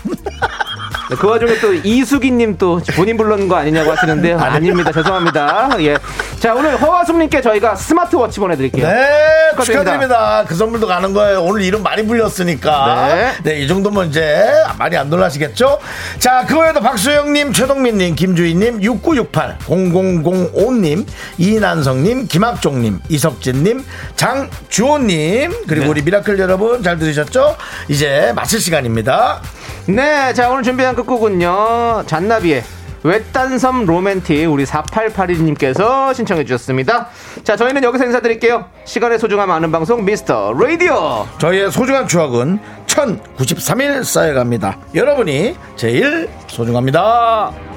네, 1.10 1.16
그 1.16 1.28
와중에 1.28 1.60
또 1.60 1.74
이수기님 1.74 2.58
또 2.58 2.82
본인 2.96 3.18
불렀는 3.18 3.48
거 3.48 3.56
아니냐고 3.56 3.92
하시는데요. 3.92 4.40
아닙니다. 4.40 4.92
죄송합니다. 4.92 5.70
예. 5.80 5.98
자, 6.40 6.54
오늘 6.54 6.80
허화숙님께 6.82 7.42
저희가 7.42 7.76
스마트워치 7.76 8.40
보내드릴게요. 8.40 8.88
네, 8.88 9.52
축하드립니다. 9.52 9.64
축하드립니다. 9.64 10.46
그 10.48 10.56
선물도 10.56 10.88
가는 10.88 11.14
거예요. 11.14 11.44
오늘 11.44 11.62
이름 11.62 11.84
많이 11.84 12.06
불렸으니까. 12.06 13.08
네. 13.14 13.32
네. 13.44 13.60
이 13.60 13.68
정도면 13.68 14.08
이제 14.10 14.50
많이 14.78 14.98
안 14.98 15.10
놀라시겠죠? 15.10 15.80
자, 16.20 16.46
그 16.48 16.60
외에도 16.60 16.82
박수영님, 16.82 17.54
최동민님, 17.54 18.16
김주희님, 18.16 18.82
6968, 18.82 19.58
0005님, 19.68 21.06
이난성님, 21.38 22.28
김학종님, 22.28 23.00
이석진님, 23.10 23.86
장주호님, 24.16 25.66
그리고 25.68 25.86
네. 25.86 25.90
우리 25.90 26.02
미라클 26.02 26.40
여러분 26.40 26.82
잘 26.82 26.98
들으셨죠? 26.98 27.56
이제 27.88 28.32
마칠 28.36 28.60
시간입니다. 28.60 29.42
네, 29.88 30.34
자 30.34 30.50
오늘 30.50 30.64
준비한 30.82 30.96
끝곡은요 30.96 32.04
잔나비의 32.08 32.64
외딴섬 33.04 33.86
로맨틱 33.86 34.52
우리 34.52 34.64
4882님께서 34.66 36.12
신청해 36.14 36.44
주셨습니다. 36.46 37.08
자 37.44 37.56
저희는 37.56 37.84
여기서 37.84 38.06
인사드릴게요. 38.06 38.66
시간의 38.86 39.20
소중함 39.20 39.52
아는 39.52 39.72
방송 39.72 40.04
미스터 40.04 40.54
라디오. 40.54 41.28
저희의 41.38 41.72
소중한 41.72 42.08
추억은 42.08 42.60
1093일 42.88 44.04
쌓여갑니다. 44.04 44.80
여러분이 44.96 45.56
제일 45.76 46.28
소중합니다. 46.48 47.71